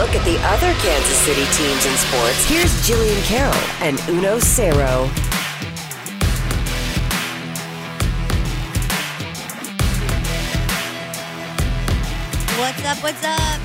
look 0.00 0.16
at 0.16 0.24
the 0.24 0.38
other 0.46 0.72
Kansas 0.80 1.18
City 1.18 1.44
teams 1.52 1.84
in 1.84 1.94
sports, 1.94 2.48
here's 2.48 2.72
Jillian 2.88 3.22
Carroll 3.26 3.52
and 3.82 4.00
Uno 4.08 4.38
Cero. 4.38 5.06
What's 12.56 12.82
up? 12.86 12.96
What's 13.02 13.22
up? 13.22 13.60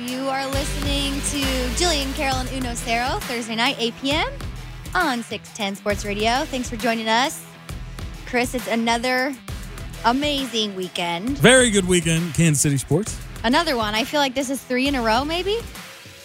You 0.00 0.26
are 0.30 0.46
listening 0.46 1.12
to 1.12 1.46
Jillian 1.76 2.14
Carroll 2.14 2.38
and 2.38 2.50
Uno 2.52 2.74
Cero 2.74 3.20
Thursday 3.24 3.56
night, 3.56 3.76
8 3.78 3.94
p.m. 4.00 4.28
on 4.94 5.22
610 5.22 5.76
Sports 5.76 6.06
Radio. 6.06 6.46
Thanks 6.46 6.70
for 6.70 6.76
joining 6.76 7.08
us. 7.08 7.44
Chris, 8.24 8.54
it's 8.54 8.68
another 8.68 9.34
amazing 10.06 10.74
weekend. 10.74 11.36
Very 11.36 11.68
good 11.68 11.86
weekend, 11.86 12.32
Kansas 12.32 12.62
City 12.62 12.78
sports. 12.78 13.25
Another 13.46 13.76
one. 13.76 13.94
I 13.94 14.02
feel 14.02 14.18
like 14.18 14.34
this 14.34 14.50
is 14.50 14.60
three 14.60 14.88
in 14.88 14.96
a 14.96 15.02
row, 15.02 15.24
maybe. 15.24 15.56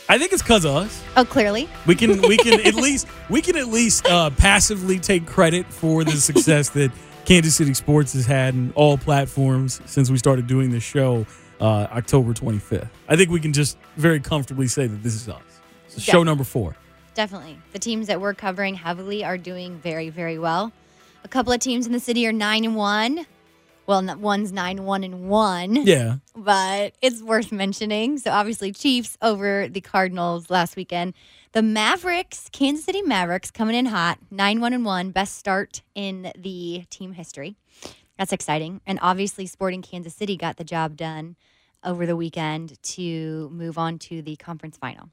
I 0.09 0.17
think 0.17 0.33
it's 0.33 0.41
because 0.41 0.65
of 0.65 0.75
us. 0.75 1.03
Oh, 1.15 1.23
clearly. 1.23 1.69
We 1.85 1.93
can 1.93 2.19
we 2.23 2.35
can 2.35 2.59
at 2.65 2.73
least 2.73 3.05
we 3.29 3.43
can 3.43 3.55
at 3.57 3.67
least 3.67 4.07
uh, 4.07 4.31
passively 4.31 4.97
take 4.97 5.27
credit 5.27 5.67
for 5.67 6.03
the 6.03 6.13
success 6.13 6.69
that 6.69 6.91
Kansas 7.25 7.53
City 7.55 7.75
sports 7.75 8.13
has 8.13 8.25
had 8.25 8.55
in 8.55 8.73
all 8.73 8.97
platforms 8.97 9.81
since 9.85 10.09
we 10.09 10.17
started 10.17 10.47
doing 10.47 10.71
this 10.71 10.81
show 10.81 11.27
uh, 11.59 11.87
October 11.91 12.33
25th. 12.33 12.89
I 13.07 13.15
think 13.15 13.29
we 13.29 13.39
can 13.39 13.53
just 13.53 13.77
very 13.97 14.19
comfortably 14.19 14.67
say 14.67 14.87
that 14.87 15.03
this 15.03 15.13
is 15.13 15.29
us. 15.29 15.43
It's 15.89 16.01
show 16.01 16.23
number 16.23 16.43
four. 16.43 16.75
Definitely. 17.13 17.59
The 17.73 17.79
teams 17.79 18.07
that 18.07 18.19
we're 18.19 18.33
covering 18.33 18.73
heavily 18.73 19.23
are 19.23 19.37
doing 19.37 19.77
very, 19.77 20.09
very 20.09 20.39
well. 20.39 20.71
A 21.23 21.27
couple 21.27 21.53
of 21.53 21.59
teams 21.59 21.85
in 21.85 21.91
the 21.91 21.99
city 21.99 22.25
are 22.25 22.33
9 22.33 22.65
and 22.65 22.75
1. 22.75 23.27
Well, 23.87 24.17
one's 24.17 24.51
9 24.51 24.83
1 24.85 25.03
and 25.03 25.29
1. 25.29 25.75
Yeah. 25.85 26.17
but 26.35 26.93
it's 27.01 27.21
worth 27.21 27.51
mentioning. 27.51 28.17
So 28.19 28.31
obviously, 28.31 28.71
Chiefs 28.71 29.17
over 29.21 29.67
the 29.67 29.81
Cardinals 29.81 30.49
last 30.49 30.75
weekend. 30.75 31.13
The 31.53 31.61
Mavericks, 31.61 32.47
Kansas 32.53 32.85
City 32.85 33.01
Mavericks, 33.01 33.51
coming 33.51 33.75
in 33.75 33.87
hot, 33.87 34.19
nine 34.29 34.61
one 34.61 34.71
and 34.71 34.85
one, 34.85 35.11
best 35.11 35.37
start 35.37 35.81
in 35.95 36.31
the 36.37 36.85
team 36.89 37.11
history. 37.13 37.57
That's 38.17 38.31
exciting, 38.31 38.79
and 38.85 38.99
obviously, 39.01 39.47
Sporting 39.47 39.81
Kansas 39.81 40.13
City 40.13 40.37
got 40.37 40.55
the 40.55 40.63
job 40.63 40.95
done 40.95 41.35
over 41.83 42.05
the 42.05 42.15
weekend 42.15 42.81
to 42.83 43.49
move 43.51 43.77
on 43.77 43.97
to 43.99 44.21
the 44.21 44.35
conference 44.37 44.77
final. 44.77 45.09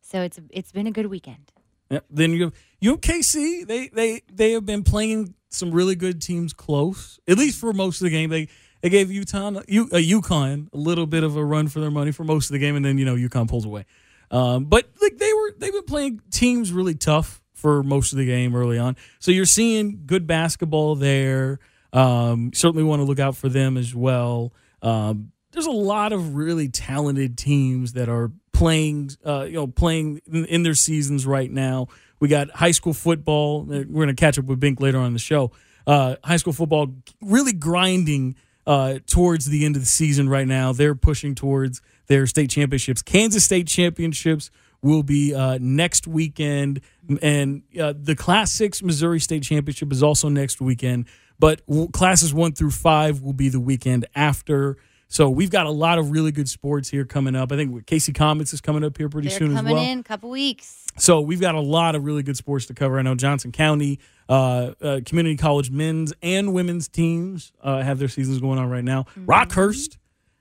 So 0.00 0.22
it's 0.22 0.38
it's 0.50 0.72
been 0.72 0.86
a 0.86 0.92
good 0.92 1.06
weekend. 1.06 1.52
Yep. 1.90 2.04
Then 2.10 2.32
you 2.32 2.52
UKC. 2.82 3.66
They 3.66 3.88
they 3.88 4.22
they 4.32 4.52
have 4.52 4.64
been 4.64 4.82
playing 4.82 5.34
some 5.48 5.70
really 5.70 5.94
good 5.94 6.20
teams 6.20 6.52
close, 6.52 7.18
at 7.28 7.38
least 7.38 7.60
for 7.60 7.72
most 7.72 8.00
of 8.00 8.04
the 8.04 8.10
game. 8.10 8.30
They 8.30 8.48
they 8.82 8.90
gave 8.90 9.10
Utah 9.10 9.60
U, 9.68 9.88
uh, 9.92 9.96
UConn 9.96 10.72
a 10.72 10.76
little 10.76 11.06
bit 11.06 11.24
of 11.24 11.36
a 11.36 11.44
run 11.44 11.68
for 11.68 11.80
their 11.80 11.90
money 11.90 12.12
for 12.12 12.24
most 12.24 12.50
of 12.50 12.52
the 12.52 12.58
game, 12.58 12.76
and 12.76 12.84
then 12.84 12.98
you 12.98 13.04
know 13.04 13.16
UConn 13.16 13.48
pulls 13.48 13.64
away. 13.64 13.86
Um, 14.30 14.64
but 14.64 14.88
like 15.00 15.18
they 15.18 15.32
were 15.32 15.52
they've 15.58 15.72
been 15.72 15.84
playing 15.84 16.20
teams 16.30 16.72
really 16.72 16.94
tough 16.94 17.42
for 17.54 17.82
most 17.82 18.12
of 18.12 18.18
the 18.18 18.26
game 18.26 18.54
early 18.54 18.78
on. 18.78 18.96
So 19.18 19.30
you're 19.30 19.44
seeing 19.44 20.02
good 20.06 20.26
basketball 20.26 20.94
there. 20.94 21.58
Um, 21.92 22.50
certainly 22.52 22.84
want 22.84 23.00
to 23.00 23.04
look 23.04 23.18
out 23.18 23.36
for 23.36 23.48
them 23.48 23.76
as 23.76 23.94
well. 23.94 24.52
Um, 24.82 25.32
there's 25.52 25.66
a 25.66 25.70
lot 25.70 26.12
of 26.12 26.34
really 26.34 26.68
talented 26.68 27.38
teams 27.38 27.94
that 27.94 28.10
are 28.10 28.30
playing, 28.52 29.10
uh, 29.24 29.46
you 29.48 29.54
know, 29.54 29.66
playing 29.66 30.20
in, 30.30 30.44
in 30.46 30.62
their 30.62 30.74
seasons 30.74 31.26
right 31.26 31.50
now. 31.50 31.88
We 32.20 32.28
got 32.28 32.50
high 32.50 32.70
school 32.70 32.94
football. 32.94 33.62
We're 33.64 33.84
going 33.84 34.08
to 34.08 34.14
catch 34.14 34.38
up 34.38 34.46
with 34.46 34.60
Bink 34.60 34.80
later 34.80 34.98
on 34.98 35.12
the 35.12 35.18
show. 35.18 35.52
Uh, 35.86 36.16
high 36.24 36.36
school 36.36 36.52
football 36.52 36.94
really 37.20 37.52
grinding 37.52 38.36
uh, 38.66 38.98
towards 39.06 39.46
the 39.46 39.64
end 39.64 39.76
of 39.76 39.82
the 39.82 39.88
season 39.88 40.28
right 40.28 40.46
now. 40.46 40.72
They're 40.72 40.94
pushing 40.94 41.34
towards 41.34 41.80
their 42.08 42.26
state 42.26 42.50
championships. 42.50 43.02
Kansas 43.02 43.44
State 43.44 43.68
championships 43.68 44.50
will 44.82 45.02
be 45.02 45.34
uh, 45.34 45.58
next 45.60 46.06
weekend, 46.06 46.80
and 47.22 47.62
uh, 47.80 47.94
the 47.96 48.14
Class 48.14 48.50
Six 48.52 48.82
Missouri 48.82 49.20
State 49.20 49.42
Championship 49.42 49.92
is 49.92 50.02
also 50.02 50.28
next 50.28 50.60
weekend. 50.60 51.06
But 51.38 51.62
classes 51.92 52.32
one 52.32 52.52
through 52.52 52.70
five 52.70 53.20
will 53.20 53.32
be 53.32 53.48
the 53.48 53.60
weekend 53.60 54.06
after. 54.14 54.78
So 55.08 55.30
we've 55.30 55.50
got 55.50 55.66
a 55.66 55.70
lot 55.70 55.98
of 55.98 56.10
really 56.10 56.32
good 56.32 56.48
sports 56.48 56.88
here 56.88 57.04
coming 57.04 57.36
up. 57.36 57.52
I 57.52 57.56
think 57.56 57.86
KC 57.86 58.14
Comets 58.14 58.52
is 58.52 58.60
coming 58.60 58.82
up 58.84 58.96
here 58.98 59.08
pretty 59.08 59.28
They're 59.28 59.38
soon 59.38 59.50
as 59.52 59.56
coming 59.56 59.74
well. 59.74 59.82
in 59.84 60.00
a 60.00 60.02
couple 60.02 60.30
weeks. 60.30 60.84
So 60.98 61.20
we've 61.20 61.40
got 61.40 61.54
a 61.54 61.60
lot 61.60 61.94
of 61.94 62.04
really 62.04 62.22
good 62.22 62.36
sports 62.36 62.66
to 62.66 62.74
cover. 62.74 62.98
I 62.98 63.02
know 63.02 63.14
Johnson 63.14 63.52
County, 63.52 64.00
uh, 64.28 64.72
uh, 64.82 65.00
community 65.06 65.36
college 65.36 65.70
men's 65.70 66.12
and 66.22 66.52
women's 66.52 66.88
teams 66.88 67.52
uh, 67.62 67.82
have 67.82 67.98
their 67.98 68.08
seasons 68.08 68.40
going 68.40 68.58
on 68.58 68.68
right 68.68 68.84
now. 68.84 69.04
Rockhurst, 69.18 69.96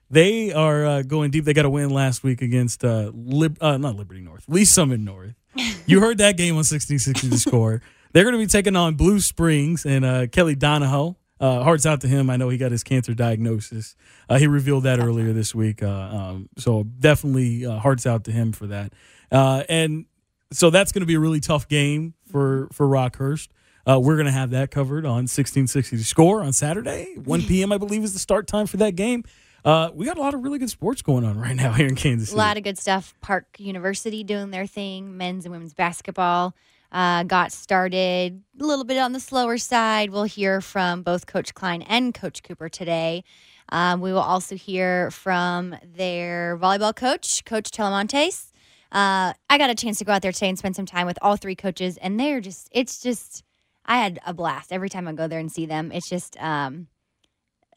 they 0.09 0.51
are 0.51 0.85
uh, 0.85 1.01
going 1.03 1.31
deep. 1.31 1.45
They 1.45 1.53
got 1.53 1.65
a 1.65 1.69
win 1.69 1.89
last 1.89 2.23
week 2.23 2.41
against 2.41 2.83
uh, 2.83 3.11
Lib- 3.13 3.57
uh, 3.61 3.77
not 3.77 3.95
Liberty 3.95 4.21
North, 4.21 4.45
Lee 4.47 4.65
Summit 4.65 4.99
North. 4.99 5.35
you 5.85 5.99
heard 5.99 6.17
that 6.17 6.37
game 6.37 6.53
on 6.53 6.57
1660 6.65 7.27
The 7.27 7.37
Score. 7.37 7.81
They're 8.13 8.23
going 8.23 8.33
to 8.33 8.39
be 8.39 8.47
taking 8.47 8.75
on 8.75 8.95
Blue 8.95 9.19
Springs 9.19 9.85
and 9.85 10.05
uh, 10.05 10.27
Kelly 10.27 10.55
Donahoe. 10.55 11.17
Uh, 11.40 11.63
hearts 11.63 11.85
out 11.85 12.00
to 12.01 12.07
him. 12.07 12.29
I 12.29 12.38
know 12.38 12.47
he 12.50 12.57
got 12.57 12.72
his 12.72 12.84
cancer 12.84 13.13
diagnosis. 13.13 13.96
Uh, 14.29 14.38
he 14.38 14.47
revealed 14.47 14.84
that 14.84 15.00
earlier 15.00 15.34
this 15.34 15.53
week. 15.53 15.84
Uh, 15.84 15.90
um, 15.90 16.50
so 16.57 16.84
definitely 16.84 17.66
uh, 17.66 17.78
hearts 17.79 18.06
out 18.06 18.23
to 18.25 18.31
him 18.31 18.53
for 18.53 18.68
that. 18.68 18.94
Uh, 19.31 19.63
and 19.68 20.06
so 20.51 20.69
that's 20.69 20.91
going 20.94 21.01
to 21.01 21.06
be 21.06 21.16
a 21.16 21.19
really 21.19 21.41
tough 21.41 21.68
game 21.68 22.13
for 22.31 22.69
for 22.72 22.88
Rockhurst. 22.88 23.50
Uh, 23.88 24.00
we're 24.00 24.16
going 24.16 24.25
to 24.25 24.31
have 24.31 24.50
that 24.51 24.72
covered 24.72 25.06
on 25.06 25.28
1660 25.28 25.97
The 25.97 26.03
Score 26.03 26.41
on 26.41 26.53
Saturday. 26.53 27.16
1 27.24 27.44
p.m. 27.44 27.72
I 27.72 27.78
believe 27.78 28.03
is 28.03 28.13
the 28.13 28.19
start 28.19 28.47
time 28.47 28.66
for 28.66 28.78
that 28.78 28.95
game. 28.95 29.24
Uh, 29.63 29.90
we 29.94 30.06
got 30.06 30.18
a 30.18 30.22
lot 30.22 30.34
of 30.34 30.44
really 30.44 30.59
good 30.59 30.69
sports 30.69 31.01
going 31.01 31.24
on 31.24 31.40
right 31.40 31.56
now 31.56 31.72
here 31.74 31.88
in 31.88 31.95
Kansas 31.95 32.31
A 32.31 32.38
lot 32.38 32.57
of 32.57 32.63
good 32.63 32.78
stuff. 32.78 33.13
Park 33.22 33.47
University 33.57 34.24
doing 34.24 34.51
their 34.51 34.68
thing. 34.68 35.18
Men's 35.18 35.45
and 35.45 35.51
women's 35.51 35.74
basketball 35.74 36.56
uh, 36.95 37.23
got 37.23 37.51
started 37.51 38.41
a 38.57 38.63
little 38.63 38.85
bit 38.85 38.97
on 38.97 39.11
the 39.11 39.19
slower 39.19 39.57
side. 39.57 40.11
We'll 40.11 40.23
hear 40.23 40.61
from 40.61 41.03
both 41.03 41.25
Coach 41.28 41.53
Klein 41.53 41.81
and 41.81 42.13
Coach 42.13 42.41
Cooper 42.41 42.69
today. 42.69 43.25
Um, 43.67 44.00
we 44.00 44.13
will 44.13 44.19
also 44.19 44.56
hear 44.56 45.11
from 45.11 45.75
their 45.83 46.57
volleyball 46.57 46.95
coach, 46.95 47.44
Coach 47.44 47.69
Telemontes. 47.69 48.53
Uh, 48.94 49.33
I 49.50 49.57
got 49.57 49.69
a 49.69 49.75
chance 49.75 49.97
to 50.00 50.06
go 50.06 50.13
out 50.13 50.22
there 50.22 50.31
today 50.31 50.47
and 50.47 50.57
spend 50.57 50.78
some 50.78 50.85
time 50.85 51.06
with 51.06 51.19
all 51.22 51.35
three 51.35 51.56
coaches, 51.56 51.97
and 51.97 52.17
they're 52.17 52.39
just, 52.39 52.69
it's 52.72 53.01
just, 53.01 53.44
I 53.85 53.97
had 53.97 54.19
a 54.25 54.33
blast 54.33 54.72
every 54.72 54.88
time 54.88 55.06
I 55.06 55.12
go 55.12 55.27
there 55.27 55.39
and 55.39 55.51
see 55.51 55.66
them. 55.66 55.91
It's 55.91 56.09
just 56.09 56.41
um, 56.41 56.88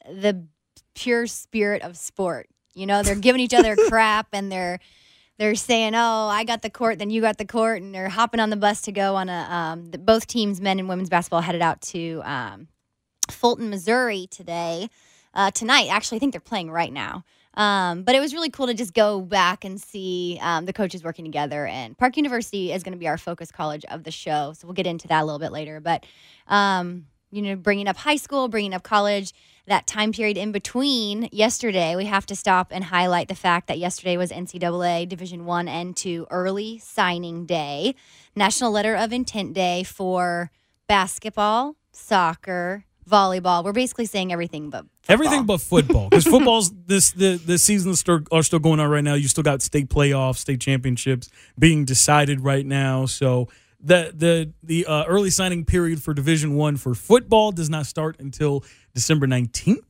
the 0.09 0.45
pure 0.95 1.27
spirit 1.27 1.81
of 1.81 1.97
sport. 1.97 2.47
You 2.73 2.85
know, 2.85 3.03
they're 3.03 3.15
giving 3.15 3.41
each 3.41 3.53
other 3.53 3.75
crap 3.89 4.27
and 4.31 4.49
they're 4.49 4.79
they're 5.39 5.55
saying, 5.55 5.95
"Oh, 5.95 6.27
I 6.27 6.43
got 6.43 6.61
the 6.61 6.69
court, 6.69 6.99
then 6.99 7.09
you 7.09 7.21
got 7.21 7.37
the 7.37 7.45
court," 7.45 7.81
and 7.81 7.95
they're 7.95 8.09
hopping 8.09 8.39
on 8.39 8.49
the 8.49 8.57
bus 8.57 8.81
to 8.81 8.91
go 8.91 9.15
on 9.15 9.29
a. 9.29 9.47
Um, 9.49 9.89
the, 9.89 9.97
both 9.97 10.27
teams, 10.27 10.61
men 10.61 10.77
and 10.77 10.87
women's 10.87 11.09
basketball, 11.09 11.41
headed 11.41 11.61
out 11.61 11.81
to 11.81 12.21
um, 12.25 12.67
Fulton, 13.31 13.69
Missouri 13.69 14.27
today. 14.29 14.89
Uh, 15.33 15.49
tonight, 15.49 15.87
actually, 15.89 16.17
I 16.17 16.19
think 16.19 16.33
they're 16.33 16.41
playing 16.41 16.69
right 16.69 16.91
now. 16.91 17.23
Um, 17.53 18.03
but 18.03 18.15
it 18.15 18.19
was 18.19 18.33
really 18.33 18.49
cool 18.49 18.67
to 18.67 18.73
just 18.73 18.93
go 18.93 19.21
back 19.21 19.65
and 19.65 19.81
see 19.81 20.39
um, 20.41 20.65
the 20.65 20.73
coaches 20.73 21.03
working 21.03 21.25
together. 21.25 21.65
And 21.65 21.97
Park 21.97 22.17
University 22.17 22.71
is 22.71 22.83
going 22.83 22.93
to 22.93 22.99
be 22.99 23.07
our 23.07 23.17
focus 23.17 23.51
college 23.51 23.85
of 23.85 24.03
the 24.03 24.11
show, 24.11 24.53
so 24.53 24.67
we'll 24.67 24.75
get 24.75 24.87
into 24.87 25.07
that 25.07 25.23
a 25.23 25.25
little 25.25 25.39
bit 25.39 25.51
later. 25.51 25.79
But 25.79 26.05
um, 26.47 27.05
you 27.31 27.41
know, 27.41 27.55
bringing 27.55 27.87
up 27.87 27.95
high 27.95 28.15
school, 28.17 28.47
bringing 28.49 28.73
up 28.73 28.83
college, 28.83 29.33
that 29.69 29.87
time 29.87 30.11
period 30.11 30.37
in 30.37 30.51
between 30.51 31.29
yesterday, 31.31 31.95
we 31.95 32.05
have 32.05 32.25
to 32.27 32.35
stop 32.35 32.67
and 32.71 32.83
highlight 32.83 33.27
the 33.27 33.35
fact 33.35 33.67
that 33.67 33.79
yesterday 33.79 34.17
was 34.17 34.31
NCAA 34.31 35.07
Division 35.07 35.45
One 35.45 35.67
and 35.67 35.95
Two 35.95 36.27
early 36.29 36.79
signing 36.79 37.45
day, 37.45 37.95
National 38.35 38.71
Letter 38.71 38.95
of 38.95 39.13
Intent 39.13 39.53
Day 39.53 39.83
for 39.83 40.51
basketball, 40.87 41.75
soccer, 41.91 42.85
volleyball. 43.09 43.63
We're 43.63 43.73
basically 43.73 44.05
saying 44.05 44.31
everything 44.31 44.69
but 44.69 44.85
football. 45.01 45.13
Everything 45.13 45.45
but 45.45 45.61
football, 45.61 46.09
because 46.09 46.25
football's 46.35 46.71
this 46.85 47.11
the 47.11 47.35
the 47.37 47.57
seasons 47.57 47.99
still, 47.99 48.21
are 48.31 48.43
still 48.43 48.59
going 48.59 48.79
on 48.79 48.89
right 48.89 49.03
now. 49.03 49.15
You 49.15 49.27
still 49.27 49.43
got 49.43 49.61
state 49.61 49.89
playoffs, 49.89 50.37
state 50.37 50.61
championships 50.61 51.29
being 51.57 51.85
decided 51.85 52.41
right 52.41 52.65
now. 52.65 53.05
So 53.05 53.47
the 53.79 54.11
the 54.15 54.53
the 54.63 54.85
uh, 54.85 55.05
early 55.05 55.29
signing 55.29 55.65
period 55.65 56.01
for 56.01 56.13
Division 56.13 56.55
One 56.55 56.77
for 56.77 56.93
football 56.93 57.51
does 57.51 57.69
not 57.69 57.85
start 57.85 58.17
until 58.19 58.63
December 58.93 59.27
nineteenth. 59.27 59.85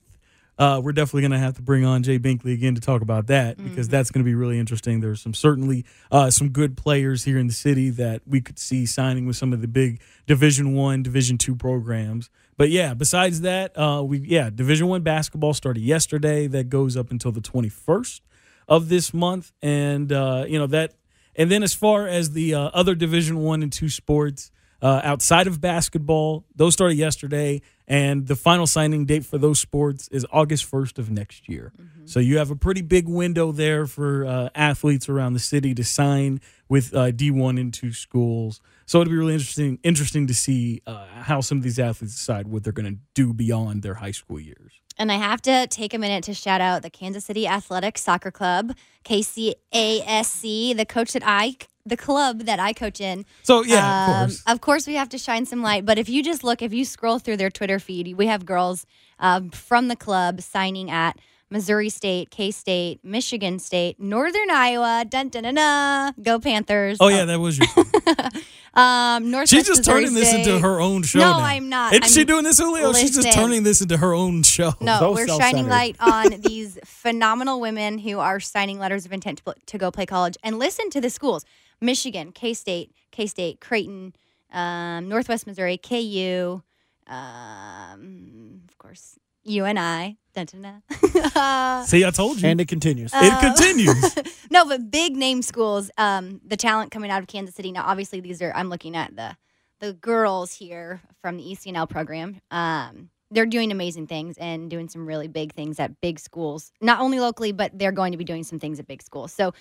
Uh, 0.60 0.82
we're 0.84 0.92
definitely 0.92 1.22
going 1.22 1.32
to 1.32 1.40
have 1.40 1.56
to 1.56 1.62
bring 1.62 1.86
on 1.86 2.04
Jay 2.04 2.20
Binkley 2.20 2.54
again 2.54 2.76
to 2.76 2.82
talk 2.82 3.02
about 3.02 3.28
that 3.28 3.56
because 3.56 3.88
that's 3.88 4.12
going 4.12 4.20
to 4.20 4.26
be 4.26 4.36
really 4.36 4.60
interesting. 4.60 5.00
There's 5.00 5.22
some 5.22 5.34
certainly 5.34 5.86
uh, 6.12 6.30
some 6.32 6.50
good 6.50 6.76
players 6.76 7.24
here 7.24 7.38
in 7.38 7.48
the 7.48 7.54
city 7.54 7.90
that 7.92 8.24
we 8.28 8.42
could 8.42 8.60
see 8.60 8.86
signing 8.86 9.26
with 9.26 9.38
some 9.38 9.54
of 9.54 9.62
the 9.62 9.70
big 9.70 10.02
Division 10.28 10.76
One, 10.76 11.02
Division 11.02 11.38
Two 11.38 11.56
programs. 11.56 12.30
But 12.58 12.72
yeah, 12.72 12.94
besides 12.94 13.40
that, 13.42 13.78
uh, 13.80 14.04
we 14.04 14.20
yeah 14.20 14.50
Division 14.50 14.88
One 14.88 15.02
basketball 15.02 15.54
started 15.54 15.82
yesterday. 15.82 16.46
That 16.46 16.68
goes 16.68 16.98
up 16.98 17.10
until 17.10 17.32
the 17.32 17.42
21st 17.42 18.20
of 18.68 18.90
this 18.90 19.14
month, 19.14 19.54
and 19.62 20.12
uh, 20.12 20.44
you 20.46 20.60
know 20.60 20.68
that. 20.68 20.94
And 21.36 21.52
then 21.52 21.64
as 21.64 21.74
far 21.74 22.08
as 22.08 22.32
the 22.32 22.54
uh, 22.54 22.70
other 22.74 22.96
Division 22.96 23.40
One 23.40 23.64
and 23.64 23.72
Two 23.72 23.90
sports, 23.90 24.52
uh, 24.82 25.02
outside 25.04 25.48
of 25.48 25.60
basketball. 25.60 26.46
Those 26.56 26.74
started 26.74 26.96
yesterday, 26.96 27.62
and 27.88 28.28
the 28.28 28.36
final 28.36 28.68
signing 28.68 29.06
date 29.06 29.26
for 29.26 29.38
those 29.38 29.60
sports 29.60 30.08
is 30.10 30.26
August 30.32 30.70
1st 30.70 30.98
of 30.98 31.10
next 31.10 31.50
year. 31.50 31.74
So 32.06 32.20
you 32.20 32.38
have 32.38 32.50
a 32.50 32.56
pretty 32.56 32.82
big 32.82 33.08
window 33.08 33.52
there 33.52 33.86
for 33.86 34.26
uh, 34.26 34.50
athletes 34.56 35.10
around 35.10 35.34
the 35.34 35.40
city 35.40 35.76
to 35.76 35.84
sign 35.84 36.42
with 36.68 36.94
uh, 36.94 37.12
D1 37.12 37.60
and 37.60 37.74
two 37.74 37.94
schools. 37.94 38.62
So 38.86 39.02
it'll 39.02 39.12
be 39.12 39.18
really 39.18 39.34
interesting 39.34 39.80
interesting 39.84 40.28
to 40.28 40.34
see 40.34 40.82
uh, 40.88 41.06
how 41.08 41.42
some 41.42 41.60
of 41.60 41.64
these 41.64 41.78
athletes 41.78 42.16
decide 42.16 42.48
what 42.48 42.64
they're 42.64 42.74
going 42.74 42.92
to 42.92 43.00
do 43.14 43.34
beyond 43.34 43.84
their 43.84 43.96
high 43.96 44.12
school 44.12 44.40
years. 44.40 44.82
And 45.00 45.12
I 45.14 45.16
have 45.16 45.42
to 45.44 45.66
take 45.68 45.94
a 45.94 45.98
minute 45.98 46.26
to 46.26 46.34
shout 46.34 46.60
out 46.60 46.82
the 46.82 46.90
Kansas 46.90 47.24
City 47.24 47.48
Athletic 47.48 47.98
Soccer 47.98 48.32
Club, 48.32 48.74
KCASC, 49.06 50.76
the 50.76 50.86
coach 50.86 51.14
that 51.14 51.24
I, 51.26 51.56
the 51.86 51.96
club 51.96 52.42
that 52.42 52.60
I 52.60 52.74
coach 52.74 53.00
in. 53.00 53.26
So 53.44 53.64
yeah, 53.64 53.78
of 53.78 54.10
Um, 54.20 54.26
course. 54.28 54.44
Of 54.46 54.62
course, 54.62 54.88
we 54.88 54.96
have 54.96 55.08
to 55.10 55.18
shine 55.18 55.46
some 55.46 55.62
light. 55.62 55.86
But 55.86 55.98
if 55.98 56.10
you 56.10 56.22
just 56.22 56.44
look, 56.44 56.62
if 56.62 56.74
you 56.74 56.84
scroll 56.84 57.18
through 57.18 57.38
their 57.38 57.50
Twitter 57.50 57.80
feed, 57.80 58.18
we 58.18 58.28
have 58.28 58.46
girls 58.46 58.86
um, 59.20 59.50
from 59.52 59.88
the 59.88 59.96
club 59.96 60.42
signing 60.42 60.92
at 60.92 61.18
Missouri 61.50 61.90
State, 61.90 62.30
K 62.30 62.52
State, 62.52 63.00
Michigan 63.04 63.60
State, 63.60 64.00
Northern 64.00 64.50
Iowa. 64.52 65.06
Dun 65.08 65.30
dun 65.30 65.44
dun 65.44 65.56
dun. 65.56 66.14
Go 66.22 66.40
Panthers. 66.40 66.98
Oh 67.00 67.08
yeah, 67.08 67.26
that 67.26 67.40
was 67.40 67.58
your. 67.58 67.68
Um, 68.72 69.32
Northwest 69.32 69.50
She's 69.52 69.66
just 69.66 69.80
Missouri 69.80 70.02
turning 70.04 70.14
this 70.14 70.32
into 70.32 70.60
her 70.60 70.80
own 70.80 71.02
show. 71.02 71.18
No, 71.20 71.32
now. 71.34 71.40
I'm 71.40 71.70
not. 71.70 71.92
Isn't 71.92 72.04
I'm- 72.04 72.12
she 72.12 72.24
doing 72.24 72.44
this, 72.44 72.60
Julio? 72.60 72.94
She's 72.94 73.16
just 73.16 73.26
Listen. 73.26 73.42
turning 73.42 73.64
this 73.64 73.82
into 73.82 73.98
her 73.98 74.14
own 74.14 74.44
show. 74.44 74.74
No, 74.80 75.00
So 75.00 75.12
we're 75.12 75.28
shining 75.28 75.66
self-centered. 75.66 75.70
light 75.70 75.96
on 76.00 76.42
these 76.46 76.78
phenomenal 76.86 77.60
women 77.60 77.98
who 77.98 78.20
are 78.20 78.40
signing 78.40 78.78
letters 78.78 79.08
of 79.08 79.12
intent 79.12 79.40
to, 79.40 79.44
pl- 79.44 79.56
to 79.66 79.78
go 79.80 79.90
play 79.90 80.06
college. 80.06 80.38
And 80.44 80.60
listen 80.60 80.92
to 80.92 81.02
the 81.02 81.10
schools 81.10 81.46
Michigan, 81.82 82.32
K 82.32 82.54
State, 82.54 82.94
K 83.12 83.26
State, 83.26 83.60
Creighton, 83.60 84.14
um, 84.54 85.10
Northwest 85.10 85.48
Missouri, 85.48 85.78
KU, 85.78 86.62
um, 87.08 88.62
of 88.70 88.78
course, 88.78 89.18
UNI. 89.44 90.18
Dun, 90.34 90.46
dun, 90.46 90.62
dun. 90.62 91.86
See, 91.86 92.06
I 92.06 92.12
told 92.12 92.42
you. 92.42 92.48
And 92.48 92.62
it 92.62 92.68
continues. 92.68 93.14
Uh, 93.14 93.20
it 93.24 93.40
continues. 93.40 94.46
no, 94.52 94.66
but 94.66 94.92
big 94.92 95.16
name 95.16 95.42
schools. 95.42 95.90
Um, 95.98 96.40
the 96.46 96.58
talent 96.58 96.92
coming 96.92 97.10
out 97.10 97.22
of 97.22 97.28
Kansas 97.28 97.56
City. 97.56 97.72
Now, 97.72 97.84
obviously, 97.86 98.20
these 98.20 98.42
are. 98.42 98.54
I'm 98.54 98.70
looking 98.70 98.96
at 98.96 99.16
the 99.16 99.36
the 99.80 99.94
girls 99.94 100.54
here 100.54 101.02
from 101.22 101.38
the 101.38 101.50
E 101.50 101.56
ECNL 101.56 101.90
program. 101.90 102.40
Um, 102.52 103.10
they're 103.32 103.46
doing 103.46 103.72
amazing 103.72 104.08
things 104.08 104.38
and 104.38 104.70
doing 104.70 104.90
some 104.90 105.06
really 105.06 105.28
big 105.28 105.54
things 105.54 105.80
at 105.80 106.00
big 106.02 106.20
schools. 106.20 106.72
Not 106.82 107.00
only 107.00 107.20
locally, 107.20 107.52
but 107.52 107.78
they're 107.78 107.92
going 107.92 108.12
to 108.12 108.18
be 108.18 108.24
doing 108.24 108.44
some 108.44 108.60
things 108.60 108.80
at 108.80 108.88
big 108.88 109.02
schools. 109.02 109.32
So, 109.34 109.54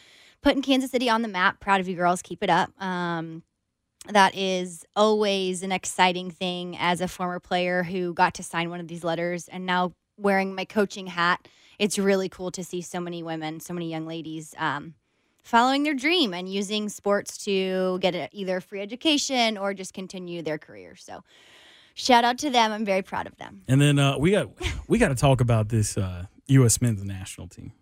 putting 0.42 0.62
Kansas 0.62 0.90
City 0.90 1.08
on 1.08 1.22
the 1.22 1.28
map. 1.28 1.60
Proud 1.60 1.80
of 1.80 1.88
you, 1.88 1.96
girls. 1.96 2.22
Keep 2.22 2.42
it 2.42 2.50
up. 2.50 2.70
Um, 2.82 3.42
that 4.08 4.34
is 4.34 4.84
always 4.96 5.62
an 5.62 5.72
exciting 5.72 6.30
thing 6.30 6.76
as 6.78 7.00
a 7.00 7.08
former 7.08 7.40
player 7.40 7.82
who 7.82 8.14
got 8.14 8.34
to 8.34 8.42
sign 8.42 8.70
one 8.70 8.80
of 8.80 8.88
these 8.88 9.04
letters 9.04 9.48
and 9.48 9.66
now 9.66 9.92
wearing 10.16 10.54
my 10.54 10.64
coaching 10.64 11.06
hat 11.06 11.46
it's 11.78 11.98
really 11.98 12.28
cool 12.28 12.50
to 12.50 12.64
see 12.64 12.82
so 12.82 13.00
many 13.00 13.22
women 13.22 13.60
so 13.60 13.72
many 13.72 13.90
young 13.90 14.06
ladies 14.06 14.54
um, 14.58 14.94
following 15.42 15.82
their 15.82 15.94
dream 15.94 16.34
and 16.34 16.52
using 16.52 16.88
sports 16.88 17.38
to 17.38 17.98
get 18.00 18.14
a, 18.14 18.28
either 18.32 18.60
free 18.60 18.80
education 18.80 19.56
or 19.56 19.74
just 19.74 19.94
continue 19.94 20.42
their 20.42 20.58
career 20.58 20.96
so 20.96 21.22
shout 21.94 22.24
out 22.24 22.38
to 22.38 22.50
them 22.50 22.72
i'm 22.72 22.84
very 22.84 23.02
proud 23.02 23.26
of 23.26 23.36
them 23.36 23.62
and 23.68 23.80
then 23.80 23.98
uh, 23.98 24.18
we 24.18 24.32
got 24.32 24.48
we 24.88 24.98
got 24.98 25.08
to 25.08 25.14
talk 25.14 25.40
about 25.40 25.68
this 25.68 25.96
uh, 25.96 26.24
U.S. 26.48 26.80
men's 26.80 27.04
national 27.04 27.46
team. 27.46 27.72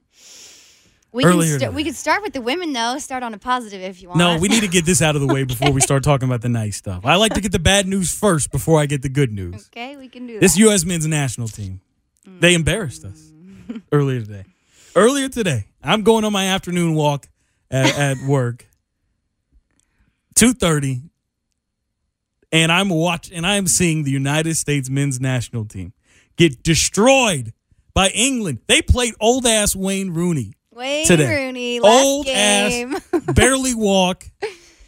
We 1.16 1.24
Earlier 1.24 1.52
can 1.52 1.60
st- 1.60 1.74
we 1.74 1.82
could 1.82 1.96
start 1.96 2.22
with 2.22 2.34
the 2.34 2.42
women 2.42 2.74
though 2.74 2.98
start 2.98 3.22
on 3.22 3.32
a 3.32 3.38
positive 3.38 3.80
if 3.80 4.02
you 4.02 4.08
want 4.08 4.18
No, 4.18 4.38
we 4.38 4.48
need 4.48 4.60
to 4.60 4.68
get 4.76 4.84
this 4.84 5.00
out 5.00 5.16
of 5.16 5.22
the 5.22 5.26
way 5.26 5.44
before 5.44 5.70
we 5.70 5.80
start 5.80 6.04
talking 6.04 6.28
about 6.28 6.42
the 6.42 6.50
nice 6.50 6.76
stuff. 6.76 7.06
I 7.06 7.16
like 7.16 7.32
to 7.34 7.40
get 7.40 7.52
the 7.52 7.58
bad 7.58 7.86
news 7.86 8.16
first 8.16 8.52
before 8.52 8.78
I 8.78 8.86
get 8.86 9.00
the 9.00 9.08
good 9.08 9.32
news. 9.32 9.70
okay 9.72 9.96
we 9.96 10.08
can 10.08 10.26
do 10.26 10.38
This 10.38 10.54
that 10.54 10.60
U.S. 10.60 10.84
men's 10.84 11.06
national 11.06 11.48
team, 11.48 11.80
they 12.26 12.54
embarrassed 12.54 13.04
us 13.04 13.32
mm. 13.32 13.80
earlier 13.92 14.20
today. 14.20 14.44
Earlier 14.94 15.28
today, 15.28 15.68
I'm 15.82 16.02
going 16.02 16.24
on 16.24 16.32
my 16.32 16.46
afternoon 16.46 16.94
walk 16.94 17.28
at, 17.70 17.98
at 17.98 18.18
work, 18.26 18.66
two 20.34 20.52
thirty, 20.52 21.02
and 22.52 22.70
I'm 22.70 22.90
watch 22.90 23.30
and 23.32 23.46
I'm 23.46 23.66
seeing 23.66 24.04
the 24.04 24.10
United 24.10 24.56
States 24.56 24.90
men's 24.90 25.18
national 25.18 25.64
team 25.64 25.94
get 26.36 26.62
destroyed 26.62 27.52
by 27.94 28.08
England. 28.08 28.60
They 28.66 28.82
played 28.82 29.14
old 29.18 29.46
ass 29.46 29.74
Wayne 29.74 30.10
Rooney, 30.10 30.52
Wayne 30.76 31.06
today. 31.06 31.46
Rooney 31.46 31.80
old 31.80 32.26
game 32.26 32.94
ass, 32.94 33.20
barely 33.34 33.74
walk, 33.74 34.24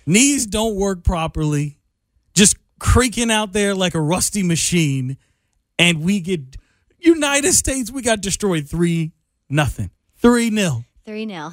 knees 0.07 0.47
don't 0.47 0.77
work 0.77 1.03
properly, 1.03 1.79
just 2.35 2.57
creaking 2.79 3.31
out 3.31 3.53
there 3.55 3.75
like 3.75 3.95
a 3.95 4.01
rusty 4.01 4.43
machine, 4.43 5.17
and 5.79 6.03
we 6.03 6.21
get 6.21 6.57
United 6.99 7.55
States. 7.55 7.91
We 7.91 8.03
got 8.03 8.21
destroyed 8.21 8.69
three 8.69 9.13
nothing, 9.49 9.91
three 10.17 10.51
nil. 10.51 10.85
3 11.07 11.27
0 11.27 11.53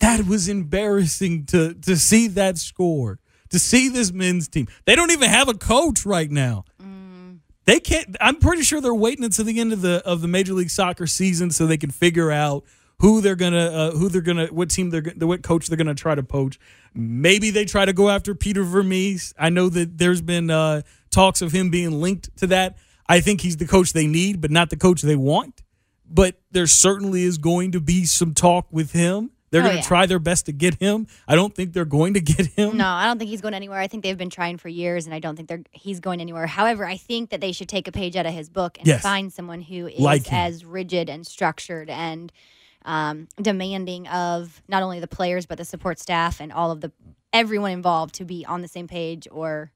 That 0.00 0.26
was 0.26 0.48
embarrassing 0.48 1.44
to 1.46 1.74
to 1.74 1.94
see 1.96 2.26
that 2.28 2.56
score. 2.56 3.18
To 3.50 3.58
see 3.58 3.88
this 3.88 4.12
men's 4.12 4.48
team, 4.48 4.66
they 4.84 4.94
don't 4.94 5.10
even 5.10 5.28
have 5.28 5.48
a 5.48 5.54
coach 5.54 6.04
right 6.04 6.30
now. 6.30 6.64
Mm. 6.82 7.40
They 7.64 7.80
can't. 7.80 8.16
I'm 8.18 8.36
pretty 8.36 8.62
sure 8.62 8.80
they're 8.80 8.94
waiting 8.94 9.24
until 9.24 9.44
the 9.44 9.60
end 9.60 9.74
of 9.74 9.82
the 9.82 10.02
of 10.06 10.22
the 10.22 10.28
Major 10.28 10.54
League 10.54 10.70
Soccer 10.70 11.06
season 11.06 11.50
so 11.50 11.66
they 11.66 11.76
can 11.76 11.90
figure 11.90 12.30
out 12.30 12.64
who 13.00 13.20
they're 13.20 13.36
gonna 13.36 13.56
uh, 13.70 13.90
who 13.92 14.08
they're 14.08 14.20
gonna 14.20 14.46
what 14.46 14.70
team 14.70 14.90
they're 14.90 15.02
what 15.26 15.42
coach 15.42 15.68
they're 15.68 15.76
gonna 15.76 15.94
try 15.94 16.14
to 16.14 16.22
poach. 16.22 16.58
Maybe 16.94 17.50
they 17.50 17.64
try 17.64 17.84
to 17.84 17.92
go 17.92 18.08
after 18.10 18.34
Peter 18.34 18.64
Vermes. 18.64 19.32
I 19.38 19.50
know 19.50 19.68
that 19.68 19.98
there's 19.98 20.20
been 20.20 20.50
uh, 20.50 20.82
talks 21.10 21.42
of 21.42 21.52
him 21.52 21.70
being 21.70 22.00
linked 22.00 22.36
to 22.38 22.46
that. 22.48 22.76
I 23.08 23.20
think 23.20 23.40
he's 23.40 23.56
the 23.56 23.66
coach 23.66 23.92
they 23.92 24.06
need, 24.06 24.40
but 24.40 24.50
not 24.50 24.70
the 24.70 24.76
coach 24.76 25.02
they 25.02 25.16
want. 25.16 25.62
But 26.10 26.40
there 26.50 26.66
certainly 26.66 27.22
is 27.22 27.38
going 27.38 27.72
to 27.72 27.80
be 27.80 28.04
some 28.04 28.34
talk 28.34 28.66
with 28.70 28.92
him. 28.92 29.30
They're 29.50 29.60
Oh, 29.62 29.64
going 29.64 29.76
to 29.76 29.82
yeah. 29.82 29.86
try 29.86 30.04
their 30.06 30.18
best 30.18 30.44
to 30.46 30.52
get 30.52 30.74
him. 30.74 31.06
I 31.26 31.34
don't 31.34 31.54
think 31.54 31.72
they're 31.72 31.84
going 31.86 32.14
to 32.14 32.20
get 32.20 32.46
him. 32.48 32.76
No, 32.76 32.86
I 32.86 33.06
don't 33.06 33.18
think 33.18 33.30
he's 33.30 33.40
going 33.40 33.54
anywhere. 33.54 33.78
I 33.80 33.86
think 33.86 34.02
they've 34.02 34.16
been 34.18 34.28
trying 34.30 34.58
for 34.58 34.68
years, 34.68 35.06
and 35.06 35.14
I 35.14 35.20
don't 35.20 35.36
think 35.36 35.48
they're 35.48 35.62
he's 35.72 36.00
going 36.00 36.20
anywhere. 36.20 36.46
However, 36.46 36.84
I 36.84 36.96
think 36.98 37.30
that 37.30 37.40
they 37.40 37.52
should 37.52 37.68
take 37.68 37.88
a 37.88 37.92
page 37.92 38.16
out 38.16 38.26
of 38.26 38.34
his 38.34 38.48
book 38.50 38.76
and 38.78 38.86
Yes. 38.86 39.02
find 39.02 39.32
someone 39.32 39.62
who 39.62 39.86
is 39.86 40.00
Like 40.00 40.30
as 40.32 40.64
rigid 40.66 41.08
and 41.08 41.26
structured 41.26 41.88
and 41.88 42.30
um, 42.88 43.28
demanding 43.40 44.08
of 44.08 44.62
not 44.66 44.82
only 44.82 44.98
the 44.98 45.06
players 45.08 45.46
but 45.46 45.58
the 45.58 45.64
support 45.64 45.98
staff 45.98 46.40
and 46.40 46.52
all 46.52 46.70
of 46.70 46.80
the 46.80 46.90
everyone 47.32 47.70
involved 47.72 48.14
to 48.14 48.24
be 48.24 48.44
on 48.46 48.62
the 48.62 48.68
same 48.68 48.88
page 48.88 49.28
or 49.30 49.70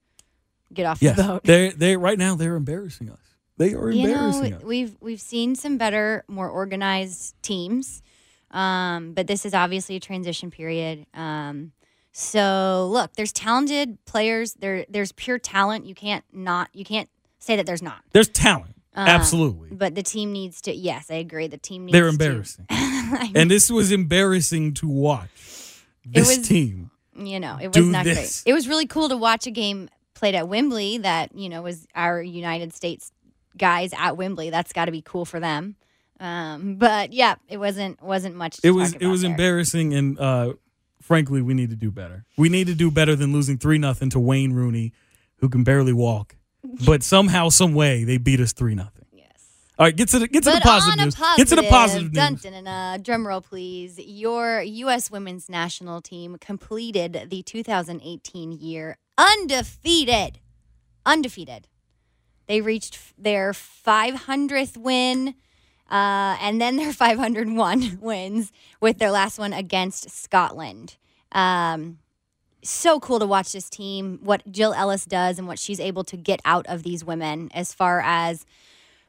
get 0.72 0.86
off 0.86 1.02
Yes, 1.02 1.16
the 1.16 1.22
boat. 1.24 1.44
they 1.44 1.70
they 1.70 1.96
right 1.96 2.18
now 2.18 2.34
they're 2.34 2.56
embarrassing 2.56 3.10
us. 3.10 3.18
They 3.58 3.74
are 3.74 3.90
You 3.90 4.06
embarrassing 4.08 4.50
know, 4.52 4.56
us. 4.56 4.62
we've 4.64 4.96
we've 5.00 5.20
seen 5.20 5.54
some 5.54 5.76
better, 5.76 6.24
more 6.26 6.48
organized 6.48 7.34
teams, 7.42 8.02
um, 8.50 9.12
but 9.12 9.26
this 9.26 9.44
is 9.44 9.52
obviously 9.52 9.96
a 9.96 10.00
transition 10.00 10.50
period. 10.50 11.04
Um, 11.12 11.72
so 12.12 12.88
look, 12.90 13.12
there's 13.14 13.32
talented 13.32 14.02
players. 14.06 14.54
There 14.54 14.86
there's 14.88 15.12
pure 15.12 15.38
talent. 15.38 15.84
You 15.84 15.94
can't 15.94 16.24
not 16.32 16.70
you 16.72 16.84
can't 16.84 17.10
say 17.38 17.56
that 17.56 17.66
there's 17.66 17.82
not. 17.82 18.00
There's 18.12 18.28
talent, 18.28 18.71
Um, 18.94 19.08
absolutely. 19.08 19.70
But 19.70 19.94
the 19.94 20.02
team 20.02 20.32
needs 20.32 20.60
to. 20.62 20.74
Yes, 20.74 21.10
I 21.10 21.14
agree. 21.14 21.46
The 21.46 21.56
team 21.58 21.86
needs. 21.86 21.92
They're 21.94 22.04
to- 22.04 22.10
embarrassing, 22.10 22.66
and 22.70 23.50
this 23.50 23.70
was 23.70 23.90
embarrassing 23.92 24.74
to 24.74 24.88
watch. 24.88 25.30
This 26.04 26.36
was- 26.38 26.46
team. 26.48 26.90
you 27.16 27.40
know, 27.40 27.58
it 27.60 27.68
was 27.74 27.86
not 27.86 28.04
this. 28.04 28.42
great. 28.42 28.50
It 28.50 28.54
was 28.54 28.68
really 28.68 28.86
cool 28.86 29.08
to 29.08 29.16
watch 29.16 29.46
a 29.46 29.50
game 29.50 29.88
played 30.14 30.34
at 30.34 30.46
Wembley 30.48 30.98
that, 30.98 31.34
you 31.34 31.48
know, 31.48 31.62
was 31.62 31.86
our 31.94 32.22
United 32.22 32.72
States 32.74 33.10
guys 33.56 33.92
at 33.96 34.16
Wembley. 34.16 34.50
That's 34.50 34.72
got 34.72 34.86
to 34.86 34.92
be 34.92 35.02
cool 35.02 35.24
for 35.24 35.40
them. 35.40 35.76
Um, 36.20 36.76
but 36.76 37.12
yeah, 37.12 37.34
it 37.48 37.56
wasn't 37.56 38.00
wasn't 38.02 38.36
much. 38.36 38.58
To 38.58 38.68
It 38.68 38.70
was 38.72 38.92
it 38.94 39.06
was 39.06 39.22
there. 39.22 39.30
embarrassing, 39.30 39.92
and 39.94 40.18
uh, 40.20 40.52
frankly, 41.00 41.42
we 41.42 41.54
need 41.54 41.70
to 41.70 41.76
do 41.76 41.90
better. 41.90 42.24
We 42.36 42.48
need 42.48 42.66
to 42.68 42.74
do 42.74 42.90
better 42.90 43.16
than 43.16 43.32
losing 43.32 43.58
three 43.58 43.78
nothing 43.78 44.10
to 44.10 44.20
Wayne 44.20 44.52
Rooney, 44.52 44.92
who 45.38 45.48
can 45.48 45.64
barely 45.64 45.92
walk, 45.92 46.36
but 46.86 47.02
somehow, 47.02 47.48
some 47.48 47.74
way, 47.74 48.04
they 48.04 48.18
beat 48.18 48.40
us 48.40 48.52
three 48.52 48.74
nothing. 48.74 49.04
Yes. 49.12 49.26
All 49.78 49.86
right, 49.86 49.96
get 49.96 50.08
to 50.10 50.18
the 50.18 50.28
get 50.28 50.44
to 50.44 50.50
But 50.50 50.62
the 50.62 50.68
positive 50.68 50.98
on 51.00 51.04
news. 51.06 51.14
positive, 51.14 51.36
get 51.48 51.56
to 51.56 51.62
the 51.62 51.68
positive 51.68 52.12
dun, 52.12 52.32
news. 52.34 52.42
dun, 52.42 52.52
dun, 52.52 52.64
dun, 52.64 53.02
drum 53.02 53.26
roll, 53.26 53.40
please. 53.40 53.98
Your 53.98 54.62
U.S. 54.62 55.10
women's 55.10 55.48
national 55.48 56.00
team 56.00 56.36
completed 56.40 57.26
the 57.30 57.42
2018 57.42 58.52
year 58.52 58.98
undefeated. 59.18 60.38
Undefeated. 61.04 61.66
They 62.46 62.60
reached 62.60 62.98
their 63.18 63.52
500th 63.52 64.76
win 64.76 65.34
uh, 65.90 66.36
and 66.40 66.60
then 66.60 66.76
their 66.76 66.92
501 66.94 67.98
wins 68.00 68.52
with 68.80 68.98
their 68.98 69.10
last 69.10 69.38
one 69.38 69.52
against 69.52 70.10
Scotland. 70.10 70.96
Um, 71.32 71.98
so 72.62 73.00
cool 73.00 73.18
to 73.18 73.26
watch 73.26 73.52
this 73.52 73.68
team, 73.68 74.20
what 74.22 74.50
Jill 74.50 74.72
Ellis 74.74 75.04
does 75.04 75.38
and 75.38 75.48
what 75.48 75.58
she's 75.58 75.80
able 75.80 76.04
to 76.04 76.16
get 76.16 76.40
out 76.44 76.66
of 76.66 76.82
these 76.82 77.04
women 77.04 77.50
as 77.54 77.74
far 77.74 78.00
as 78.00 78.46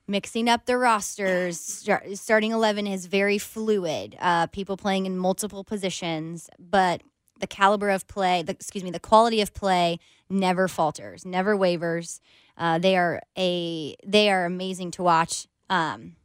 mixing 0.08 0.50
up 0.50 0.66
the 0.66 0.78
rosters. 0.78 1.60
Star- 1.60 2.04
starting 2.16 2.52
11 2.52 2.88
is 2.88 3.06
very 3.06 3.38
fluid, 3.38 4.18
uh, 4.20 4.48
people 4.48 4.78
playing 4.78 5.06
in 5.06 5.18
multiple 5.18 5.64
positions, 5.64 6.50
but 6.60 7.02
the 7.40 7.48
caliber 7.48 7.90
of 7.90 8.08
play, 8.08 8.42
the, 8.42 8.54
excuse 8.54 8.84
me, 8.84 8.92
the 8.92 9.00
quality 9.00 9.42
of 9.42 9.54
play 9.54 10.00
never 10.30 10.68
falters, 10.68 11.26
never 11.26 11.56
wavers. 11.56 12.22
Uh, 12.58 12.78
they 12.78 12.96
are 12.96 13.22
a 13.38 13.96
they 14.06 14.30
are 14.30 14.46
amazing 14.46 14.92
to 14.92 15.04
watch. 15.04 15.48
Um, 15.70 16.16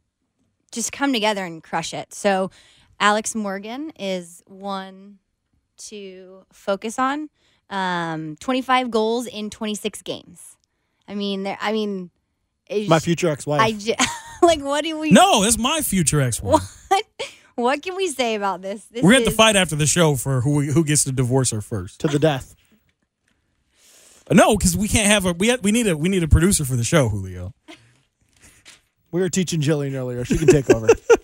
just 0.71 0.91
come 0.91 1.11
together 1.11 1.43
and 1.43 1.63
crush 1.63 1.93
it. 1.93 2.13
So, 2.13 2.51
Alex 2.99 3.33
Morgan 3.33 3.91
is 3.99 4.43
one 4.45 5.17
to 5.87 6.45
focus 6.53 6.99
on. 6.99 7.29
Um, 7.69 8.35
25 8.39 8.89
goals 8.89 9.27
in 9.27 9.49
26 9.49 10.01
games. 10.01 10.55
I 11.07 11.15
mean, 11.15 11.43
there. 11.43 11.57
I 11.61 11.71
mean, 11.71 12.09
it's- 12.67 12.89
My 12.89 12.99
future 12.99 13.29
ex-wife. 13.29 13.61
I 13.61 13.71
j- 13.73 13.95
like. 14.41 14.61
What 14.61 14.83
do 14.83 14.97
we? 14.99 15.11
No, 15.11 15.43
it's 15.43 15.57
my 15.57 15.81
future 15.81 16.21
ex 16.21 16.41
wife. 16.41 16.61
What? 16.89 17.03
What 17.55 17.83
can 17.83 17.97
we 17.97 18.07
say 18.07 18.35
about 18.35 18.61
this? 18.61 18.85
this 18.85 19.03
We're 19.03 19.11
going 19.11 19.23
to 19.23 19.25
have 19.25 19.27
is- 19.27 19.33
to 19.33 19.37
fight 19.37 19.55
after 19.57 19.75
the 19.75 19.85
show 19.85 20.15
for 20.15 20.39
who 20.39 20.55
we, 20.55 20.67
who 20.67 20.85
gets 20.85 21.03
to 21.03 21.11
divorce 21.11 21.51
her 21.51 21.59
first. 21.59 21.99
to 21.99 22.07
the 22.07 22.17
death. 22.17 22.55
No, 24.31 24.55
because 24.55 24.77
we 24.77 24.87
can't 24.87 25.07
have 25.07 25.25
a 25.25 25.33
we 25.33 25.47
have, 25.49 25.61
we 25.63 25.71
need 25.73 25.87
a 25.87 25.97
we 25.97 26.07
need 26.07 26.23
a 26.23 26.27
producer 26.27 26.63
for 26.63 26.75
the 26.77 26.83
show, 26.85 27.09
Julio. 27.09 27.53
We 29.11 29.19
were 29.21 29.27
teaching 29.29 29.59
Jillian 29.59 29.93
earlier. 29.95 30.23
She 30.23 30.37
can 30.37 30.47
take 30.47 30.69
over. 30.69 30.87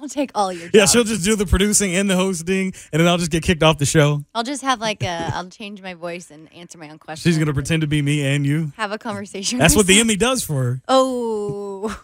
I'll 0.00 0.08
take 0.08 0.30
all 0.34 0.52
your. 0.52 0.70
Yeah, 0.72 0.86
she'll 0.86 1.04
just 1.04 1.24
do 1.24 1.36
the 1.36 1.46
producing 1.46 1.94
and 1.94 2.08
the 2.08 2.16
hosting, 2.16 2.72
and 2.92 3.00
then 3.00 3.06
I'll 3.06 3.18
just 3.18 3.30
get 3.30 3.42
kicked 3.42 3.62
off 3.62 3.78
the 3.78 3.86
show. 3.86 4.24
I'll 4.34 4.42
just 4.42 4.62
have 4.62 4.80
like 4.80 5.02
a. 5.02 5.30
I'll 5.34 5.48
change 5.48 5.82
my 5.82 5.94
voice 5.94 6.30
and 6.30 6.52
answer 6.52 6.78
my 6.78 6.88
own 6.90 6.98
questions. 6.98 7.22
She's 7.34 7.38
gonna 7.38 7.54
pretend 7.54 7.82
to 7.82 7.86
be 7.86 8.00
me 8.02 8.24
and 8.26 8.46
you. 8.46 8.72
have 8.76 8.92
a 8.92 8.98
conversation. 8.98 9.58
That's 9.58 9.76
what 9.76 9.86
the. 9.86 10.00
Emmy 10.00 10.16
does 10.16 10.42
for 10.42 10.62
her. 10.62 10.82
Oh. 10.88 12.02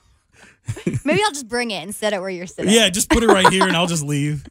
Maybe 1.04 1.20
I'll 1.24 1.30
just 1.30 1.48
bring 1.48 1.70
it 1.70 1.82
and 1.82 1.94
set 1.94 2.12
it 2.12 2.20
where 2.20 2.28
you're 2.30 2.46
sitting. 2.46 2.72
Yeah, 2.72 2.88
just 2.88 3.08
put 3.08 3.22
it 3.22 3.28
right 3.28 3.48
here, 3.52 3.66
and 3.66 3.76
I'll 3.76 3.86
just 3.86 4.02
leave. 4.02 4.44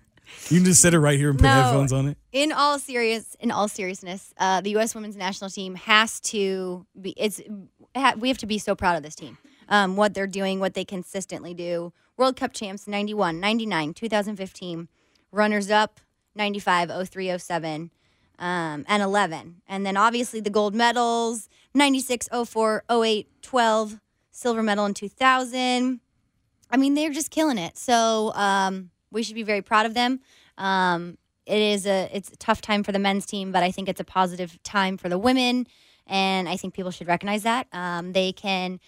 You 0.50 0.58
can 0.60 0.66
just 0.66 0.82
sit 0.82 0.94
it 0.94 1.00
right 1.00 1.18
here 1.18 1.30
and 1.30 1.38
put 1.40 1.44
No. 1.44 1.50
headphones 1.52 1.92
on 1.92 2.08
it. 2.08 2.18
In 2.32 2.52
all 2.52 2.78
serious, 2.80 3.36
in 3.40 3.52
all 3.52 3.68
seriousness, 3.68 4.34
uh, 4.38 4.62
the 4.62 4.70
U.S. 4.72 4.94
Women's 4.96 5.16
National 5.18 5.50
Team 5.50 5.76
has 5.76 6.20
to 6.22 6.86
be. 7.00 7.14
It's 7.18 7.42
ha, 7.96 8.14
we 8.18 8.28
have 8.30 8.38
to 8.40 8.46
be 8.46 8.58
so 8.60 8.76
proud 8.76 8.96
of 8.96 9.04
this 9.04 9.16
team. 9.16 9.38
Um, 9.68 9.96
what 9.96 10.14
they're 10.14 10.28
doing, 10.28 10.60
what 10.60 10.74
they 10.76 10.86
consistently 10.86 11.54
do. 11.54 11.92
World 12.18 12.36
Cup 12.36 12.54
champs 12.54 12.88
91, 12.88 13.40
99, 13.40 13.94
2015. 13.94 14.88
Runners 15.32 15.70
up 15.70 16.00
95, 16.36 17.10
03, 17.10 17.38
07, 17.38 17.92
um, 18.40 18.86
and 18.88 19.04
11. 19.04 19.62
And 19.68 19.86
then 19.86 19.98
obviously 19.98 20.40
the 20.40 20.50
gold 20.50 20.74
medals 20.76 21.50
96, 21.74 22.30
04, 22.46 22.84
08, 22.90 23.28
12, 23.42 24.00
silver 24.32 24.64
medal 24.64 24.86
in 24.86 24.94
2000. 24.94 26.00
I 26.72 26.78
mean, 26.78 26.94
they're 26.94 27.12
just 27.12 27.32
killing 27.32 27.58
it. 27.58 27.78
So 27.78 28.34
um, 28.34 28.92
we 29.12 29.24
should 29.24 29.36
be 29.36 29.44
very 29.44 29.62
proud 29.62 29.86
of 29.86 29.94
them. 29.94 30.20
Um, 30.58 31.18
it 31.46 31.62
is 31.62 31.86
a 31.86 32.10
it's 32.12 32.32
a 32.32 32.38
tough 32.38 32.62
time 32.62 32.84
for 32.84 32.92
the 32.92 33.00
men's 33.00 33.26
team, 33.26 33.52
but 33.52 33.62
I 33.62 33.72
think 33.72 33.88
it's 33.88 34.00
a 34.00 34.06
positive 34.06 34.62
time 34.64 34.98
for 34.98 35.10
the 35.10 35.18
women, 35.18 35.68
and 36.08 36.50
I 36.50 36.58
think 36.58 36.74
people 36.74 36.92
should 36.92 37.08
recognize 37.08 37.44
that. 37.44 37.68
Um, 37.72 38.14
they 38.14 38.32
can 38.32 38.80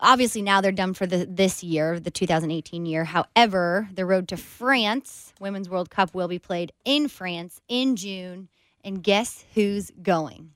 obviously 0.00 0.42
now 0.42 0.60
they're 0.60 0.72
done 0.72 0.94
for 0.94 1.06
the 1.06 1.26
this 1.26 1.62
year, 1.62 2.00
the 2.00 2.10
2018 2.10 2.86
year. 2.86 3.04
However, 3.04 3.88
the 3.94 4.06
road 4.06 4.28
to 4.28 4.36
France, 4.36 5.32
Women's 5.38 5.68
World 5.68 5.90
Cup, 5.90 6.14
will 6.14 6.28
be 6.28 6.38
played 6.38 6.72
in 6.84 7.08
France 7.08 7.60
in 7.68 7.96
June, 7.96 8.48
and 8.82 9.02
guess 9.02 9.44
who's 9.54 9.90
going? 10.02 10.52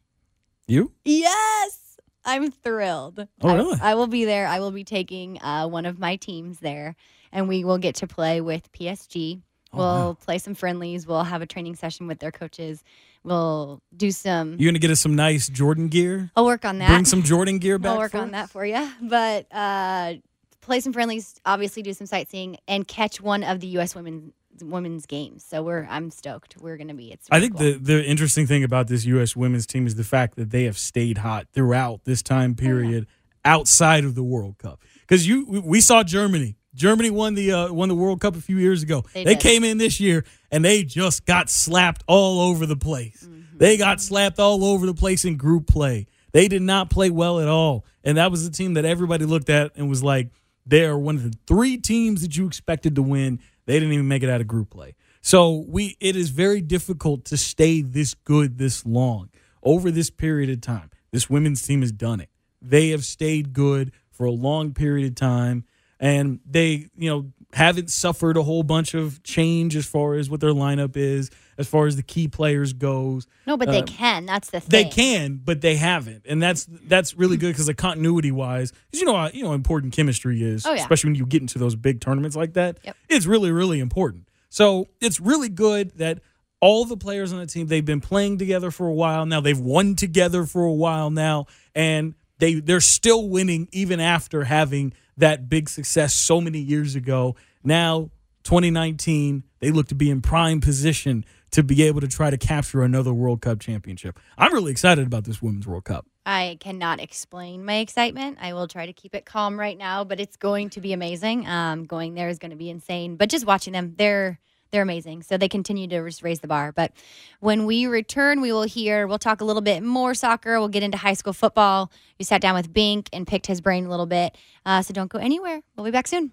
You? 0.66 0.92
Yes, 1.04 1.98
I'm 2.24 2.50
thrilled. 2.50 3.26
Oh, 3.42 3.48
I- 3.48 3.54
really? 3.54 3.78
I, 3.80 3.94
will 3.94 4.06
be 4.06 4.24
there. 4.24 4.46
I 4.46 4.60
will 4.60 4.70
be 4.70 4.84
taking 4.84 5.40
uh, 5.42 5.68
one 5.68 5.86
of 5.86 5.98
my 5.98 6.16
teams 6.16 6.60
there, 6.60 6.96
and 7.32 7.48
we 7.48 7.64
will 7.64 7.78
get 7.78 7.96
to 7.96 8.06
play 8.06 8.40
with 8.40 8.72
PSG. 8.72 9.42
Oh, 9.72 9.76
we'll 9.76 9.86
wow. 9.86 10.16
play 10.20 10.38
some 10.38 10.54
friendlies. 10.54 11.06
We'll 11.06 11.24
have 11.24 11.42
a 11.42 11.46
training 11.46 11.76
session 11.76 12.06
with 12.06 12.20
their 12.20 12.32
coaches. 12.32 12.82
We'll 13.25 13.83
do 13.97 14.11
some. 14.11 14.57
You're 14.59 14.71
gonna 14.71 14.78
get 14.78 14.90
us 14.90 15.00
some 15.00 15.16
nice 15.16 15.49
Jordan 15.49 15.88
gear? 15.88 16.31
I'll 16.37 16.45
work 16.45 16.64
on 16.64 16.78
that. 16.78 16.88
Bring 16.88 17.04
some 17.04 17.23
Jordan 17.23 17.59
gear 17.59 17.78
back. 17.78 17.93
I'll 17.93 17.99
work 17.99 18.14
on 18.14 18.26
us? 18.26 18.31
that 18.33 18.50
for 18.50 18.64
you. 18.64 18.88
But 19.00 19.47
uh, 19.50 20.14
play 20.61 20.81
some 20.81 20.93
friendlies. 20.93 21.40
Obviously, 21.45 21.83
do 21.83 21.93
some 21.95 22.07
sightseeing 22.07 22.59
and 22.69 22.87
catch 22.87 23.21
one 23.21 23.43
of 23.43 23.61
the 23.61 23.66
U.S. 23.69 23.95
women's 23.95 24.33
women's 24.61 25.07
games. 25.07 25.45
So 25.45 25.62
we're 25.62 25.87
I'm 25.88 26.11
stoked. 26.11 26.57
We're 26.61 26.76
gonna 26.76 26.95
be. 26.95 27.12
It's. 27.12 27.26
I 27.31 27.40
think 27.40 27.57
cool. 27.57 27.64
the 27.64 27.78
the 27.78 28.04
interesting 28.04 28.47
thing 28.47 28.62
about 28.62 28.88
this 28.88 29.04
U.S. 29.07 29.35
women's 29.35 29.66
team 29.66 29.87
is 29.87 29.95
the 29.95 30.04
fact 30.04 30.37
that 30.37 30.50
they 30.50 30.64
have 30.64 30.78
stayed 30.78 31.19
hot 31.19 31.47
throughout 31.52 32.04
this 32.04 32.23
Oh, 32.25 32.28
time 32.28 32.54
period 32.54 33.07
outside 33.45 34.04
of 34.04 34.14
the 34.14 34.23
World 34.23 34.59
Cup. 34.59 34.81
Because 35.00 35.26
you, 35.28 35.62
we 35.64 35.81
saw 35.81 36.02
Germany. 36.02 36.57
Germany 36.75 37.11
won 37.11 37.35
the 37.35 37.52
uh, 37.52 37.73
won 37.73 37.88
the 37.88 37.95
World 37.95 38.21
Cup 38.21 38.37
a 38.37 38.40
few 38.40 38.59
years 38.59 38.83
ago. 38.83 39.04
They 39.14 39.25
They, 39.25 39.37
came 39.37 39.64
in 39.64 39.78
this 39.78 40.00
year 40.00 40.25
and 40.50 40.64
they 40.64 40.83
just 40.83 41.25
got 41.25 41.49
slapped 41.49 42.02
all 42.07 42.40
over 42.40 42.66
the 42.66 42.76
place. 42.76 43.25
Mm-hmm. 43.25 43.59
They 43.59 43.76
got 43.76 44.00
slapped 44.00 44.38
all 44.38 44.64
over 44.64 44.87
the 44.87 44.95
place 44.95 45.25
in 45.25 45.37
group 45.37 45.66
play. 45.66 46.07
They 46.33 46.49
did 46.49 46.62
not 46.62 46.90
play 46.90 47.11
well 47.11 47.38
at 47.38 47.49
all, 47.49 47.85
and 48.02 48.19
that 48.19 48.31
was 48.31 48.49
the 48.49 48.54
team 48.54 48.75
that 48.75 48.85
everybody 48.85 49.25
looked 49.25 49.50
at 49.50 49.73
and 49.76 49.88
was 49.88 50.02
like, 50.02 50.31
they 50.66 50.85
are 50.85 50.99
one 50.99 51.14
of 51.14 51.23
the 51.23 51.37
three 51.47 51.76
teams 51.76 52.23
that 52.23 52.37
you 52.37 52.47
expected 52.47 52.97
to 52.97 53.02
win. 53.02 53.38
They 53.66 53.75
didn't 53.75 53.93
even 53.93 54.09
make 54.09 54.25
it 54.25 54.28
out 54.28 54.40
of 54.40 54.49
group 54.49 54.71
play. 54.71 54.97
So 55.21 55.64
we 55.69 55.97
it 56.00 56.16
is 56.16 56.31
very 56.31 56.61
difficult 56.61 57.25
to 57.26 57.37
stay 57.37 57.83
this 57.83 58.14
good 58.14 58.59
this 58.59 58.85
long 58.85 59.31
over 59.62 59.90
this 59.90 60.11
period 60.11 60.50
of 60.50 60.61
time. 60.61 60.90
This 61.12 61.31
women's 61.31 61.62
team 61.62 61.83
has 61.83 61.93
done 61.93 62.21
it. 62.21 62.31
They 62.61 62.88
have 62.88 63.04
stayed 63.04 63.52
good 63.52 63.93
for 64.11 64.26
a 64.26 64.31
long 64.33 64.75
period 64.75 65.07
of 65.07 65.14
time 65.14 65.64
and 66.04 66.40
they, 66.44 66.88
you 66.96 67.08
know, 67.11 67.32
haven't 67.52 67.88
suffered 67.90 68.37
a 68.37 68.42
whole 68.42 68.62
bunch 68.64 68.94
of 68.94 69.23
change 69.23 69.76
as 69.76 69.87
far 69.87 70.14
as 70.14 70.28
what 70.28 70.40
their 70.40 70.50
lineup 70.50 70.96
is, 70.96 71.30
as 71.56 71.68
far 71.68 71.87
as 71.87 71.94
the 71.96 72.02
key 72.02 72.26
players 72.28 72.73
goes. 72.73 73.26
no, 73.46 73.56
but 73.56 73.68
they 73.68 73.78
uh, 73.80 73.87
can. 73.87 74.26
That's 74.26 74.50
the 74.50 74.61
thing. 74.61 74.68
They 74.70 74.90
can, 74.90 75.40
but 75.42 75.61
they 75.61 75.76
haven't, 75.76 76.26
and 76.28 76.42
that's 76.42 76.66
that's 76.68 77.14
really 77.14 77.37
good 77.37 77.52
because 77.52 77.66
the 77.66 77.75
continuity 77.75 78.32
wise, 78.32 78.73
because 78.90 79.00
you 79.00 79.06
know 79.06 79.16
how 79.16 79.30
you 79.32 79.44
know 79.44 79.52
important 79.54 79.92
chemistry 79.94 80.42
is, 80.42 80.66
Oh, 80.66 80.73
yeah. 80.73 80.82
especially 80.82 81.08
when 81.11 81.14
you 81.16 81.26
get 81.26 81.42
into 81.42 81.58
those 81.58 81.76
big 81.76 82.00
tournaments 82.00 82.37
like 82.37 82.54
that. 82.54 82.78
Yep. 82.82 82.96
It's 83.08 83.26
really 83.26 83.50
really 83.52 83.80
important. 83.80 84.28
So 84.50 84.88
it's 85.00 85.20
really 85.20 85.49
good 85.49 85.96
that 85.99 86.20
all 86.61 86.84
the 86.84 86.96
players 86.96 87.32
on 87.32 87.38
the 87.38 87.46
team 87.46 87.66
they've 87.68 87.84
been 87.84 88.00
playing 88.00 88.38
together 88.38 88.70
for 88.70 88.87
a 88.88 88.92
while 88.94 89.26
now. 89.26 89.40
They've 89.40 89.58
won 89.58 89.94
together 89.96 90.44
for 90.44 90.64
a 90.64 90.73
while 90.73 91.11
now, 91.11 91.46
and 91.75 92.14
they 92.38 92.54
they're 92.54 92.80
still 92.80 93.28
winning 93.28 93.68
even 93.73 94.00
after 94.00 94.44
having 94.44 94.92
that 95.16 95.49
big 95.49 95.68
success 95.68 96.14
so 96.14 96.40
many 96.40 96.59
years 96.59 96.94
ago. 96.94 97.37
Now 97.62 98.11
2019, 98.44 99.44
they 99.61 99.71
look 99.71 99.88
to 99.88 99.94
be 99.94 100.11
in 100.11 100.21
prime 100.21 100.61
position 100.61 101.25
to 101.50 101.62
be 101.62 101.85
able 101.85 102.00
to 102.00 102.09
try 102.09 102.30
to 102.30 102.37
capture 102.37 102.83
another 102.83 103.14
World 103.14 103.40
Cup 103.40 103.61
championship. 103.61 104.18
I'm 104.37 104.52
really 104.52 104.73
excited 104.73 105.06
about 105.06 105.25
this 105.25 105.40
Women's 105.40 105.66
World 105.66 105.85
Cup. 105.85 106.06
I 106.26 106.59
cannot 106.61 107.00
explain 107.00 107.64
my 107.64 107.76
excitement. 107.76 108.38
I 108.40 108.54
will 108.54 108.66
try 108.66 108.87
to 108.87 108.92
keep 108.92 109.14
it 109.14 109.25
calm 109.25 109.59
right 109.59 109.76
now, 109.76 110.04
but 110.04 110.21
it's 110.21 110.37
going 110.37 110.71
to 110.71 110.80
be 110.80 110.92
amazing. 110.92 111.47
Um, 111.47 111.85
going 111.85 112.14
there 112.14 112.28
is 112.28 112.38
going 112.38 112.50
to 112.50 112.56
be 112.56 112.71
insane. 112.71 113.16
But 113.16 113.28
just 113.28 113.47
watching 113.47 113.73
them, 113.73 113.94
they're 113.97 114.40
they're 114.75 114.83
amazing. 114.83 115.23
So 115.23 115.38
they 115.38 115.49
continue 115.49 115.87
to 115.87 116.00
raise 116.00 116.40
the 116.40 116.49
bar. 116.49 116.73
But 116.73 116.90
when 117.38 117.64
we 117.64 117.87
return, 117.87 118.40
we 118.40 118.52
will 118.52 118.64
hear. 118.64 119.07
We'll 119.07 119.21
talk 119.21 119.40
a 119.40 119.45
little 119.45 119.62
bit 119.62 119.85
more 119.85 120.14
soccer. 120.14 120.59
We'll 120.59 120.69
get 120.69 120.83
into 120.83 120.99
high 120.99 121.12
school 121.14 121.33
football. 121.33 121.93
We 122.19 122.25
sat 122.25 122.40
down 122.40 122.57
with 122.57 122.73
Bink 122.73 123.09
and 123.12 123.25
picked 123.25 123.47
his 123.47 123.61
brain 123.61 123.87
a 123.87 123.88
little 123.88 124.07
bit. 124.07 124.37
Uh, 124.66 124.83
so 124.83 124.93
don't 124.93 125.09
go 125.09 125.19
anywhere. 125.21 125.62
We'll 125.76 125.85
be 125.85 125.93
back 125.93 126.09
soon. 126.09 126.33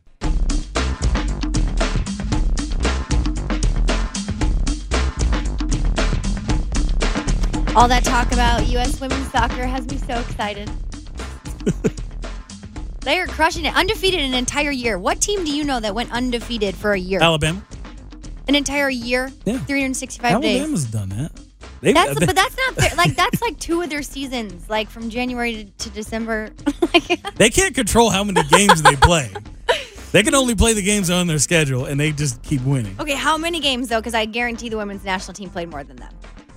All 7.73 7.87
that 7.87 8.03
talk 8.03 8.31
about 8.33 8.67
U.S. 8.69 8.99
women's 8.99 9.31
soccer 9.31 9.67
has 9.67 9.87
me 9.87 9.97
so 9.97 10.19
excited. 10.19 10.69
they 13.01 13.19
are 13.19 13.27
crushing 13.27 13.65
it. 13.65 13.75
Undefeated 13.75 14.19
an 14.19 14.33
entire 14.33 14.71
year. 14.71 14.97
What 14.97 15.21
team 15.21 15.45
do 15.45 15.55
you 15.55 15.63
know 15.63 15.79
that 15.79 15.93
went 15.93 16.11
undefeated 16.11 16.73
for 16.73 16.93
a 16.93 16.99
year? 16.99 17.21
Alabama. 17.21 17.61
An 18.47 18.55
entire 18.55 18.89
year? 18.89 19.31
Yeah. 19.45 19.59
365 19.59 20.41
days. 20.41 20.59
Alabama's 20.59 20.85
done 20.85 21.09
that. 21.09 21.31
They, 21.81 21.93
That's 21.93 22.19
they, 22.19 22.25
but 22.27 22.35
that's 22.35 22.55
not 22.57 22.75
fair. 22.75 22.95
Like 22.95 23.15
that's 23.15 23.41
like 23.41 23.57
two 23.59 23.81
of 23.81 23.89
their 23.89 24.03
seasons, 24.03 24.69
like 24.69 24.87
from 24.89 25.09
January 25.09 25.71
to, 25.79 25.89
to 25.89 25.89
December. 25.89 26.49
They 27.37 27.49
can't 27.49 27.73
control 27.73 28.09
how 28.11 28.23
many 28.23 28.43
games 28.49 28.81
they 28.83 28.95
play. 28.95 29.31
They 30.11 30.21
can 30.21 30.35
only 30.35 30.53
play 30.53 30.73
the 30.73 30.81
games 30.83 31.09
on 31.09 31.25
their 31.25 31.39
schedule, 31.39 31.85
and 31.85 31.99
they 31.99 32.11
just 32.11 32.43
keep 32.43 32.61
winning. 32.63 32.95
okay, 32.99 33.15
how 33.15 33.35
many 33.37 33.59
games 33.59 33.87
though? 33.87 33.99
Because 33.99 34.13
I 34.13 34.25
guarantee 34.25 34.69
the 34.69 34.77
women's 34.77 35.03
national 35.03 35.33
team 35.33 35.49
played 35.49 35.69
more 35.69 35.83
than 35.83 35.95
them. 35.95 36.13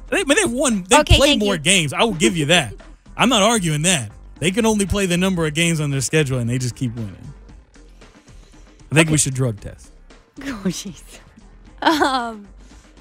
They, 0.08 0.24
but 0.24 0.36
they've 0.36 0.50
won. 0.50 0.84
They 0.90 0.98
Okay, 1.00 1.16
play 1.16 1.28
thank 1.30 1.42
more 1.42 1.54
you. 1.54 1.60
games. 1.60 1.92
I 1.94 2.02
will 2.04 2.12
give 2.14 2.36
you 2.36 2.46
that. 2.46 2.74
I'm 3.16 3.28
not 3.30 3.42
arguing 3.42 3.82
that. 3.82 4.10
They 4.40 4.50
can 4.50 4.66
only 4.66 4.84
play 4.84 5.06
the 5.06 5.16
number 5.16 5.46
of 5.46 5.54
games 5.54 5.80
on 5.80 5.90
their 5.90 6.00
schedule, 6.02 6.38
and 6.38 6.50
they 6.50 6.58
just 6.58 6.74
keep 6.76 6.94
winning. 6.96 7.16
I 8.90 8.94
think 8.96 9.08
we 9.10 9.16
should 9.18 9.34
drug 9.34 9.60
test. 9.60 9.90
Oh 10.42 10.62
jeez. 10.66 11.20
Um, 11.84 12.48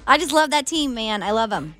I 0.06 0.18
just 0.18 0.32
love 0.32 0.50
that 0.50 0.66
team, 0.66 0.94
man. 0.94 1.22
I 1.22 1.30
love 1.30 1.50
them. 1.50 1.74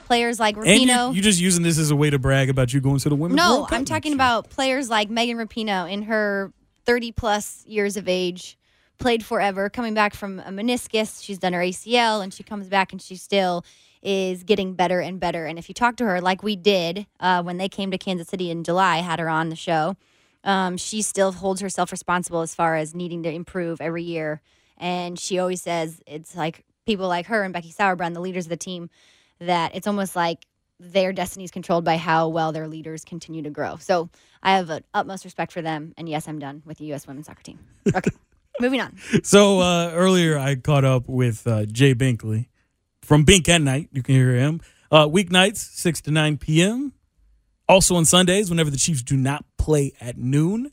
Players 0.00 0.38
like 0.38 0.56
And 0.56 0.66
you, 0.66 0.88
Rapinoe. 0.88 1.14
you're 1.14 1.22
just 1.22 1.40
using 1.40 1.62
this 1.62 1.78
as 1.78 1.90
a 1.90 1.96
way 1.96 2.10
to 2.10 2.18
brag 2.18 2.50
about 2.50 2.74
you 2.74 2.80
going 2.80 2.98
to 2.98 3.08
the 3.08 3.16
women's 3.16 3.36
no, 3.36 3.56
World 3.56 3.68
Cup 3.70 3.78
I'm 3.78 3.84
talking 3.86 4.12
about 4.12 4.50
players 4.50 4.90
like 4.90 5.08
Megan 5.08 5.38
Rapinoe 5.38 5.90
in 5.90 6.02
her 6.02 6.52
30 6.84 7.12
plus 7.12 7.64
years 7.66 7.96
of 7.96 8.08
age, 8.08 8.58
played 8.98 9.24
forever, 9.24 9.70
coming 9.70 9.94
back 9.94 10.14
from 10.14 10.40
a 10.40 10.50
meniscus. 10.50 11.24
She's 11.24 11.38
done 11.38 11.54
her 11.54 11.60
ACL, 11.60 12.22
and 12.22 12.34
she 12.34 12.42
comes 12.42 12.68
back 12.68 12.92
and 12.92 13.00
she 13.00 13.16
still 13.16 13.64
is 14.02 14.42
getting 14.42 14.74
better 14.74 15.00
and 15.00 15.18
better. 15.18 15.46
And 15.46 15.58
if 15.58 15.68
you 15.68 15.74
talk 15.74 15.96
to 15.96 16.04
her, 16.04 16.20
like 16.20 16.42
we 16.42 16.56
did 16.56 17.06
uh, 17.20 17.42
when 17.42 17.56
they 17.56 17.68
came 17.68 17.90
to 17.92 17.98
Kansas 17.98 18.28
City 18.28 18.50
in 18.50 18.64
July, 18.64 18.98
had 18.98 19.20
her 19.20 19.28
on 19.28 19.48
the 19.48 19.56
show, 19.56 19.96
um, 20.44 20.76
she 20.76 21.00
still 21.02 21.32
holds 21.32 21.60
herself 21.60 21.92
responsible 21.92 22.40
as 22.40 22.54
far 22.54 22.76
as 22.76 22.94
needing 22.94 23.22
to 23.22 23.30
improve 23.32 23.80
every 23.80 24.02
year. 24.02 24.42
And 24.82 25.16
she 25.18 25.38
always 25.38 25.62
says 25.62 26.02
it's 26.06 26.36
like 26.36 26.64
people 26.84 27.06
like 27.08 27.26
her 27.26 27.44
and 27.44 27.54
Becky 27.54 27.72
Sauerbrunn, 27.72 28.14
the 28.14 28.20
leaders 28.20 28.46
of 28.46 28.50
the 28.50 28.56
team, 28.56 28.90
that 29.38 29.74
it's 29.74 29.86
almost 29.86 30.16
like 30.16 30.44
their 30.80 31.12
destiny 31.12 31.44
is 31.44 31.52
controlled 31.52 31.84
by 31.84 31.96
how 31.96 32.28
well 32.28 32.50
their 32.50 32.66
leaders 32.66 33.04
continue 33.04 33.42
to 33.42 33.50
grow. 33.50 33.76
So 33.76 34.10
I 34.42 34.56
have 34.56 34.68
an 34.70 34.82
utmost 34.92 35.24
respect 35.24 35.52
for 35.52 35.62
them. 35.62 35.94
And 35.96 36.08
yes, 36.08 36.26
I'm 36.26 36.40
done 36.40 36.62
with 36.66 36.78
the 36.78 36.86
U.S. 36.86 37.06
women's 37.06 37.26
soccer 37.26 37.42
team. 37.42 37.60
Okay, 37.94 38.10
moving 38.60 38.80
on. 38.80 38.98
So 39.22 39.60
uh, 39.60 39.92
earlier 39.94 40.36
I 40.36 40.56
caught 40.56 40.84
up 40.84 41.08
with 41.08 41.46
uh, 41.46 41.64
Jay 41.66 41.94
Binkley 41.94 42.48
from 43.02 43.22
Bink 43.22 43.48
at 43.48 43.62
Night. 43.62 43.88
You 43.92 44.02
can 44.02 44.16
hear 44.16 44.34
him 44.34 44.60
uh, 44.90 45.06
weeknights 45.06 45.58
six 45.58 46.00
to 46.02 46.10
nine 46.10 46.38
p.m. 46.38 46.92
Also 47.68 47.94
on 47.94 48.04
Sundays, 48.04 48.50
whenever 48.50 48.68
the 48.70 48.76
Chiefs 48.76 49.02
do 49.02 49.16
not 49.16 49.44
play 49.58 49.92
at 50.00 50.18
noon, 50.18 50.72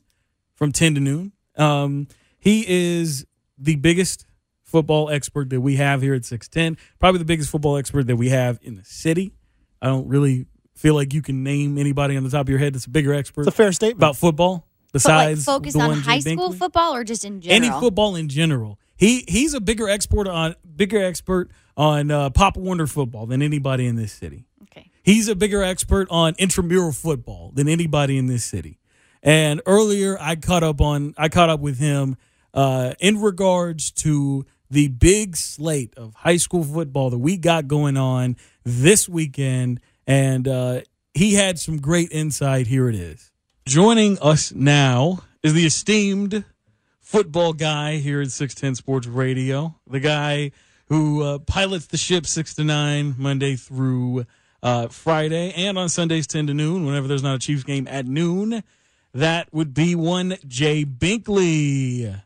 from 0.55 0.71
ten 0.71 0.95
to 0.95 0.99
noon. 0.99 1.31
Um, 1.55 2.07
he 2.39 2.65
is 2.67 3.27
the 3.59 3.75
biggest 3.75 4.25
football 4.63 5.09
expert 5.09 5.49
that 5.49 5.61
we 5.61 5.75
have 5.77 6.01
here 6.01 6.13
at 6.13 6.25
six 6.25 6.47
ten. 6.47 6.77
Probably 6.99 7.19
the 7.19 7.25
biggest 7.25 7.49
football 7.49 7.77
expert 7.77 8.07
that 8.07 8.15
we 8.15 8.29
have 8.29 8.59
in 8.61 8.75
the 8.75 8.83
city. 8.83 9.33
I 9.81 9.87
don't 9.87 10.07
really 10.07 10.45
feel 10.75 10.95
like 10.95 11.13
you 11.13 11.21
can 11.21 11.43
name 11.43 11.77
anybody 11.77 12.15
on 12.15 12.23
the 12.23 12.29
top 12.29 12.41
of 12.41 12.49
your 12.49 12.59
head 12.59 12.73
that's 12.73 12.85
a 12.85 12.89
bigger 12.89 13.13
expert 13.13 13.41
It's 13.41 13.49
a 13.49 13.51
fair 13.51 13.71
statement. 13.73 13.97
about 13.99 14.15
football 14.15 14.65
But 14.93 15.03
like 15.05 15.33
besides 15.35 15.45
focused 15.45 15.75
the 15.77 15.83
on 15.83 15.89
one 15.89 15.97
Jay 16.01 16.09
high 16.09 16.19
school 16.19 16.49
Binkley? 16.51 16.57
football 16.57 16.95
or 16.95 17.03
just 17.03 17.25
in 17.25 17.41
general? 17.41 17.69
any 17.71 17.79
football 17.81 18.15
in 18.15 18.29
general. 18.29 18.79
He 18.95 19.25
he's 19.27 19.53
a 19.53 19.59
bigger 19.61 19.89
expert 19.89 20.27
on 20.27 20.55
bigger 20.75 21.03
expert 21.03 21.49
on 21.75 22.11
uh, 22.11 22.29
Pop 22.29 22.55
Warner 22.57 22.87
football 22.87 23.25
than 23.25 23.41
anybody 23.41 23.87
in 23.87 23.95
this 23.95 24.11
city. 24.13 24.45
Okay. 24.63 24.89
He's 25.03 25.27
a 25.27 25.35
bigger 25.35 25.63
expert 25.63 26.07
on 26.11 26.33
intramural 26.37 26.91
football 26.91 27.51
than 27.55 27.67
anybody 27.67 28.17
in 28.17 28.27
this 28.27 28.43
city. 28.45 28.77
And 29.23 29.61
earlier, 29.65 30.17
I 30.19 30.35
caught 30.35 30.63
up 30.63 30.79
on 30.81 31.13
I 31.17 31.27
caught 31.29 31.49
up 31.49 31.59
with 31.61 31.77
him 31.79 32.15
uh, 32.53 32.93
in 32.99 33.21
regards 33.21 33.91
to 33.91 34.45
the 34.69 34.87
big 34.87 35.35
slate 35.35 35.93
of 35.97 36.13
high 36.13 36.37
school 36.37 36.63
football 36.63 37.09
that 37.09 37.17
we 37.17 37.37
got 37.37 37.67
going 37.67 37.97
on 37.97 38.37
this 38.63 39.09
weekend, 39.09 39.79
and 40.05 40.47
uh, 40.47 40.81
he 41.13 41.33
had 41.33 41.59
some 41.59 41.77
great 41.77 42.11
insight. 42.11 42.67
Here 42.67 42.87
it 42.89 42.95
is. 42.95 43.31
Joining 43.65 44.17
us 44.19 44.51
now 44.51 45.19
is 45.43 45.53
the 45.53 45.65
esteemed 45.65 46.43
football 46.99 47.53
guy 47.53 47.97
here 47.97 48.21
at 48.21 48.31
610 48.31 48.75
Sports 48.75 49.07
Radio, 49.07 49.75
the 49.87 49.99
guy 49.99 50.51
who 50.87 51.23
uh, 51.23 51.39
pilots 51.39 51.87
the 51.87 51.97
ship 51.97 52.25
6 52.25 52.55
to 52.55 52.63
9 52.63 53.15
Monday 53.17 53.55
through 53.55 54.25
uh, 54.61 54.87
Friday 54.87 55.53
and 55.55 55.77
on 55.77 55.89
Sundays 55.89 56.27
10 56.27 56.47
to 56.47 56.53
noon 56.53 56.85
whenever 56.85 57.07
there's 57.07 57.23
not 57.23 57.35
a 57.35 57.39
Chiefs 57.39 57.63
game 57.63 57.87
at 57.87 58.05
noon. 58.05 58.63
That 59.13 59.51
would 59.53 59.73
be 59.73 59.95
one 59.95 60.37
Jay 60.47 60.85
Binkley. 60.85 62.21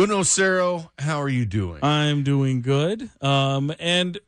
Uno 0.00 0.22
Cero, 0.22 0.90
how 0.98 1.20
are 1.20 1.28
you 1.28 1.44
doing? 1.44 1.80
I'm 1.84 2.22
doing 2.22 2.62
good. 2.62 3.10
Um, 3.20 3.70
and 3.78 4.18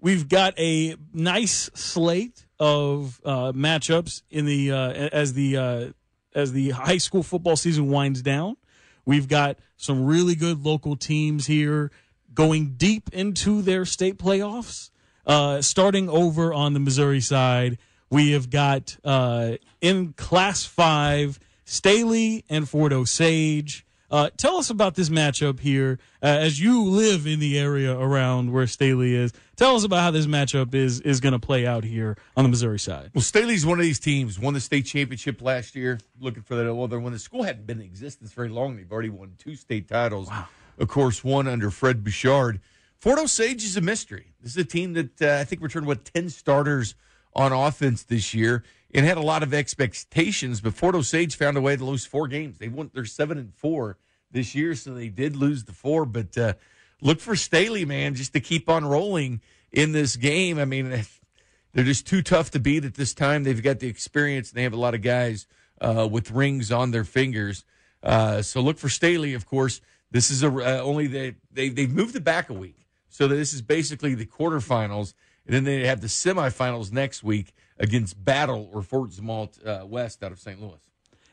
we've 0.00 0.28
got 0.28 0.58
a 0.58 0.96
nice 1.12 1.70
slate 1.72 2.44
of 2.58 3.20
uh, 3.24 3.52
matchups 3.52 4.22
in 4.28 4.44
the 4.44 4.72
uh, 4.72 4.90
as 4.90 5.34
the 5.34 5.56
uh, 5.56 5.86
as 6.34 6.50
the 6.50 6.70
high 6.70 6.98
school 6.98 7.22
football 7.22 7.54
season 7.54 7.86
winds 7.86 8.22
down. 8.22 8.56
We've 9.04 9.28
got 9.28 9.56
some 9.76 10.04
really 10.04 10.34
good 10.34 10.64
local 10.64 10.96
teams 10.96 11.46
here 11.46 11.92
going 12.34 12.74
deep 12.76 13.08
into 13.12 13.62
their 13.62 13.84
state 13.84 14.18
playoffs. 14.18 14.90
Uh, 15.24 15.62
starting 15.62 16.08
over 16.08 16.52
on 16.52 16.72
the 16.72 16.80
Missouri 16.80 17.20
side, 17.20 17.78
we 18.10 18.32
have 18.32 18.50
got 18.50 18.96
uh, 19.04 19.52
in 19.80 20.14
Class 20.14 20.64
Five 20.64 21.38
Staley 21.64 22.44
and 22.50 22.68
Fort 22.68 22.92
Osage. 22.92 23.86
Uh, 24.14 24.30
tell 24.36 24.58
us 24.58 24.70
about 24.70 24.94
this 24.94 25.08
matchup 25.08 25.58
here, 25.58 25.98
uh, 26.22 26.26
as 26.26 26.60
you 26.60 26.84
live 26.84 27.26
in 27.26 27.40
the 27.40 27.58
area 27.58 27.98
around 27.98 28.52
where 28.52 28.64
Staley 28.64 29.12
is. 29.12 29.32
Tell 29.56 29.74
us 29.74 29.82
about 29.82 30.02
how 30.02 30.12
this 30.12 30.26
matchup 30.26 30.72
is 30.72 31.00
is 31.00 31.18
going 31.18 31.32
to 31.32 31.40
play 31.40 31.66
out 31.66 31.82
here 31.82 32.16
on 32.36 32.44
the 32.44 32.48
Missouri 32.48 32.78
side. 32.78 33.10
well, 33.12 33.22
Staley's 33.22 33.66
one 33.66 33.80
of 33.80 33.84
these 33.84 33.98
teams. 33.98 34.38
Won 34.38 34.54
the 34.54 34.60
state 34.60 34.86
championship 34.86 35.42
last 35.42 35.74
year. 35.74 35.98
Looking 36.20 36.44
for 36.44 36.54
that 36.54 36.72
other 36.72 37.00
one. 37.00 37.10
The 37.10 37.18
school 37.18 37.42
hadn't 37.42 37.66
been 37.66 37.80
in 37.80 37.86
existence 37.86 38.30
very 38.30 38.50
long. 38.50 38.76
They've 38.76 38.92
already 38.92 39.08
won 39.08 39.32
two 39.36 39.56
state 39.56 39.88
titles. 39.88 40.30
Of 40.78 40.86
course, 40.86 41.24
one 41.24 41.48
under 41.48 41.72
Fred 41.72 42.04
Bouchard. 42.04 42.60
Fort 42.96 43.18
Osage 43.18 43.64
is 43.64 43.76
a 43.76 43.80
mystery. 43.80 44.34
This 44.40 44.52
is 44.52 44.58
a 44.58 44.64
team 44.64 44.92
that 44.92 45.22
uh, 45.22 45.40
I 45.40 45.44
think 45.44 45.60
returned 45.60 45.88
what 45.88 46.04
ten 46.04 46.30
starters 46.30 46.94
on 47.34 47.52
offense 47.52 48.04
this 48.04 48.32
year 48.32 48.62
and 48.94 49.04
had 49.04 49.18
a 49.18 49.22
lot 49.22 49.42
of 49.42 49.52
expectations. 49.52 50.60
But 50.60 50.74
Fort 50.74 50.94
Osage 50.94 51.34
found 51.34 51.56
a 51.56 51.60
way 51.60 51.74
to 51.74 51.84
lose 51.84 52.06
four 52.06 52.28
games. 52.28 52.58
They 52.58 52.68
won. 52.68 52.92
They're 52.94 53.04
seven 53.04 53.38
and 53.38 53.52
four 53.52 53.98
this 54.34 54.54
year, 54.54 54.74
so 54.74 54.92
they 54.92 55.08
did 55.08 55.34
lose 55.34 55.64
the 55.64 55.72
four. 55.72 56.04
But 56.04 56.36
uh, 56.36 56.52
look 57.00 57.20
for 57.20 57.34
Staley, 57.34 57.86
man, 57.86 58.14
just 58.14 58.34
to 58.34 58.40
keep 58.40 58.68
on 58.68 58.84
rolling 58.84 59.40
in 59.72 59.92
this 59.92 60.16
game. 60.16 60.58
I 60.58 60.66
mean, 60.66 60.90
they're 61.72 61.84
just 61.84 62.06
too 62.06 62.20
tough 62.20 62.50
to 62.50 62.60
beat 62.60 62.84
at 62.84 62.94
this 62.94 63.14
time. 63.14 63.44
They've 63.44 63.62
got 63.62 63.78
the 63.78 63.88
experience, 63.88 64.50
and 64.50 64.58
they 64.58 64.64
have 64.64 64.74
a 64.74 64.78
lot 64.78 64.94
of 64.94 65.00
guys 65.00 65.46
uh, 65.80 66.06
with 66.10 66.30
rings 66.30 66.70
on 66.70 66.90
their 66.90 67.04
fingers. 67.04 67.64
Uh, 68.02 68.42
so 68.42 68.60
look 68.60 68.76
for 68.76 68.90
Staley, 68.90 69.32
of 69.32 69.46
course. 69.46 69.80
This 70.10 70.30
is 70.30 70.42
a 70.42 70.48
uh, 70.48 70.82
only 70.82 71.06
they 71.06 71.36
they 71.50 71.70
they've 71.70 71.90
moved 71.90 72.14
it 72.14 72.22
back 72.22 72.50
a 72.50 72.52
week, 72.52 72.86
so 73.08 73.26
this 73.26 73.52
is 73.52 73.62
basically 73.62 74.14
the 74.14 74.26
quarterfinals, 74.26 75.14
and 75.46 75.54
then 75.54 75.64
they 75.64 75.86
have 75.86 76.02
the 76.02 76.06
semifinals 76.06 76.92
next 76.92 77.24
week 77.24 77.52
against 77.78 78.22
Battle 78.22 78.70
or 78.72 78.82
Fort 78.82 79.10
Zumwalt 79.10 79.66
uh, 79.66 79.84
West 79.86 80.22
out 80.22 80.30
of 80.30 80.38
St. 80.38 80.60
Louis. 80.60 80.78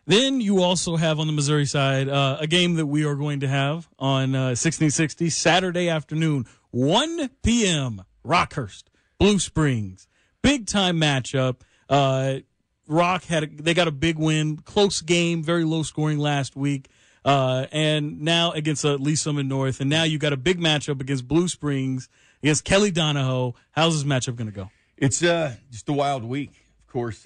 Then 0.05 0.41
you 0.41 0.61
also 0.61 0.95
have 0.95 1.19
on 1.19 1.27
the 1.27 1.33
Missouri 1.33 1.65
side 1.65 2.09
uh, 2.09 2.37
a 2.39 2.47
game 2.47 2.75
that 2.75 2.87
we 2.87 3.05
are 3.05 3.15
going 3.15 3.41
to 3.41 3.47
have 3.47 3.87
on 3.99 4.33
uh, 4.35 4.49
1660 4.49 5.29
Saturday 5.29 5.89
afternoon, 5.89 6.45
1 6.71 7.29
p.m. 7.43 8.03
Rockhurst, 8.25 8.85
Blue 9.19 9.37
Springs, 9.37 10.07
big 10.41 10.65
time 10.65 10.99
matchup. 10.99 11.57
Uh, 11.87 12.39
Rock 12.87 13.25
had 13.25 13.43
a, 13.43 13.47
they 13.47 13.73
got 13.73 13.87
a 13.87 13.91
big 13.91 14.17
win, 14.17 14.57
close 14.57 15.01
game, 15.01 15.43
very 15.43 15.63
low 15.63 15.83
scoring 15.83 16.17
last 16.17 16.55
week, 16.55 16.89
uh, 17.23 17.67
and 17.71 18.21
now 18.21 18.51
against 18.51 18.83
uh, 18.83 18.95
Lee 18.95 19.15
Summit 19.15 19.45
North, 19.45 19.79
and 19.81 19.89
now 19.89 20.03
you 20.03 20.17
got 20.17 20.33
a 20.33 20.37
big 20.37 20.59
matchup 20.59 20.99
against 20.99 21.27
Blue 21.27 21.47
Springs 21.47 22.09
against 22.41 22.65
Kelly 22.65 22.91
Donahoe. 22.91 23.55
How's 23.71 24.03
this 24.03 24.11
matchup 24.11 24.35
going 24.35 24.49
to 24.49 24.55
go? 24.55 24.71
It's 24.97 25.23
uh, 25.23 25.55
just 25.71 25.87
a 25.89 25.93
wild 25.93 26.23
week. 26.23 26.51
Of 26.87 26.91
course, 26.91 27.25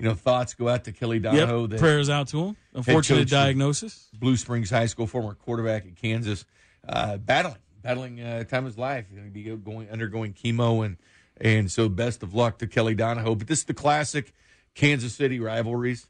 you 0.00 0.08
know 0.08 0.14
thoughts 0.14 0.54
go 0.54 0.66
out 0.66 0.84
to 0.84 0.92
Kelly 0.92 1.18
Donahoe. 1.18 1.68
Yep, 1.68 1.78
prayers 1.78 2.08
out 2.08 2.28
to 2.28 2.46
him. 2.46 2.56
Unfortunate 2.72 3.28
diagnosis. 3.28 4.08
Blue 4.18 4.36
Springs 4.36 4.70
High 4.70 4.86
School, 4.86 5.06
former 5.06 5.34
quarterback 5.34 5.84
at 5.84 5.96
Kansas, 5.96 6.46
uh, 6.88 7.18
battling, 7.18 7.58
battling 7.82 8.20
uh, 8.20 8.44
time 8.44 8.64
of 8.64 8.72
his 8.72 8.78
life. 8.78 9.06
He's 9.08 9.18
going 9.18 9.28
to 9.28 9.34
be 9.34 9.44
going 9.56 9.90
undergoing 9.90 10.32
chemo, 10.32 10.84
and 10.86 10.96
and 11.38 11.70
so 11.70 11.90
best 11.90 12.22
of 12.22 12.34
luck 12.34 12.58
to 12.58 12.66
Kelly 12.66 12.94
Donahoe. 12.94 13.34
But 13.34 13.46
this 13.46 13.58
is 13.58 13.64
the 13.66 13.74
classic 13.74 14.32
Kansas 14.74 15.14
City 15.14 15.38
rivalries. 15.38 16.08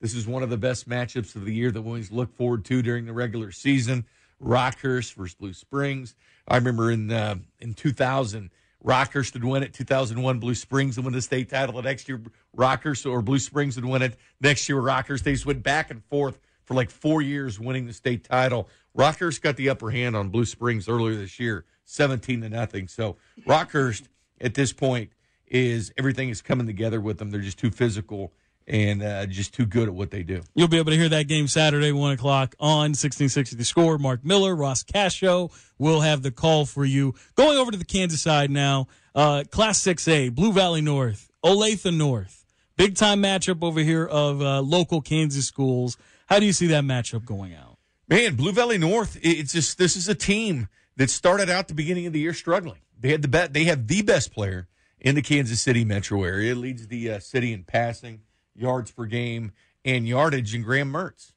This 0.00 0.14
is 0.14 0.26
one 0.26 0.42
of 0.42 0.50
the 0.50 0.58
best 0.58 0.88
matchups 0.88 1.34
of 1.34 1.46
the 1.46 1.54
year 1.54 1.70
that 1.70 1.80
we 1.80 1.88
always 1.88 2.12
look 2.12 2.34
forward 2.34 2.64
to 2.66 2.82
during 2.82 3.06
the 3.06 3.12
regular 3.12 3.52
season. 3.52 4.04
Rockhurst 4.42 5.14
versus 5.14 5.34
Blue 5.34 5.52
Springs. 5.52 6.14
I 6.46 6.56
remember 6.56 6.90
in 6.90 7.10
uh, 7.10 7.36
in 7.58 7.72
2000, 7.72 8.50
Rockhurst 8.84 9.34
would 9.34 9.44
win 9.44 9.62
it. 9.62 9.74
2001, 9.74 10.38
Blue 10.38 10.54
Springs 10.54 10.96
would 10.96 11.04
win 11.04 11.14
the 11.14 11.22
state 11.22 11.50
title. 11.50 11.74
The 11.74 11.82
next 11.82 12.08
year, 12.08 12.22
Rockhurst 12.56 13.10
or 13.10 13.22
Blue 13.22 13.38
Springs 13.38 13.76
would 13.76 13.84
win 13.84 14.02
it. 14.02 14.16
Next 14.40 14.68
year, 14.68 14.78
Rockhurst. 14.78 15.22
They 15.22 15.32
just 15.32 15.46
went 15.46 15.62
back 15.62 15.90
and 15.90 16.02
forth 16.04 16.38
for 16.64 16.74
like 16.74 16.90
four 16.90 17.20
years, 17.20 17.60
winning 17.60 17.86
the 17.86 17.92
state 17.92 18.24
title. 18.24 18.68
Rockhurst 18.96 19.42
got 19.42 19.56
the 19.56 19.68
upper 19.68 19.90
hand 19.90 20.16
on 20.16 20.28
Blue 20.28 20.44
Springs 20.44 20.88
earlier 20.88 21.16
this 21.16 21.38
year, 21.38 21.64
17 21.84 22.40
to 22.42 22.48
nothing. 22.48 22.88
So 22.88 23.16
Rockhurst 23.46 24.04
at 24.40 24.54
this 24.54 24.72
point 24.72 25.10
is 25.46 25.92
everything 25.98 26.28
is 26.28 26.40
coming 26.40 26.66
together 26.66 27.00
with 27.00 27.18
them. 27.18 27.30
They're 27.30 27.40
just 27.40 27.58
too 27.58 27.70
physical 27.70 28.32
and 28.66 29.02
uh, 29.02 29.26
just 29.26 29.54
too 29.54 29.66
good 29.66 29.88
at 29.88 29.94
what 29.94 30.10
they 30.10 30.22
do. 30.22 30.42
You'll 30.54 30.68
be 30.68 30.78
able 30.78 30.92
to 30.92 30.96
hear 30.96 31.08
that 31.08 31.28
game 31.28 31.48
Saturday, 31.48 31.92
1 31.92 32.12
o'clock 32.12 32.54
on 32.60 32.90
1660 32.90 33.56
The 33.56 33.64
Score. 33.64 33.98
Mark 33.98 34.24
Miller, 34.24 34.54
Ross 34.54 34.82
Cascio 34.82 35.52
will 35.78 36.00
have 36.00 36.22
the 36.22 36.30
call 36.30 36.66
for 36.66 36.84
you. 36.84 37.14
Going 37.34 37.58
over 37.58 37.70
to 37.70 37.78
the 37.78 37.84
Kansas 37.84 38.22
side 38.22 38.50
now, 38.50 38.86
uh, 39.14 39.44
Class 39.50 39.80
6A, 39.80 40.34
Blue 40.34 40.52
Valley 40.52 40.80
North, 40.80 41.30
Olathe 41.44 41.96
North. 41.96 42.44
Big 42.76 42.94
time 42.94 43.22
matchup 43.22 43.62
over 43.62 43.80
here 43.80 44.06
of 44.06 44.40
uh, 44.40 44.60
local 44.62 45.02
Kansas 45.02 45.46
schools. 45.46 45.98
How 46.26 46.38
do 46.38 46.46
you 46.46 46.52
see 46.52 46.68
that 46.68 46.84
matchup 46.84 47.24
going 47.24 47.54
out? 47.54 47.76
Man, 48.08 48.36
Blue 48.36 48.52
Valley 48.52 48.78
North. 48.78 49.18
It's 49.22 49.52
just 49.52 49.78
this 49.78 49.96
is 49.96 50.08
a 50.08 50.14
team 50.14 50.68
that 50.96 51.10
started 51.10 51.50
out 51.50 51.68
the 51.68 51.74
beginning 51.74 52.06
of 52.06 52.12
the 52.12 52.20
year 52.20 52.32
struggling. 52.32 52.80
They 52.98 53.10
had 53.10 53.22
the 53.22 53.28
bet. 53.28 53.52
They 53.52 53.64
have 53.64 53.86
the 53.86 54.02
best 54.02 54.32
player 54.32 54.68
in 54.98 55.14
the 55.14 55.22
Kansas 55.22 55.60
City 55.60 55.84
metro 55.84 56.24
area. 56.24 56.52
It 56.52 56.56
leads 56.56 56.86
the 56.86 57.12
uh, 57.12 57.18
city 57.18 57.52
in 57.52 57.64
passing, 57.64 58.22
yards 58.54 58.90
per 58.90 59.06
game, 59.06 59.52
and 59.84 60.06
yardage. 60.06 60.54
And 60.54 60.64
Graham 60.64 60.92
Mertz, 60.92 61.32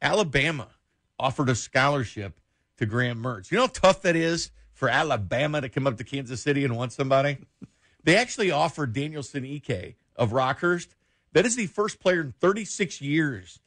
Alabama, 0.00 0.68
offered 1.18 1.48
a 1.48 1.54
scholarship 1.54 2.40
to 2.78 2.86
Graham 2.86 3.22
Mertz. 3.22 3.50
You 3.50 3.56
know 3.56 3.64
how 3.64 3.72
tough 3.72 4.02
that 4.02 4.16
is 4.16 4.50
for 4.72 4.88
Alabama 4.88 5.60
to 5.60 5.68
come 5.68 5.86
up 5.86 5.96
to 5.98 6.04
Kansas 6.04 6.42
City 6.42 6.64
and 6.64 6.76
want 6.76 6.92
somebody? 6.92 7.38
They 8.04 8.14
actually 8.14 8.52
offered 8.52 8.92
Danielson 8.92 9.44
Ike 9.44 9.96
of 10.14 10.30
Rockhurst. 10.30 10.94
That 11.32 11.44
is 11.44 11.56
the 11.56 11.66
first 11.66 11.98
player 11.98 12.20
in 12.20 12.34
36 12.40 13.00
years 13.00 13.58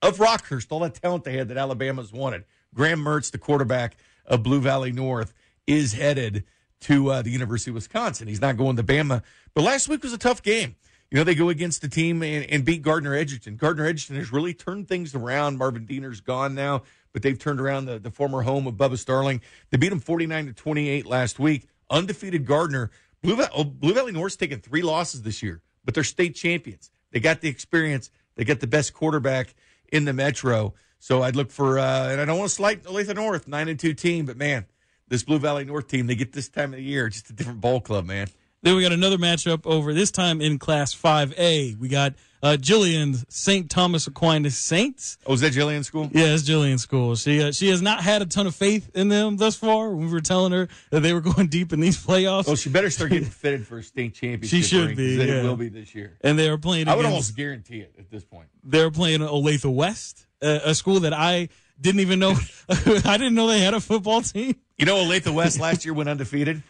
of 0.00 0.16
Rockhurst, 0.16 0.68
all 0.70 0.80
that 0.80 0.94
talent 0.94 1.24
they 1.24 1.36
had 1.36 1.48
that 1.48 1.58
Alabama's 1.58 2.10
wanted. 2.10 2.44
Graham 2.74 3.00
Mertz, 3.00 3.30
the 3.30 3.36
quarterback 3.36 3.98
of 4.24 4.42
Blue 4.42 4.62
Valley 4.62 4.92
North, 4.92 5.34
is 5.66 5.92
headed 5.92 6.44
to 6.80 7.10
uh, 7.10 7.22
the 7.22 7.30
University 7.30 7.70
of 7.70 7.74
Wisconsin. 7.74 8.28
He's 8.28 8.40
not 8.40 8.56
going 8.56 8.76
to 8.76 8.82
Bama. 8.82 9.22
But 9.54 9.62
last 9.62 9.88
week 9.88 10.02
was 10.02 10.12
a 10.12 10.18
tough 10.18 10.42
game. 10.42 10.76
You 11.12 11.18
know, 11.18 11.24
they 11.24 11.34
go 11.34 11.50
against 11.50 11.82
the 11.82 11.90
team 11.90 12.22
and, 12.22 12.46
and 12.48 12.64
beat 12.64 12.80
Gardner 12.80 13.14
Edgerton. 13.14 13.56
Gardner 13.56 13.84
Edgerton 13.84 14.16
has 14.16 14.32
really 14.32 14.54
turned 14.54 14.88
things 14.88 15.14
around. 15.14 15.58
Marvin 15.58 15.84
Diener's 15.84 16.22
gone 16.22 16.54
now, 16.54 16.84
but 17.12 17.20
they've 17.20 17.38
turned 17.38 17.60
around 17.60 17.84
the, 17.84 17.98
the 17.98 18.10
former 18.10 18.40
home 18.40 18.66
of 18.66 18.76
Bubba 18.76 18.96
Starling. 18.96 19.42
They 19.68 19.76
beat 19.76 19.92
him 19.92 20.00
49 20.00 20.46
to 20.46 20.52
28 20.54 21.04
last 21.04 21.38
week. 21.38 21.68
Undefeated 21.90 22.46
Gardner. 22.46 22.90
Blue, 23.20 23.36
Valley, 23.36 23.50
oh, 23.54 23.64
Blue 23.64 23.92
Valley 23.92 24.12
North's 24.12 24.36
taken 24.36 24.60
three 24.60 24.80
losses 24.80 25.20
this 25.20 25.42
year, 25.42 25.60
but 25.84 25.92
they're 25.92 26.02
state 26.02 26.34
champions. 26.34 26.90
They 27.10 27.20
got 27.20 27.42
the 27.42 27.48
experience. 27.50 28.10
They 28.36 28.44
got 28.44 28.60
the 28.60 28.66
best 28.66 28.94
quarterback 28.94 29.54
in 29.92 30.06
the 30.06 30.14
Metro. 30.14 30.72
So 30.98 31.22
I'd 31.22 31.36
look 31.36 31.50
for, 31.50 31.78
uh, 31.78 32.08
and 32.08 32.22
I 32.22 32.24
don't 32.24 32.38
want 32.38 32.48
to 32.48 32.54
slight 32.54 32.84
Olathe 32.84 33.14
North, 33.14 33.46
nine 33.46 33.68
and 33.68 33.78
two 33.78 33.92
team, 33.92 34.24
but 34.24 34.38
man, 34.38 34.64
this 35.08 35.24
Blue 35.24 35.38
Valley 35.38 35.66
North 35.66 35.88
team, 35.88 36.06
they 36.06 36.14
get 36.14 36.32
this 36.32 36.48
time 36.48 36.72
of 36.72 36.78
the 36.78 36.82
year, 36.82 37.10
just 37.10 37.28
a 37.28 37.34
different 37.34 37.60
ball 37.60 37.82
club, 37.82 38.06
man. 38.06 38.28
Then 38.62 38.76
we 38.76 38.82
got 38.82 38.92
another 38.92 39.18
matchup 39.18 39.66
over 39.66 39.92
this 39.92 40.12
time 40.12 40.40
in 40.40 40.58
Class 40.58 40.94
5A. 40.94 41.76
We 41.78 41.88
got 41.88 42.14
uh, 42.44 42.56
Jillian's 42.60 43.24
St. 43.28 43.68
Thomas 43.68 44.06
Aquinas 44.06 44.56
Saints. 44.56 45.18
Oh, 45.26 45.32
is 45.32 45.40
that 45.40 45.52
Jillian 45.52 45.84
school? 45.84 46.08
Yeah, 46.12 46.26
it's 46.26 46.44
Jillian 46.44 46.78
School. 46.78 47.16
She 47.16 47.42
uh, 47.42 47.50
she 47.50 47.68
has 47.70 47.82
not 47.82 48.02
had 48.02 48.22
a 48.22 48.26
ton 48.26 48.46
of 48.46 48.54
faith 48.54 48.88
in 48.94 49.08
them 49.08 49.36
thus 49.36 49.56
far. 49.56 49.90
We 49.90 50.06
were 50.06 50.20
telling 50.20 50.52
her 50.52 50.68
that 50.90 51.00
they 51.00 51.12
were 51.12 51.20
going 51.32 51.48
deep 51.48 51.72
in 51.72 51.80
these 51.80 52.04
playoffs. 52.04 52.44
Oh, 52.48 52.54
she 52.54 52.68
better 52.70 52.88
start 52.90 53.10
getting 53.10 53.28
fitted 53.30 53.66
for 53.66 53.78
a 53.78 53.82
state 53.82 54.14
championship. 54.14 54.48
She 54.48 54.62
should 54.62 54.86
ring, 54.88 54.96
be, 54.96 55.14
yeah. 55.16 55.40
It 55.40 55.42
will 55.42 55.56
be 55.56 55.68
this 55.68 55.92
year. 55.94 56.16
and 56.20 56.38
they 56.38 56.48
are 56.48 56.58
playing. 56.58 56.86
I 56.86 56.94
would 56.94 57.00
against- 57.00 57.12
almost 57.14 57.36
guarantee 57.36 57.80
it 57.80 57.94
at 57.98 58.10
this 58.10 58.24
point. 58.24 58.46
they're 58.62 58.92
playing 58.92 59.20
Olathe 59.20 59.72
West, 59.72 60.26
uh, 60.40 60.60
a 60.64 60.74
school 60.76 61.00
that 61.00 61.12
I 61.14 61.48
didn't 61.80 62.00
even 62.00 62.20
know. 62.20 62.36
I 62.68 63.16
didn't 63.18 63.34
know 63.34 63.48
they 63.48 63.58
had 63.60 63.74
a 63.74 63.80
football 63.80 64.22
team. 64.22 64.54
You 64.78 64.86
know, 64.86 64.96
Olathe 64.96 65.32
West 65.32 65.60
last 65.60 65.84
year 65.84 65.94
went 65.94 66.08
undefeated. 66.08 66.62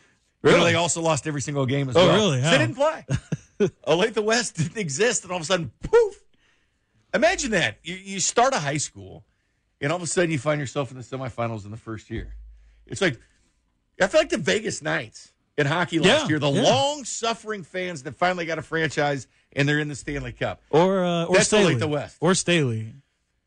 Really? 0.43 0.57
You 0.57 0.61
know, 0.61 0.65
they 0.71 0.75
also 0.75 1.01
lost 1.01 1.27
every 1.27 1.41
single 1.41 1.67
game 1.67 1.89
as 1.89 1.97
Oh, 1.97 2.07
well. 2.07 2.15
really? 2.17 2.41
How? 2.41 2.51
They 2.51 2.59
didn't 2.59 2.75
play. 2.77 3.07
Olathe 3.87 4.23
West 4.25 4.57
didn't 4.57 4.77
exist, 4.79 5.23
and 5.23 5.31
all 5.33 5.37
of 5.37 5.43
a 5.43 5.47
sudden, 5.47 5.71
poof. 5.83 6.17
Imagine 7.15 7.53
that. 7.53 7.79
You, 7.85 7.95
you 7.95 8.21
start 8.21 8.55
a 8.55 8.59
high 8.59 8.79
school, 8.79 9.25
and 9.81 9.93
all 9.93 9.97
of 9.97 10.03
a 10.03 10.07
sudden 10.07 10.31
you 10.31 10.39
find 10.39 10.61
yourself 10.61 10.91
in 10.91 10.97
the 10.97 11.05
semifinals 11.05 11.65
in 11.65 11.71
the 11.71 11.77
first 11.77 12.11
year. 12.11 12.35
It's 12.87 13.01
like, 13.01 13.19
I 14.01 14.07
feel 14.09 14.21
like 14.21 14.31
the 14.31 14.39
Vegas 14.39 14.83
Knights 14.83 15.33
in 15.57 15.67
hockey 15.67 15.99
last 16.01 16.23
Yeah, 16.23 16.29
year, 16.29 16.39
the 16.39 16.51
yeah. 16.51 16.63
long 16.63 17.05
suffering 17.05 17.63
fans 17.63 18.03
that 18.05 18.17
finally 18.17 18.47
got 18.47 18.59
a 18.59 18.63
franchise 18.63 19.29
and 19.53 19.69
they're 19.69 19.79
in 19.79 19.89
the 19.89 19.95
Stanley 19.95 20.33
Cup. 20.33 20.63
Or 20.71 21.05
uh, 21.05 21.27
or 21.27 21.35
That's 21.37 21.47
Staley. 21.49 21.75
the 21.77 21.87
West. 21.87 22.17
Or 22.21 22.35
Staley. 22.35 22.95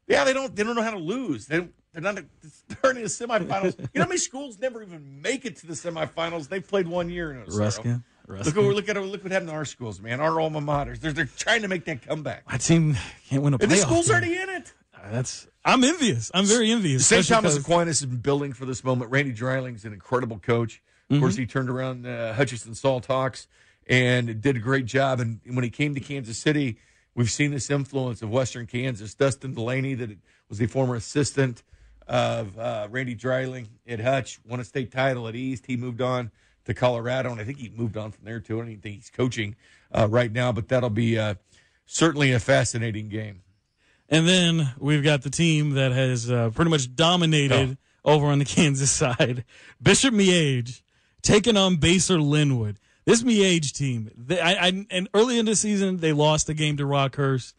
Yeah, 0.07 0.23
they 0.23 0.33
don't. 0.33 0.55
They 0.55 0.63
don't 0.63 0.75
know 0.75 0.83
how 0.83 0.91
to 0.91 0.99
lose. 0.99 1.47
They, 1.47 1.67
they're 1.95 2.13
not. 2.13 2.23
They're 2.81 2.91
in 2.91 2.97
the 2.97 3.03
semifinals. 3.03 3.77
you 3.79 3.87
know 3.95 4.03
how 4.03 4.07
many 4.07 4.17
schools 4.17 4.59
never 4.59 4.81
even 4.83 5.21
make 5.21 5.45
it 5.45 5.55
to 5.57 5.67
the 5.67 5.73
semifinals? 5.73 6.49
They've 6.49 6.67
played 6.67 6.87
one 6.87 7.09
year 7.09 7.31
in 7.31 7.37
a 7.37 7.45
Ruskin. 7.45 8.03
Look, 8.27 8.37
Ruskin. 8.39 8.65
what- 8.65 8.75
look 8.75 8.89
at 8.89 8.97
look 8.97 9.23
what 9.23 9.31
happened 9.31 9.49
to 9.49 9.55
our 9.55 9.65
schools, 9.65 9.99
man. 10.01 10.19
Our 10.19 10.39
alma 10.39 10.61
maters. 10.61 10.99
They're 10.99 11.13
they're 11.13 11.25
trying 11.25 11.61
to 11.63 11.67
make 11.67 11.85
that 11.85 12.01
comeback. 12.05 12.43
My 12.49 12.57
team 12.57 12.97
can't 13.29 13.41
win 13.43 13.53
a 13.53 13.57
And 13.59 13.71
the 13.71 13.77
school's 13.77 14.07
game. 14.07 14.15
already 14.15 14.35
in 14.37 14.49
it. 14.49 14.73
That's. 15.11 15.47
I'm 15.63 15.83
envious. 15.83 16.29
I'm 16.33 16.45
very 16.45 16.71
envious. 16.71 17.05
St. 17.07 17.27
Thomas 17.27 17.57
Aquinas 17.57 17.99
has 17.99 18.05
been 18.07 18.19
building 18.19 18.53
for 18.53 18.65
this 18.65 18.83
moment. 18.83 19.09
Randy 19.09 19.33
Dreiling's 19.33 19.83
an 19.85 19.93
incredible 19.93 20.37
coach. 20.37 20.81
Of 21.09 21.19
course, 21.19 21.35
he 21.35 21.45
turned 21.47 21.69
around 21.69 22.05
uh, 22.05 22.33
Hutchinson 22.33 22.73
Salt 22.75 23.05
Hawks 23.07 23.47
and 23.87 24.41
did 24.41 24.55
a 24.55 24.59
great 24.59 24.85
job. 24.85 25.19
And 25.19 25.39
when 25.45 25.63
he 25.63 25.69
came 25.69 25.93
to 25.95 25.99
Kansas 25.99 26.37
City, 26.37 26.77
we've 27.15 27.29
seen 27.31 27.51
this 27.51 27.69
influence 27.69 28.21
of 28.23 28.29
Western 28.31 28.65
Kansas. 28.67 29.13
Dustin 29.13 29.53
Delaney, 29.53 29.93
that 29.95 30.17
was 30.49 30.57
the 30.59 30.65
former 30.67 30.95
assistant 30.95 31.63
of 32.07 32.57
uh, 32.57 32.87
Randy 32.89 33.15
Dreiling 33.15 33.67
at 33.87 33.99
Hutch, 33.99 34.39
won 34.47 34.59
a 34.59 34.63
state 34.63 34.91
title 34.91 35.27
at 35.27 35.35
East. 35.35 35.65
He 35.65 35.77
moved 35.77 36.01
on 36.01 36.31
to 36.65 36.73
Colorado, 36.73 37.31
and 37.31 37.39
I 37.39 37.43
think 37.43 37.59
he 37.59 37.69
moved 37.69 37.97
on 37.97 38.11
from 38.11 38.25
there 38.25 38.39
too. 38.39 38.57
I 38.57 38.61
don't 38.61 38.69
even 38.69 38.81
think 38.81 38.95
he's 38.95 39.09
coaching 39.09 39.55
uh, 39.91 40.07
right 40.09 40.31
now, 40.31 40.51
but 40.51 40.67
that'll 40.67 40.89
be 40.89 41.17
uh, 41.17 41.35
certainly 41.85 42.31
a 42.31 42.39
fascinating 42.39 43.09
game. 43.09 43.41
And 44.09 44.27
then 44.27 44.73
we've 44.77 45.03
got 45.03 45.23
the 45.23 45.29
team 45.29 45.71
that 45.71 45.91
has 45.91 46.29
uh, 46.29 46.51
pretty 46.51 46.69
much 46.69 46.95
dominated 46.95 47.77
over 48.03 48.27
on 48.27 48.39
the 48.39 48.45
Kansas 48.45 48.91
side. 48.91 49.43
Bishop 49.81 50.13
Miege 50.13 50.81
taking 51.21 51.57
on 51.57 51.77
Basehor 51.77 52.21
Linwood. 52.21 52.77
This 53.05 53.23
Miege 53.23 53.71
team, 53.71 54.09
they, 54.17 54.39
I, 54.39 54.67
I, 54.67 54.85
and 54.89 55.07
early 55.13 55.37
in 55.37 55.45
the 55.45 55.55
season, 55.55 55.97
they 55.97 56.11
lost 56.11 56.47
the 56.47 56.55
game 56.55 56.77
to 56.77 56.83
Rockhurst 56.83 57.53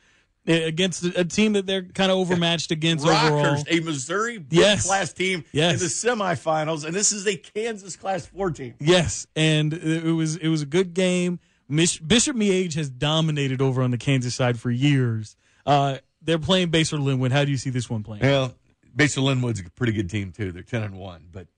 against 0.46 1.04
a, 1.04 1.20
a 1.20 1.24
team 1.24 1.54
that 1.54 1.66
they're 1.66 1.82
kind 1.82 2.10
of 2.12 2.18
overmatched 2.18 2.70
against 2.70 3.06
overall. 3.06 3.62
A 3.68 3.80
Missouri 3.80 4.44
Yes. 4.50 4.86
class 4.86 5.12
team 5.12 5.44
Yes. 5.52 5.74
in 5.74 5.78
the 5.80 5.86
semifinals, 6.24 6.84
and 6.84 6.94
this 6.94 7.12
is 7.12 7.26
a 7.26 7.36
Kansas 7.36 7.96
class 7.96 8.26
four 8.26 8.50
team. 8.50 8.74
Yes, 8.80 9.26
and 9.36 9.72
it 9.74 10.12
was 10.12 10.36
it 10.36 10.48
was 10.48 10.62
a 10.62 10.66
good 10.66 10.94
game. 10.94 11.38
Mich- 11.68 12.06
Bishop 12.06 12.36
Miege 12.36 12.74
has 12.74 12.88
dominated 12.88 13.60
over 13.60 13.82
on 13.82 13.90
the 13.90 13.98
Kansas 13.98 14.34
side 14.34 14.58
for 14.60 14.70
years. 14.70 15.36
Uh, 15.64 15.98
they're 16.22 16.38
playing 16.38 16.70
Basehor 16.70 17.02
Linwood. 17.02 17.32
How 17.32 17.44
do 17.44 17.50
you 17.50 17.56
see 17.56 17.70
this 17.70 17.90
one 17.90 18.02
playing? 18.04 18.22
Well, 18.22 18.54
Basehor 18.96 19.22
Linwood's 19.24 19.60
a 19.60 19.70
pretty 19.70 19.92
good 19.92 20.08
team 20.08 20.30
too. 20.32 20.52
They're 20.52 20.62
ten 20.62 20.82
and 20.84 20.96
one, 20.96 21.26
but 21.32 21.48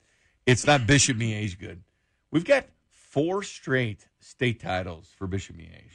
it's 0.47 0.67
not 0.67 0.87
Bishop 0.87 1.17
Miege 1.19 1.59
good. 1.59 1.83
We've 2.31 2.45
got 2.45 2.65
four 2.91 3.43
straight 3.43 4.07
state 4.21 4.61
titles 4.61 5.11
for 5.17 5.27
Bishop 5.27 5.57
Miege. 5.57 5.93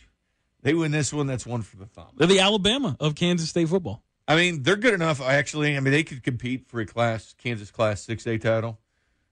They 0.64 0.74
win 0.74 0.92
this 0.92 1.14
one, 1.14 1.28
that's 1.28 1.46
one 1.46 1.62
for 1.62 1.78
the 1.78 1.86
thumb. 1.86 2.08
They're 2.18 2.26
the 2.28 2.40
Alabama 2.40 2.98
of 3.00 3.16
Kansas 3.16 3.50
State 3.50 3.70
football. 3.70 4.02
I 4.28 4.36
mean, 4.38 4.64
they're 4.64 4.78
good 4.78 4.94
enough. 4.94 5.22
Actually, 5.22 5.76
I 5.78 5.80
mean, 5.82 5.92
they 5.92 6.04
could 6.04 6.24
compete 6.24 6.68
for 6.68 6.80
a 6.80 6.86
class 6.86 7.36
Kansas 7.38 7.70
Class 7.70 8.02
Six 8.02 8.26
A 8.26 8.38
title. 8.38 8.80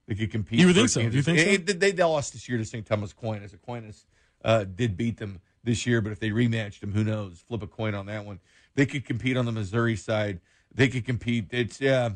They 0.08 0.16
could 0.16 0.32
compete. 0.32 0.60
You 0.60 0.68
would 0.68 0.76
think 0.76 0.90
so. 0.90 1.00
Kansas. 1.00 1.16
You 1.16 1.22
think 1.24 1.40
so? 1.40 1.46
It- 1.46 1.70
it- 1.70 1.80
they, 1.80 1.92
they 1.92 2.04
lost 2.04 2.34
this 2.34 2.48
year 2.50 2.58
to 2.58 2.66
St. 2.66 2.86
Thomas 2.86 3.14
Aquinas. 3.14 3.54
Aquinas 3.54 4.06
uh, 4.44 4.66
did 4.66 4.98
beat 4.98 5.18
them 5.18 5.40
this 5.64 5.86
year, 5.88 6.02
but 6.02 6.12
if 6.12 6.20
they 6.20 6.32
rematched 6.32 6.82
them, 6.82 6.92
who 6.92 7.04
knows? 7.06 7.40
Flip 7.48 7.62
a 7.64 7.68
coin 7.68 7.96
on 7.96 8.08
that 8.08 8.26
one. 8.26 8.40
They 8.76 8.86
could 8.86 9.06
compete 9.06 9.38
on 9.38 9.46
the 9.46 9.52
Missouri 9.54 9.96
side. 9.96 10.42
They 10.74 10.90
could 10.90 11.06
compete. 11.06 11.46
It's 11.52 11.82
uh, 11.82 12.12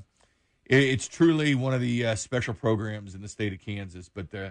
it- 0.65 0.83
it's 0.83 1.07
truly 1.07 1.55
one 1.55 1.73
of 1.73 1.79
the 1.79 2.05
uh, 2.07 2.15
special 2.15 2.53
programs 2.53 3.15
in 3.15 3.21
the 3.21 3.29
state 3.29 3.53
of 3.53 3.59
Kansas, 3.59 4.09
but 4.13 4.33
uh, 4.35 4.49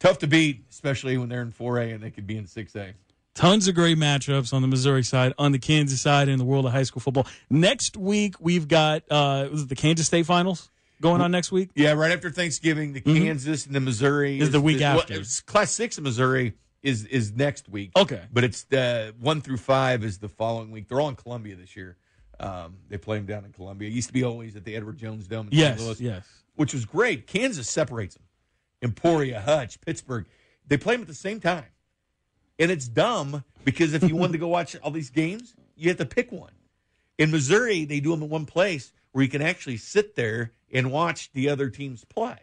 tough 0.00 0.16
to 0.20 0.26
beat, 0.26 0.64
especially 0.70 1.18
when 1.18 1.28
they're 1.28 1.42
in 1.42 1.52
4A 1.52 1.92
and 1.94 2.02
they 2.02 2.10
could 2.10 2.26
be 2.26 2.38
in 2.38 2.44
6A. 2.46 2.94
Tons 3.34 3.66
of 3.66 3.74
great 3.74 3.96
matchups 3.96 4.52
on 4.52 4.60
the 4.60 4.68
Missouri 4.68 5.02
side, 5.02 5.32
on 5.38 5.52
the 5.52 5.58
Kansas 5.58 6.00
side, 6.02 6.28
in 6.28 6.38
the 6.38 6.44
world 6.44 6.66
of 6.66 6.72
high 6.72 6.82
school 6.82 7.00
football. 7.00 7.26
Next 7.48 7.96
week 7.96 8.34
we've 8.40 8.68
got 8.68 9.04
uh, 9.10 9.48
was 9.50 9.62
it 9.62 9.68
the 9.70 9.74
Kansas 9.74 10.06
State 10.06 10.26
finals 10.26 10.68
going 11.00 11.22
on 11.22 11.30
next 11.30 11.50
week? 11.50 11.70
Yeah, 11.74 11.92
right 11.92 12.12
after 12.12 12.30
Thanksgiving, 12.30 12.92
the 12.92 13.00
Kansas 13.00 13.64
and 13.66 13.74
the 13.74 13.80
Missouri 13.80 14.34
Mm-hmm. 14.34 14.42
Is 14.42 14.50
the 14.50 14.60
week 14.60 14.80
well, 14.80 15.00
after. 15.00 15.14
it's 15.14 15.40
Class 15.40 15.70
six 15.72 15.96
in 15.96 16.04
Missouri 16.04 16.52
is 16.82 17.06
is 17.06 17.32
next 17.32 17.68
week. 17.70 17.92
Okay. 17.96 18.20
but 18.32 18.44
it's 18.44 18.70
uh, 18.72 19.12
one 19.18 19.40
through 19.40 19.56
five 19.56 20.04
is 20.04 20.18
the 20.18 20.28
following 20.28 20.70
week. 20.70 20.88
They're 20.88 21.00
all 21.00 21.08
in 21.08 21.16
Columbia 21.16 21.56
this 21.56 21.74
year. 21.74 21.96
Um, 22.38 22.76
they 22.88 22.98
play 22.98 23.16
them 23.16 23.26
down 23.26 23.44
in 23.46 23.52
Columbia. 23.52 23.88
It 23.88 23.92
used 23.92 24.08
to 24.08 24.12
be 24.12 24.24
always 24.24 24.56
at 24.56 24.64
the 24.64 24.74
Edward 24.76 24.98
Jones 24.98 25.26
Dome 25.28 25.46
in 25.50 25.56
Yes, 25.56 25.76
St. 25.78 25.86
Louis, 25.86 26.00
yes. 26.00 26.26
which 26.56 26.74
was 26.74 26.84
great. 26.84 27.26
Kansas 27.26 27.70
separates 27.70 28.14
them. 28.16 28.24
Emporia, 28.82 29.40
Hutch, 29.40 29.80
Pittsburgh, 29.80 30.26
they 30.66 30.76
play 30.76 30.94
them 30.94 31.02
at 31.02 31.08
the 31.08 31.14
same 31.14 31.38
time, 31.38 31.66
and 32.62 32.70
it's 32.70 32.86
dumb 32.86 33.42
because 33.64 33.92
if 33.92 34.04
you 34.04 34.14
wanted 34.14 34.32
to 34.32 34.38
go 34.38 34.46
watch 34.46 34.76
all 34.84 34.92
these 34.92 35.10
games, 35.10 35.54
you 35.76 35.88
have 35.88 35.98
to 35.98 36.06
pick 36.06 36.30
one. 36.30 36.52
In 37.18 37.32
Missouri, 37.32 37.84
they 37.84 37.98
do 37.98 38.12
them 38.12 38.22
in 38.22 38.28
one 38.28 38.46
place 38.46 38.92
where 39.10 39.24
you 39.24 39.28
can 39.28 39.42
actually 39.42 39.78
sit 39.78 40.14
there 40.14 40.52
and 40.72 40.92
watch 40.92 41.32
the 41.32 41.48
other 41.48 41.70
teams 41.70 42.04
play. 42.04 42.38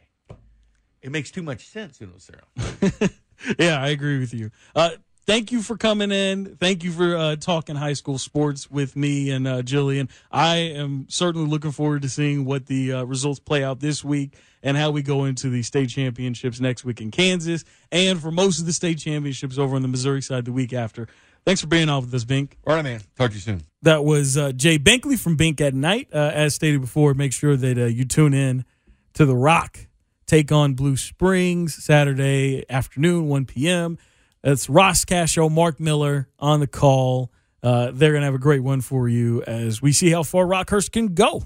It 1.01 1.11
makes 1.11 1.31
too 1.31 1.41
much 1.41 1.67
sense, 1.69 2.01
know, 2.01 2.09
Sarah. 2.17 3.09
Yeah, 3.57 3.81
I 3.81 3.87
agree 3.87 4.19
with 4.19 4.33
you. 4.33 4.51
Uh, 4.75 4.89
thank 5.29 5.51
you 5.51 5.61
for 5.61 5.77
coming 5.77 6.11
in. 6.11 6.55
Thank 6.55 6.83
you 6.83 6.91
for 6.91 7.15
uh, 7.15 7.35
talking 7.35 7.75
high 7.75 7.93
school 7.93 8.17
sports 8.17 8.69
with 8.71 8.95
me 8.95 9.29
and 9.29 9.47
uh, 9.47 9.61
Jillian. 9.61 10.09
I 10.31 10.55
am 10.55 11.05
certainly 11.07 11.47
looking 11.47 11.71
forward 11.71 12.01
to 12.01 12.09
seeing 12.09 12.45
what 12.45 12.65
the 12.65 12.93
uh, 12.93 13.03
results 13.03 13.39
play 13.39 13.63
out 13.63 13.79
this 13.79 14.03
week 14.03 14.33
and 14.63 14.75
how 14.75 14.89
we 14.89 15.03
go 15.03 15.25
into 15.25 15.51
the 15.51 15.61
state 15.61 15.89
championships 15.89 16.59
next 16.59 16.83
week 16.83 16.99
in 16.99 17.11
Kansas 17.11 17.63
and 17.91 18.19
for 18.19 18.31
most 18.31 18.59
of 18.59 18.65
the 18.65 18.73
state 18.73 18.97
championships 18.97 19.59
over 19.59 19.75
on 19.75 19.83
the 19.83 19.87
Missouri 19.87 20.23
side 20.23 20.45
the 20.45 20.51
week 20.51 20.73
after. 20.73 21.07
Thanks 21.45 21.61
for 21.61 21.67
being 21.67 21.89
on 21.89 22.01
with 22.01 22.13
us, 22.15 22.23
Bink. 22.23 22.57
All 22.65 22.73
right, 22.73 22.83
man. 22.83 23.01
Talk 23.15 23.29
to 23.29 23.35
you 23.35 23.41
soon. 23.41 23.61
That 23.83 24.03
was 24.03 24.35
uh, 24.35 24.51
Jay 24.51 24.79
Binkley 24.79 25.17
from 25.17 25.35
Bink 25.35 25.61
at 25.61 25.75
Night. 25.75 26.09
Uh, 26.11 26.31
as 26.33 26.55
stated 26.55 26.81
before, 26.81 27.13
make 27.13 27.33
sure 27.33 27.55
that 27.55 27.77
uh, 27.77 27.85
you 27.85 28.03
tune 28.03 28.33
in 28.33 28.65
to 29.13 29.27
The 29.27 29.35
Rock 29.35 29.85
take 30.25 30.51
on 30.51 30.73
Blue 30.73 30.97
Springs 30.97 31.83
Saturday 31.83 32.63
afternoon, 32.69 33.27
1 33.27 33.45
p.m. 33.45 33.97
It's 34.43 34.69
Ross 34.69 35.05
Casho, 35.05 35.51
Mark 35.51 35.79
Miller 35.79 36.29
on 36.39 36.59
the 36.59 36.67
call. 36.67 37.31
Uh, 37.61 37.91
they're 37.93 38.11
going 38.11 38.21
to 38.21 38.25
have 38.25 38.35
a 38.35 38.39
great 38.39 38.63
one 38.63 38.81
for 38.81 39.09
you 39.09 39.43
as 39.43 39.81
we 39.81 39.91
see 39.91 40.11
how 40.11 40.23
far 40.23 40.45
Rockhurst 40.45 40.91
can 40.91 41.13
go 41.13 41.43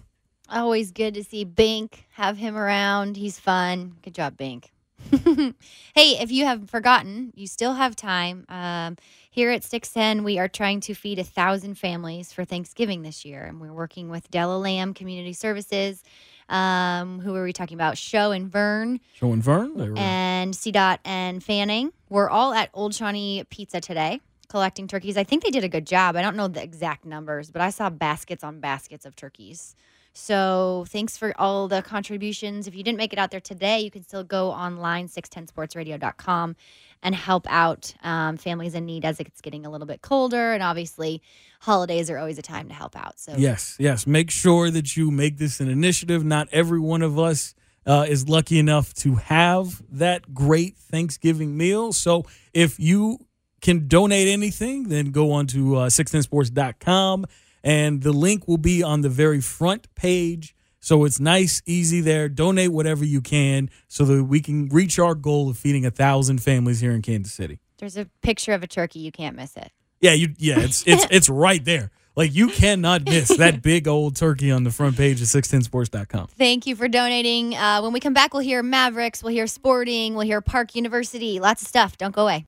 Always 0.49 0.91
good 0.91 1.15
to 1.15 1.23
see 1.23 1.45
Bink, 1.45 2.05
have 2.11 2.37
him 2.37 2.55
around. 2.55 3.17
He's 3.17 3.39
fun. 3.39 3.95
Good 4.03 4.13
job, 4.13 4.37
Bink. 4.37 4.71
hey, 5.11 5.55
if 5.95 6.31
you 6.31 6.45
have 6.45 6.69
forgotten, 6.69 7.33
you 7.35 7.47
still 7.47 7.73
have 7.73 7.95
time. 7.95 8.45
Um, 8.49 8.97
here 9.31 9.49
at 9.49 9.63
610, 9.63 10.23
we 10.23 10.37
are 10.37 10.47
trying 10.47 10.79
to 10.81 10.93
feed 10.93 11.17
a 11.17 11.23
thousand 11.23 11.75
families 11.75 12.31
for 12.31 12.45
Thanksgiving 12.45 13.01
this 13.01 13.25
year, 13.25 13.41
and 13.43 13.59
we're 13.59 13.73
working 13.73 14.09
with 14.09 14.29
Della 14.29 14.57
Lamb 14.57 14.93
Community 14.93 15.33
Services. 15.33 16.03
Um, 16.49 17.19
who 17.19 17.35
are 17.35 17.43
we 17.43 17.53
talking 17.53 17.75
about? 17.75 17.97
Show 17.97 18.31
and 18.31 18.51
Vern 18.51 18.99
Show 19.13 19.31
and 19.31 19.41
Vern. 19.41 19.75
Were, 19.75 19.97
and 19.97 20.53
CDOT 20.53 20.99
and 21.03 21.43
Fanning. 21.43 21.91
We're 22.13 22.29
all 22.29 22.53
at 22.53 22.69
Old 22.75 22.93
Shawnee 22.93 23.43
Pizza 23.49 23.81
today 23.81 24.21
collecting 24.47 24.87
turkeys. 24.87 25.17
I 25.17 25.23
think 25.23 25.43
they 25.43 25.49
did 25.49 25.63
a 25.63 25.67
good 25.67 25.87
job. 25.87 26.15
I 26.15 26.21
don't 26.21 26.35
know 26.35 26.47
the 26.47 26.61
exact 26.61 27.05
numbers, 27.05 27.49
but 27.49 27.59
I 27.59 27.71
saw 27.71 27.89
baskets 27.89 28.43
on 28.43 28.59
baskets 28.59 29.07
of 29.07 29.15
turkeys. 29.15 29.75
So 30.13 30.85
thanks 30.89 31.17
for 31.17 31.33
all 31.41 31.67
the 31.67 31.81
contributions. 31.81 32.67
If 32.67 32.75
you 32.75 32.83
didn't 32.83 32.99
make 32.99 33.13
it 33.13 33.17
out 33.17 33.31
there 33.31 33.39
today, 33.39 33.79
you 33.79 33.89
can 33.89 34.03
still 34.03 34.23
go 34.23 34.51
online, 34.51 35.07
610sportsradio.com, 35.07 36.55
and 37.01 37.15
help 37.15 37.47
out 37.49 37.95
um, 38.03 38.37
families 38.37 38.75
in 38.75 38.85
need 38.85 39.05
as 39.05 39.19
it's 39.19 39.41
getting 39.41 39.65
a 39.65 39.71
little 39.71 39.87
bit 39.87 40.03
colder. 40.03 40.53
And 40.53 40.61
obviously, 40.61 41.19
holidays 41.61 42.11
are 42.11 42.19
always 42.19 42.37
a 42.37 42.43
time 42.43 42.67
to 42.67 42.75
help 42.75 42.95
out. 42.95 43.17
So 43.17 43.33
Yes, 43.39 43.75
yes. 43.79 44.05
Make 44.05 44.29
sure 44.29 44.69
that 44.69 44.95
you 44.95 45.09
make 45.09 45.39
this 45.39 45.59
an 45.59 45.67
initiative. 45.67 46.23
Not 46.23 46.47
every 46.51 46.79
one 46.79 47.01
of 47.01 47.17
us 47.17 47.55
uh, 47.85 48.05
is 48.07 48.27
lucky 48.29 48.59
enough 48.59 48.93
to 48.95 49.15
have 49.15 49.81
that 49.89 50.33
great 50.33 50.77
Thanksgiving 50.77 51.57
meal. 51.57 51.93
So 51.93 52.25
if 52.53 52.79
you 52.79 53.19
can 53.61 53.87
donate 53.87 54.27
anything, 54.27 54.89
then 54.89 55.11
go 55.11 55.31
on 55.31 55.47
to 55.47 55.77
uh, 55.77 55.89
610sports.com 55.89 57.25
and 57.63 58.01
the 58.01 58.11
link 58.11 58.47
will 58.47 58.57
be 58.57 58.83
on 58.83 59.01
the 59.01 59.09
very 59.09 59.39
front 59.39 59.93
page. 59.95 60.55
So 60.79 61.05
it's 61.05 61.19
nice, 61.19 61.61
easy 61.65 62.01
there. 62.01 62.27
Donate 62.27 62.73
whatever 62.73 63.05
you 63.05 63.21
can 63.21 63.69
so 63.87 64.03
that 64.03 64.25
we 64.25 64.41
can 64.41 64.67
reach 64.67 64.99
our 64.99 65.15
goal 65.15 65.49
of 65.49 65.57
feeding 65.57 65.85
a 65.85 65.91
thousand 65.91 66.43
families 66.43 66.81
here 66.81 66.91
in 66.91 67.01
Kansas 67.01 67.33
City. 67.33 67.59
there's 67.77 67.95
a 67.95 68.05
picture 68.21 68.51
of 68.51 68.63
a 68.63 68.67
turkey. 68.67 68.99
You 68.99 69.11
can't 69.11 69.35
miss 69.35 69.55
it. 69.55 69.71
Yeah, 70.01 70.11
you 70.11 70.35
yeah, 70.37 70.59
it's 70.59 70.83
it's 70.85 71.07
it's 71.11 71.29
right 71.29 71.63
there. 71.63 71.91
Like 72.15 72.33
you 72.33 72.47
cannot 72.47 73.05
miss 73.05 73.27
that 73.37 73.61
big 73.61 73.87
old 73.87 74.15
turkey 74.15 74.51
on 74.51 74.63
the 74.63 74.71
front 74.71 74.97
page 74.97 75.21
of 75.21 75.27
610sports.com. 75.27 76.27
Thank 76.37 76.67
you 76.67 76.75
for 76.75 76.87
donating. 76.87 77.55
Uh, 77.55 77.81
when 77.81 77.93
we 77.93 77.99
come 77.99 78.13
back, 78.13 78.33
we'll 78.33 78.43
hear 78.43 78.61
Mavericks, 78.63 79.23
we'll 79.23 79.33
hear 79.33 79.47
Sporting, 79.47 80.13
we'll 80.13 80.25
hear 80.25 80.41
Park 80.41 80.75
University. 80.75 81.39
Lots 81.39 81.61
of 81.61 81.67
stuff. 81.67 81.97
Don't 81.97 82.13
go 82.13 82.23
away. 82.23 82.45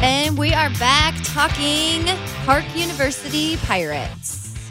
And 0.00 0.38
we 0.38 0.54
are 0.54 0.70
back 0.78 1.14
talking 1.24 2.04
Park 2.44 2.64
University 2.76 3.56
Pirates. 3.56 4.70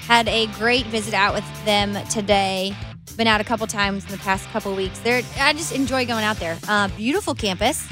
Had 0.00 0.28
a 0.28 0.46
great 0.58 0.84
visit 0.86 1.14
out 1.14 1.32
with 1.32 1.64
them 1.64 1.96
today. 2.08 2.76
Been 3.18 3.26
out 3.26 3.40
a 3.40 3.44
couple 3.44 3.66
times 3.66 4.04
in 4.04 4.12
the 4.12 4.18
past 4.18 4.48
couple 4.50 4.72
weeks. 4.76 5.00
There, 5.00 5.22
I 5.40 5.52
just 5.52 5.72
enjoy 5.72 6.06
going 6.06 6.22
out 6.22 6.36
there. 6.36 6.56
Uh, 6.68 6.86
beautiful 6.96 7.34
campus. 7.34 7.84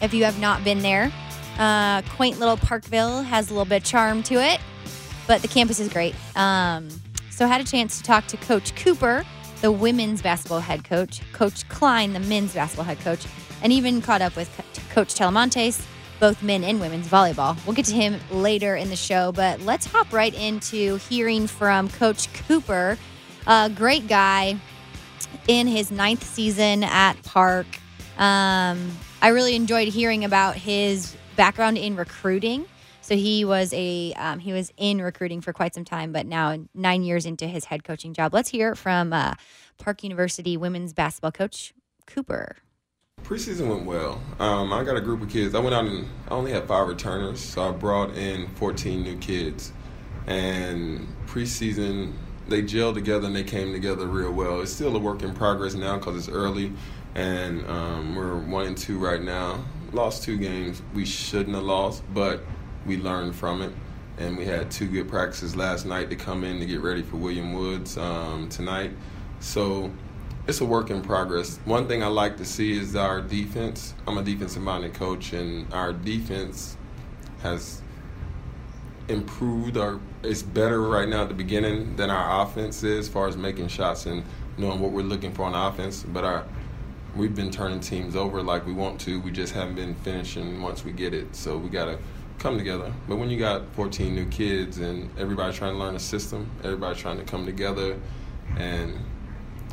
If 0.00 0.14
you 0.14 0.24
have 0.24 0.40
not 0.40 0.64
been 0.64 0.78
there, 0.78 1.12
uh, 1.58 2.00
quaint 2.16 2.38
little 2.38 2.56
Parkville 2.56 3.20
has 3.20 3.50
a 3.50 3.52
little 3.52 3.66
bit 3.66 3.82
of 3.82 3.84
charm 3.84 4.22
to 4.22 4.36
it, 4.36 4.58
but 5.26 5.42
the 5.42 5.48
campus 5.48 5.80
is 5.80 5.90
great. 5.90 6.14
Um, 6.34 6.88
so 7.28 7.44
I 7.44 7.48
had 7.48 7.60
a 7.60 7.64
chance 7.64 7.98
to 7.98 8.04
talk 8.04 8.26
to 8.28 8.38
Coach 8.38 8.74
Cooper, 8.74 9.22
the 9.60 9.70
women's 9.70 10.22
basketball 10.22 10.60
head 10.60 10.82
coach, 10.82 11.20
Coach 11.34 11.68
Klein, 11.68 12.14
the 12.14 12.20
men's 12.20 12.54
basketball 12.54 12.86
head 12.86 13.00
coach, 13.00 13.26
and 13.62 13.74
even 13.74 14.00
caught 14.00 14.22
up 14.22 14.34
with 14.34 14.50
Co- 14.56 14.94
Coach 14.94 15.14
Telemontes, 15.14 15.84
both 16.20 16.42
men 16.42 16.64
and 16.64 16.80
women's 16.80 17.06
volleyball. 17.06 17.54
We'll 17.66 17.76
get 17.76 17.84
to 17.84 17.94
him 17.94 18.18
later 18.30 18.76
in 18.76 18.88
the 18.88 18.96
show, 18.96 19.30
but 19.30 19.60
let's 19.60 19.84
hop 19.84 20.10
right 20.10 20.32
into 20.32 20.96
hearing 21.10 21.46
from 21.48 21.90
Coach 21.90 22.32
Cooper, 22.32 22.96
a 23.46 23.68
great 23.68 24.08
guy 24.08 24.58
in 25.48 25.66
his 25.66 25.90
ninth 25.90 26.24
season 26.24 26.84
at 26.84 27.14
Park. 27.22 27.66
Um, 28.18 28.90
I 29.22 29.28
really 29.28 29.54
enjoyed 29.54 29.88
hearing 29.88 30.24
about 30.24 30.56
his 30.56 31.16
background 31.36 31.78
in 31.78 31.96
recruiting. 31.96 32.66
So 33.02 33.16
he 33.16 33.44
was 33.44 33.72
a 33.72 34.12
um, 34.14 34.38
he 34.38 34.52
was 34.52 34.72
in 34.76 35.00
recruiting 35.00 35.40
for 35.40 35.52
quite 35.52 35.74
some 35.74 35.84
time, 35.84 36.12
but 36.12 36.26
now 36.26 36.56
nine 36.74 37.02
years 37.02 37.26
into 37.26 37.46
his 37.46 37.64
head 37.64 37.82
coaching 37.82 38.14
job. 38.14 38.32
Let's 38.32 38.50
hear 38.50 38.74
from 38.74 39.12
uh, 39.12 39.34
Park 39.78 40.04
University 40.04 40.56
women's 40.56 40.92
basketball 40.92 41.32
coach 41.32 41.74
Cooper. 42.06 42.56
Preseason 43.22 43.68
went 43.68 43.84
well. 43.84 44.20
Um, 44.38 44.72
I 44.72 44.84
got 44.84 44.96
a 44.96 45.00
group 45.00 45.22
of 45.22 45.28
kids. 45.28 45.54
I 45.54 45.60
went 45.60 45.74
out 45.74 45.84
and 45.84 46.06
I 46.28 46.34
only 46.34 46.52
had 46.52 46.66
five 46.66 46.88
returners, 46.88 47.40
so 47.40 47.68
I 47.68 47.70
brought 47.72 48.16
in 48.16 48.48
14 48.54 49.02
new 49.02 49.16
kids. 49.18 49.72
And 50.26 51.06
preseason, 51.26 52.14
they 52.50 52.62
gelled 52.62 52.94
together 52.94 53.26
and 53.26 53.34
they 53.34 53.44
came 53.44 53.72
together 53.72 54.06
real 54.06 54.32
well. 54.32 54.60
It's 54.60 54.72
still 54.72 54.94
a 54.96 54.98
work 54.98 55.22
in 55.22 55.32
progress 55.32 55.74
now 55.74 55.96
because 55.96 56.16
it's 56.16 56.28
early, 56.28 56.72
and 57.14 57.66
um, 57.68 58.16
we're 58.16 58.36
one 58.36 58.66
and 58.66 58.76
two 58.76 58.98
right 58.98 59.22
now. 59.22 59.64
Lost 59.92 60.24
two 60.24 60.36
games 60.36 60.82
we 60.94 61.06
shouldn't 61.06 61.54
have 61.54 61.64
lost, 61.64 62.02
but 62.12 62.42
we 62.84 62.96
learned 62.98 63.34
from 63.34 63.62
it. 63.62 63.72
And 64.18 64.36
we 64.36 64.44
had 64.44 64.70
two 64.70 64.86
good 64.86 65.08
practices 65.08 65.56
last 65.56 65.86
night 65.86 66.10
to 66.10 66.16
come 66.16 66.44
in 66.44 66.60
to 66.60 66.66
get 66.66 66.82
ready 66.82 67.02
for 67.02 67.16
William 67.16 67.54
Woods 67.54 67.96
um, 67.96 68.48
tonight. 68.50 68.90
So 69.38 69.90
it's 70.46 70.60
a 70.60 70.64
work 70.64 70.90
in 70.90 71.00
progress. 71.00 71.58
One 71.64 71.88
thing 71.88 72.02
I 72.02 72.08
like 72.08 72.36
to 72.36 72.44
see 72.44 72.76
is 72.76 72.94
our 72.96 73.22
defense. 73.22 73.94
I'm 74.06 74.18
a 74.18 74.22
defensive 74.22 74.62
minded 74.62 74.92
coach, 74.92 75.32
and 75.32 75.72
our 75.72 75.92
defense 75.92 76.76
has 77.42 77.79
improved 79.10 79.76
or 79.76 80.00
it's 80.22 80.42
better 80.42 80.80
right 80.80 81.08
now 81.08 81.22
at 81.22 81.28
the 81.28 81.34
beginning 81.34 81.96
than 81.96 82.10
our 82.10 82.42
offense 82.42 82.82
is 82.82 83.06
as 83.06 83.08
far 83.08 83.28
as 83.28 83.36
making 83.36 83.68
shots 83.68 84.06
and 84.06 84.22
knowing 84.56 84.80
what 84.80 84.92
we're 84.92 85.02
looking 85.02 85.32
for 85.32 85.44
on 85.44 85.54
offense. 85.54 86.02
But 86.02 86.24
our 86.24 86.44
we've 87.16 87.34
been 87.34 87.50
turning 87.50 87.80
teams 87.80 88.14
over 88.14 88.42
like 88.42 88.66
we 88.66 88.72
want 88.72 89.00
to. 89.00 89.20
We 89.20 89.32
just 89.32 89.52
haven't 89.52 89.74
been 89.74 89.94
finishing 89.96 90.62
once 90.62 90.84
we 90.84 90.92
get 90.92 91.12
it. 91.12 91.34
So 91.34 91.56
we 91.56 91.68
gotta 91.68 91.98
come 92.38 92.56
together. 92.56 92.92
But 93.08 93.16
when 93.16 93.30
you 93.30 93.38
got 93.38 93.66
14 93.74 94.14
new 94.14 94.26
kids 94.26 94.78
and 94.78 95.10
everybody 95.18 95.54
trying 95.56 95.74
to 95.74 95.78
learn 95.78 95.96
a 95.96 96.00
system, 96.00 96.50
everybody 96.64 96.98
trying 96.98 97.18
to 97.18 97.24
come 97.24 97.44
together, 97.44 97.98
and 98.56 98.96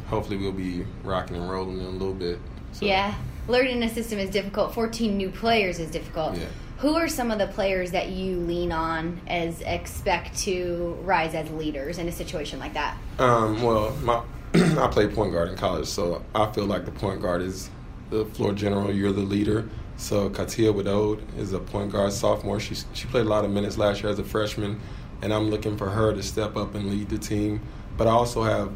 hopefully 0.08 0.38
we'll 0.38 0.52
be 0.52 0.86
rocking 1.04 1.38
and 1.38 1.50
rolling 1.50 1.80
in 1.80 1.86
a 1.86 1.90
little 1.90 2.14
bit. 2.14 2.40
So, 2.74 2.86
Yeah, 2.86 3.16
learning 3.48 3.82
a 3.84 3.90
system 3.90 4.20
is 4.20 4.30
difficult. 4.30 4.74
14 4.74 5.18
new 5.18 5.30
players 5.30 5.80
is 5.80 5.90
difficult. 5.90 6.36
Yeah. 6.38 6.46
Who 6.80 6.94
are 6.94 7.08
some 7.08 7.32
of 7.32 7.40
the 7.40 7.48
players 7.48 7.90
that 7.92 8.10
you 8.10 8.38
lean 8.42 8.72
on 8.72 9.20
as 9.26 9.62
expect 9.62 10.38
to 10.40 10.96
rise 11.02 11.34
as 11.34 11.50
leaders 11.50 11.98
in 11.98 12.08
a 12.08 12.12
situation 12.12 12.60
like 12.60 12.76
that? 12.76 12.96
Um, 13.18 13.64
well, 13.64 13.96
my 14.04 14.22
I 14.54 14.88
played 14.88 15.16
point 15.16 15.34
guard 15.34 15.50
in 15.50 15.56
college, 15.56 15.88
so 15.88 16.24
I 16.36 16.52
feel 16.52 16.66
like 16.66 16.86
the 16.86 16.92
point 16.92 17.20
guard 17.20 17.42
is 17.42 17.72
the 18.12 18.26
floor 18.26 18.54
general. 18.54 18.94
You're 18.94 19.12
the 19.12 19.22
leader. 19.22 19.68
So 19.98 20.30
Katia 20.30 20.72
Wadode 20.72 21.20
is 21.40 21.52
a 21.52 21.60
point 21.60 21.92
guard 21.92 22.14
sophomore. 22.14 22.60
She 22.60 22.76
she 22.94 23.08
played 23.08 23.26
a 23.26 23.30
lot 23.30 23.44
of 23.44 23.50
minutes 23.50 23.80
last 23.80 24.04
year 24.04 24.12
as 24.12 24.20
a 24.20 24.24
freshman, 24.24 24.80
and 25.24 25.34
I'm 25.34 25.50
looking 25.50 25.78
for 25.78 25.90
her 25.90 26.14
to 26.14 26.22
step 26.22 26.56
up 26.56 26.76
and 26.76 26.92
lead 26.92 27.10
the 27.10 27.18
team. 27.18 27.60
But 27.98 28.06
I 28.06 28.12
also 28.12 28.44
have 28.44 28.72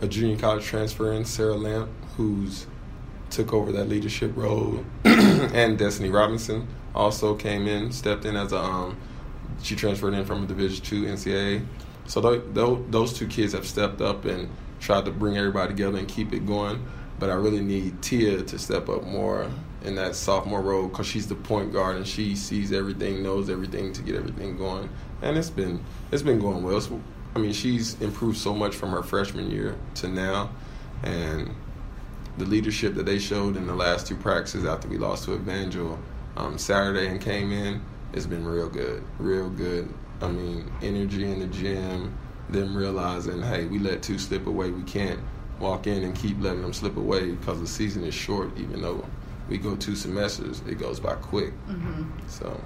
a 0.00 0.08
junior 0.08 0.38
college 0.38 0.64
transfer 0.64 1.12
in 1.12 1.26
Sarah 1.26 1.56
Lamp, 1.56 1.90
who's 2.16 2.66
took 3.28 3.52
over 3.52 3.72
that 3.72 3.90
leadership 3.90 4.32
role, 4.34 4.86
and 5.04 5.76
Destiny 5.76 6.08
Robinson 6.08 6.66
also 6.94 7.34
came 7.34 7.66
in, 7.66 7.92
stepped 7.92 8.24
in 8.24 8.36
as 8.36 8.52
a 8.52 8.58
um, 8.58 8.96
she 9.62 9.76
transferred 9.76 10.14
in 10.14 10.24
from 10.24 10.44
a 10.44 10.46
Division 10.46 10.84
two 10.84 11.04
NCAA. 11.04 11.64
So 12.06 12.20
th- 12.20 12.54
th- 12.54 12.78
those 12.90 13.12
two 13.12 13.26
kids 13.26 13.52
have 13.52 13.66
stepped 13.66 14.00
up 14.00 14.24
and 14.24 14.48
tried 14.80 15.04
to 15.04 15.10
bring 15.10 15.36
everybody 15.36 15.68
together 15.68 15.98
and 15.98 16.08
keep 16.08 16.32
it 16.32 16.46
going. 16.46 16.84
But 17.18 17.30
I 17.30 17.34
really 17.34 17.60
need 17.60 18.02
Tia 18.02 18.42
to 18.42 18.58
step 18.58 18.88
up 18.88 19.04
more 19.04 19.48
in 19.84 19.94
that 19.96 20.14
sophomore 20.14 20.60
role 20.60 20.88
because 20.88 21.06
she's 21.06 21.28
the 21.28 21.34
point 21.34 21.72
guard 21.72 21.96
and 21.96 22.06
she 22.06 22.34
sees 22.34 22.72
everything, 22.72 23.22
knows 23.22 23.48
everything 23.48 23.92
to 23.92 24.02
get 24.02 24.16
everything 24.16 24.56
going. 24.56 24.88
And 25.22 25.36
it's 25.38 25.50
been 25.50 25.82
it's 26.10 26.22
been 26.22 26.40
going 26.40 26.62
well. 26.62 26.76
It's, 26.76 26.90
I 27.34 27.38
mean, 27.38 27.52
she's 27.52 28.00
improved 28.02 28.38
so 28.38 28.52
much 28.52 28.74
from 28.74 28.90
her 28.90 29.02
freshman 29.02 29.50
year 29.50 29.76
to 29.96 30.08
now, 30.08 30.50
and 31.02 31.50
the 32.36 32.44
leadership 32.44 32.94
that 32.94 33.06
they 33.06 33.18
showed 33.18 33.56
in 33.56 33.66
the 33.66 33.74
last 33.74 34.06
two 34.06 34.16
practices 34.16 34.64
after 34.64 34.88
we 34.88 34.98
lost 34.98 35.24
to 35.24 35.34
Evangel 35.34 35.98
um, 36.42 36.58
Saturday 36.58 37.06
and 37.06 37.20
came 37.20 37.52
in, 37.52 37.80
it's 38.12 38.26
been 38.26 38.44
real 38.44 38.68
good, 38.68 39.02
real 39.18 39.48
good. 39.48 39.92
I 40.20 40.28
mean, 40.28 40.70
energy 40.82 41.30
in 41.30 41.40
the 41.40 41.46
gym, 41.46 42.16
them 42.48 42.76
realizing, 42.76 43.40
hey, 43.42 43.64
we 43.64 43.78
let 43.78 44.02
two 44.02 44.18
slip 44.18 44.46
away. 44.46 44.70
We 44.70 44.82
can't 44.82 45.20
walk 45.60 45.86
in 45.86 46.02
and 46.02 46.14
keep 46.14 46.40
letting 46.40 46.62
them 46.62 46.72
slip 46.72 46.96
away 46.96 47.30
because 47.30 47.60
the 47.60 47.66
season 47.66 48.04
is 48.04 48.14
short. 48.14 48.50
Even 48.58 48.82
though 48.82 49.04
we 49.48 49.58
go 49.58 49.76
two 49.76 49.96
semesters, 49.96 50.60
it 50.68 50.78
goes 50.78 51.00
by 51.00 51.14
quick. 51.14 51.52
So 52.28 52.60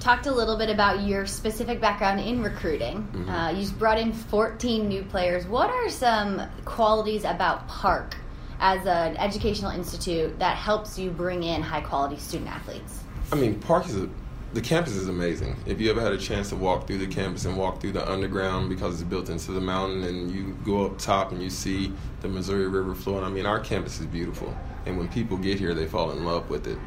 Talked 0.00 0.26
a 0.26 0.32
little 0.32 0.56
bit 0.56 0.70
about 0.70 1.02
your 1.02 1.26
specific 1.26 1.80
background 1.80 2.20
in 2.20 2.42
recruiting. 2.42 2.98
Uh, 3.28 3.50
you 3.50 3.68
brought 3.72 3.98
in 3.98 4.12
14 4.12 4.86
new 4.86 5.02
players. 5.02 5.46
What 5.46 5.70
are 5.70 5.88
some 5.88 6.42
qualities 6.64 7.24
about 7.24 7.66
Park 7.66 8.16
as 8.60 8.86
an 8.86 9.16
educational 9.16 9.70
institute 9.70 10.38
that 10.38 10.56
helps 10.56 10.98
you 10.98 11.10
bring 11.10 11.42
in 11.42 11.62
high 11.62 11.80
quality 11.80 12.16
student 12.16 12.50
athletes? 12.50 13.02
I 13.32 13.36
mean, 13.36 13.58
Park 13.60 13.86
is 13.86 13.96
a 13.96 14.08
the 14.54 14.60
campus 14.62 14.94
is 14.94 15.08
amazing. 15.08 15.56
If 15.66 15.78
you 15.78 15.90
ever 15.90 16.00
had 16.00 16.12
a 16.12 16.18
chance 16.18 16.48
to 16.48 16.56
walk 16.56 16.86
through 16.86 16.98
the 16.98 17.06
campus 17.06 17.44
and 17.44 17.56
walk 17.56 17.80
through 17.80 17.92
the 17.92 18.10
underground 18.10 18.70
because 18.70 18.94
it's 18.94 19.08
built 19.08 19.28
into 19.28 19.52
the 19.52 19.60
mountain, 19.60 20.04
and 20.04 20.30
you 20.30 20.56
go 20.64 20.86
up 20.86 20.98
top 20.98 21.32
and 21.32 21.42
you 21.42 21.50
see 21.50 21.92
the 22.22 22.28
Missouri 22.28 22.66
River 22.66 22.94
flowing, 22.94 23.24
I 23.24 23.28
mean, 23.28 23.44
our 23.44 23.60
campus 23.60 24.00
is 24.00 24.06
beautiful. 24.06 24.56
And 24.86 24.96
when 24.96 25.08
people 25.08 25.36
get 25.36 25.58
here, 25.58 25.74
they 25.74 25.86
fall 25.86 26.12
in 26.12 26.24
love 26.24 26.48
with 26.48 26.66
it. 26.66 26.78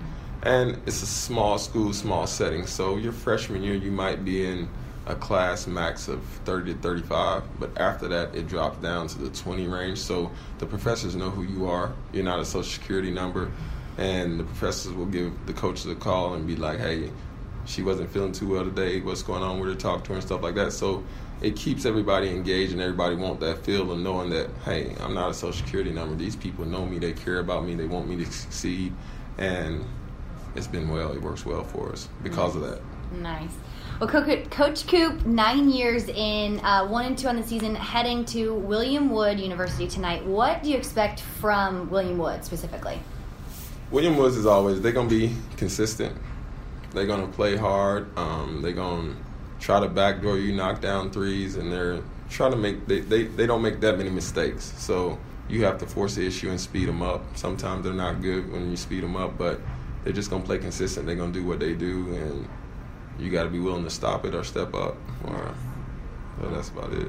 And 0.42 0.80
it's 0.88 1.04
a 1.04 1.06
small 1.06 1.60
school, 1.60 1.94
small 1.94 2.26
setting. 2.26 2.66
So 2.66 2.98
your 2.98 3.12
freshman 3.12 3.62
year, 3.62 3.76
you 3.76 3.92
might 3.92 4.26
be 4.26 4.44
in 4.44 4.68
a 5.08 5.16
class 5.16 5.68
max 5.68 6.08
of 6.08 6.24
30 6.46 6.74
to 6.74 6.80
35, 6.80 7.44
but 7.60 7.76
after 7.80 8.08
that, 8.08 8.36
it 8.36 8.48
drops 8.48 8.78
down 8.78 9.08
to 9.08 9.18
the 9.18 9.30
20 9.30 9.68
range. 9.68 9.98
So 9.98 10.32
the 10.60 10.66
professors 10.66 11.16
know 11.16 11.30
who 11.30 11.44
you 11.44 11.68
are. 11.68 11.94
You're 12.14 12.24
not 12.24 12.40
a 12.40 12.46
social 12.46 12.72
security 12.72 13.12
number. 13.12 13.52
And 13.98 14.40
the 14.40 14.44
professors 14.44 14.94
will 14.94 15.06
give 15.06 15.34
the 15.46 15.54
coaches 15.54 15.88
a 15.88 15.96
call 15.96 16.36
and 16.36 16.48
be 16.48 16.56
like, 16.56 16.80
hey, 16.80 17.12
she 17.66 17.84
wasn't 17.84 18.10
feeling 18.10 18.32
too 18.32 18.48
well 18.48 18.64
today. 18.64 19.02
What's 19.02 19.22
going 19.22 19.44
on 19.44 19.60
with 19.60 19.70
her? 19.70 19.76
Talk 19.76 20.04
to 20.06 20.10
her 20.10 20.16
and 20.16 20.24
stuff 20.24 20.42
like 20.42 20.56
that. 20.56 20.72
So 20.72 21.04
it 21.42 21.56
keeps 21.56 21.86
everybody 21.86 22.30
engaged 22.30 22.72
and 22.72 22.82
everybody 22.82 23.16
want 23.16 23.40
that 23.40 23.64
feel 23.66 23.92
of 23.92 24.00
knowing 24.00 24.30
that 24.30 24.50
hey, 24.64 24.96
I'm 25.00 25.14
not 25.14 25.32
a 25.32 25.34
social 25.34 25.54
security 25.54 25.92
number. 25.92 26.16
These 26.16 26.36
people 26.36 26.66
know 26.66 26.86
me. 26.86 27.00
They 27.00 27.14
care 27.14 27.40
about 27.40 27.66
me. 27.66 27.76
They 27.76 27.86
want 27.86 28.08
me 28.08 28.24
to 28.24 28.32
succeed, 28.32 28.94
and 29.38 29.84
it's 30.56 30.68
been 30.68 30.90
well. 30.90 31.12
It 31.14 31.22
works 31.22 31.46
well 31.46 31.64
for 31.64 31.92
us 31.92 32.08
because 32.24 32.56
of 32.56 32.62
that. 32.62 32.82
Nice. 33.12 33.52
Well, 34.02 34.10
Coach 34.50 34.88
Coop, 34.88 35.28
nine 35.28 35.70
years 35.70 36.08
in, 36.08 36.60
uh, 36.66 36.88
one 36.88 37.06
and 37.06 37.16
two 37.16 37.28
on 37.28 37.36
the 37.36 37.44
season, 37.44 37.76
heading 37.76 38.26
to 38.26 38.56
William 38.56 39.12
Wood 39.12 39.40
University 39.40 39.88
tonight. 39.88 40.26
What 40.26 40.64
do 40.64 40.72
you 40.72 40.76
expect 40.76 41.20
from 41.20 41.88
William 41.92 42.18
Wood 42.18 42.44
specifically? 42.44 43.00
William 43.92 44.18
Woods 44.18 44.38
is 44.38 44.48
always 44.48 44.82
they're 44.82 44.92
gonna 44.92 45.08
be 45.08 45.36
consistent. 45.56 46.18
They're 46.96 47.06
gonna 47.06 47.28
play 47.28 47.56
hard. 47.56 48.08
Um, 48.18 48.64
they're 48.64 48.72
gonna 48.72 49.16
try 49.60 49.80
to 49.80 49.88
backdoor 49.88 50.40
you, 50.40 50.52
knock 50.52 50.82
down 50.82 51.12
threes, 51.12 51.56
and 51.56 51.72
they're 51.72 52.02
trying 52.28 52.54
to 52.54 52.58
make 52.58 52.88
they, 52.88 53.02
they, 53.02 53.26
they 53.26 53.46
don't 53.46 53.62
make 53.62 53.82
that 53.82 54.00
many 54.00 54.10
mistakes. 54.10 54.74
So 54.78 55.20
you 55.48 55.64
have 55.66 55.78
to 55.78 55.86
force 55.86 56.16
the 56.16 56.26
issue 56.26 56.50
and 56.50 56.60
speed 56.60 56.88
them 56.88 57.04
up. 57.04 57.22
Sometimes 57.38 57.84
they're 57.84 57.94
not 57.94 58.24
good 58.24 58.52
when 58.52 58.72
you 58.72 58.78
speed 58.78 59.04
them 59.04 59.16
up, 59.16 59.38
but 59.38 59.62
they're 60.04 60.12
just 60.12 60.32
gonna 60.32 60.44
play 60.44 60.58
consistent. 60.58 61.06
They're 61.06 61.16
gonna 61.16 61.32
do 61.32 61.46
what 61.46 61.60
they 61.60 61.76
do, 61.76 62.16
and 62.16 62.50
you 63.22 63.30
got 63.30 63.44
to 63.44 63.50
be 63.50 63.60
willing 63.60 63.84
to 63.84 63.90
stop 63.90 64.26
it 64.26 64.34
or 64.34 64.44
step 64.44 64.74
up. 64.74 64.98
Or, 65.26 65.54
so 66.42 66.50
that's 66.50 66.70
about 66.70 66.92
it. 66.94 67.08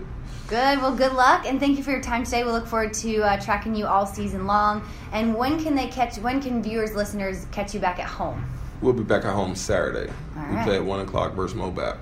Good. 0.48 0.82
Well, 0.82 0.94
good 0.94 1.14
luck, 1.14 1.46
and 1.46 1.58
thank 1.58 1.78
you 1.78 1.82
for 1.82 1.92
your 1.92 2.02
time 2.02 2.24
today. 2.24 2.44
We 2.44 2.50
look 2.50 2.66
forward 2.66 2.92
to 2.94 3.22
uh, 3.22 3.40
tracking 3.40 3.74
you 3.74 3.86
all 3.86 4.04
season 4.04 4.46
long. 4.46 4.86
And 5.12 5.34
when 5.34 5.62
can 5.62 5.74
they 5.74 5.86
catch? 5.86 6.18
When 6.18 6.42
can 6.42 6.62
viewers, 6.62 6.94
listeners, 6.94 7.46
catch 7.52 7.72
you 7.72 7.80
back 7.80 7.98
at 7.98 8.06
home? 8.06 8.44
We'll 8.82 8.92
be 8.92 9.04
back 9.04 9.24
at 9.24 9.32
home 9.32 9.54
Saturday. 9.54 10.12
All 10.36 10.48
we 10.48 10.56
right. 10.56 10.64
play 10.66 10.76
at 10.76 10.84
one 10.84 11.00
o'clock 11.00 11.32
versus 11.34 11.56
Mobap. 11.56 11.98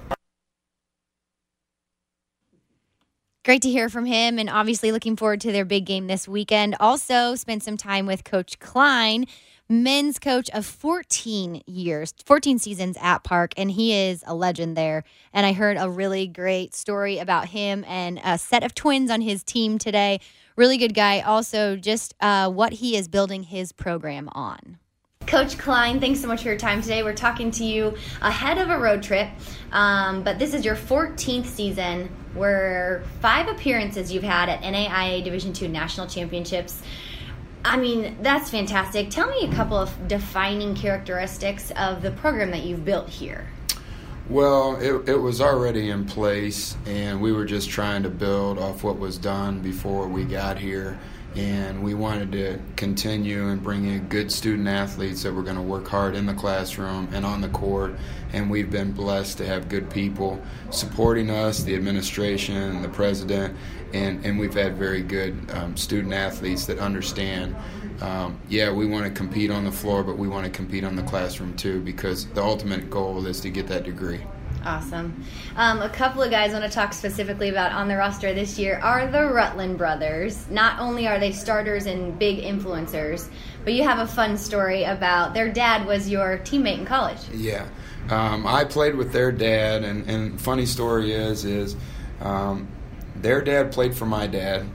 Great 3.43 3.63
to 3.63 3.71
hear 3.71 3.89
from 3.89 4.05
him, 4.05 4.39
and 4.39 4.51
obviously 4.51 4.93
looking 4.93 5.17
forward 5.17 5.41
to 5.41 5.51
their 5.51 5.65
big 5.65 5.87
game 5.87 6.09
this 6.09 6.29
weekend. 6.29 6.77
Also, 6.79 7.35
spent 7.35 7.63
some 7.63 7.79
time 7.79 8.05
with 8.05 8.23
Coach 8.23 8.59
Klein, 8.59 9.25
men's 9.67 10.19
coach 10.19 10.51
of 10.51 10.67
14 10.67 11.63
years, 11.67 12.13
14 12.27 12.59
seasons 12.59 12.99
at 13.01 13.25
Park, 13.25 13.55
and 13.57 13.71
he 13.71 13.95
is 13.95 14.23
a 14.27 14.35
legend 14.35 14.77
there. 14.77 15.05
And 15.33 15.47
I 15.47 15.55
heard 15.55 15.79
a 15.81 15.89
really 15.89 16.27
great 16.27 16.75
story 16.75 17.17
about 17.17 17.49
him 17.49 17.83
and 17.89 18.21
a 18.23 18.37
set 18.37 18.63
of 18.63 18.75
twins 18.75 19.11
on 19.11 19.23
his 19.23 19.43
team 19.43 19.79
today. 19.79 20.21
Really 20.55 20.77
good 20.77 20.93
guy. 20.95 21.21
Also, 21.21 21.77
just 21.77 22.15
uh, 22.21 22.51
what 22.51 22.75
he 22.75 22.95
is 22.95 23.09
building 23.09 23.45
his 23.45 23.73
program 23.73 24.29
on. 24.33 24.77
Coach 25.31 25.59
Klein, 25.59 26.01
thanks 26.01 26.21
so 26.21 26.27
much 26.27 26.43
for 26.43 26.49
your 26.49 26.59
time 26.59 26.83
today. 26.83 27.05
We're 27.05 27.15
talking 27.15 27.53
to 27.53 27.65
you 27.65 27.97
ahead 28.21 28.59
of 28.59 28.69
a 28.69 28.77
road 28.77 29.01
trip, 29.01 29.29
um, 29.71 30.25
but 30.25 30.41
this 30.41 30.55
is 30.55 30.65
your 30.65 30.75
14th 30.75 31.47
season. 31.47 32.09
Where 32.35 33.05
five 33.21 33.47
appearances 33.47 34.13
you've 34.13 34.25
had 34.25 34.49
at 34.49 34.63
NAIA 34.63 35.23
Division 35.23 35.53
II 35.57 35.69
national 35.69 36.09
championships. 36.09 36.83
I 37.65 37.77
mean, 37.77 38.17
that's 38.23 38.51
fantastic. 38.51 39.11
Tell 39.11 39.29
me 39.31 39.49
a 39.49 39.55
couple 39.55 39.77
of 39.77 40.09
defining 40.09 40.75
characteristics 40.75 41.71
of 41.77 42.03
the 42.03 42.11
program 42.11 42.51
that 42.51 42.65
you've 42.65 42.85
built 42.85 43.09
here. 43.09 43.47
Well, 44.29 44.77
it, 44.81 45.09
it 45.09 45.17
was 45.17 45.41
already 45.41 45.91
in 45.91 46.07
place, 46.07 46.77
and 46.87 47.21
we 47.21 47.31
were 47.31 47.45
just 47.45 47.71
trying 47.71 48.03
to 48.03 48.11
build 48.11 48.59
off 48.59 48.83
what 48.83 48.99
was 48.99 49.17
done 49.17 49.61
before 49.61 50.09
we 50.09 50.25
got 50.25 50.59
here. 50.59 50.99
And 51.37 51.83
we 51.85 51.95
wanted 51.95 52.33
to 52.33 52.59
continue 52.77 53.49
and 53.49 53.63
bring 53.63 53.85
in 53.85 54.09
good 54.09 54.33
student 54.33 54.67
athletes 54.67 55.23
that 55.23 55.33
were 55.33 55.45
going 55.45 55.57
to 55.57 55.63
work 55.63 55.87
hard 55.87 56.17
in 56.17 56.27
the 56.27 56.35
classroom 56.35 57.09
and 57.13 57.25
on 57.25 57.41
the 57.41 57.49
court. 57.49 57.95
And 58.33 58.51
we've 58.51 58.71
been 58.71 58.93
blessed 58.93 59.39
to 59.39 59.47
have 59.47 59.69
good 59.69 59.89
people 59.91 60.41
supporting 60.71 61.31
us, 61.31 61.63
the 61.63 61.75
administration, 61.75 62.83
the 62.83 62.89
president, 62.89 63.57
and, 63.93 64.25
and 64.25 64.39
we've 64.39 64.55
had 64.55 64.77
very 64.77 65.03
good 65.03 65.51
um, 65.53 65.77
student 65.77 66.13
athletes 66.13 66.67
that 66.67 66.79
understand 66.79 67.55
um, 68.01 68.41
yeah, 68.49 68.73
we 68.73 68.87
want 68.87 69.05
to 69.05 69.11
compete 69.11 69.51
on 69.51 69.65
the 69.65 69.73
floor, 69.73 70.03
but 70.03 70.17
we 70.17 70.27
want 70.27 70.45
to 70.45 70.51
compete 70.51 70.85
on 70.85 70.97
the 70.97 71.03
classroom 71.03 71.55
too 71.57 71.81
because 71.81 72.27
the 72.29 72.43
ultimate 72.43 72.89
goal 72.89 73.27
is 73.27 73.41
to 73.41 73.51
get 73.51 73.67
that 73.69 73.85
degree. 73.85 74.21
Awesome. 74.65 75.25
Um, 75.57 75.81
a 75.81 75.89
couple 75.89 76.23
of 76.23 76.31
guys 76.31 76.53
want 76.53 76.65
to 76.65 76.71
talk 76.71 76.93
specifically 76.93 77.49
about 77.49 77.73
on 77.73 77.89
the 77.89 77.97
roster 77.97 78.35
this 78.35 78.59
year 78.59 78.79
are 78.83 79.07
the 79.11 79.27
Rutland 79.27 79.79
brothers. 79.79 80.49
Not 80.51 80.79
only 80.79 81.07
are 81.07 81.19
they 81.19 81.33
starters 81.33 81.87
and 81.87 82.19
big 82.19 82.39
influencers, 82.39 83.29
but 83.65 83.73
you 83.73 83.85
have 83.85 83.99
a 83.99 84.07
fun 84.07 84.37
story 84.37 84.85
about 84.85 85.35
their 85.35 85.51
dad 85.51 85.87
was 85.87 86.09
your 86.11 86.39
teammate 86.39 86.79
in 86.79 86.85
college. 86.85 87.21
Yeah, 87.33 87.67
um, 88.11 88.47
I 88.47 88.65
played 88.65 88.97
with 88.97 89.13
their 89.13 89.33
dad, 89.33 89.83
and, 89.83 90.09
and 90.09 90.41
funny 90.41 90.67
story 90.67 91.13
is 91.13 91.45
is 91.45 91.77
um, 92.21 92.69
their 93.17 93.41
dad 93.41 93.73
played 93.73 93.95
for 93.95 94.07
my 94.07 94.27
dad. 94.27 94.67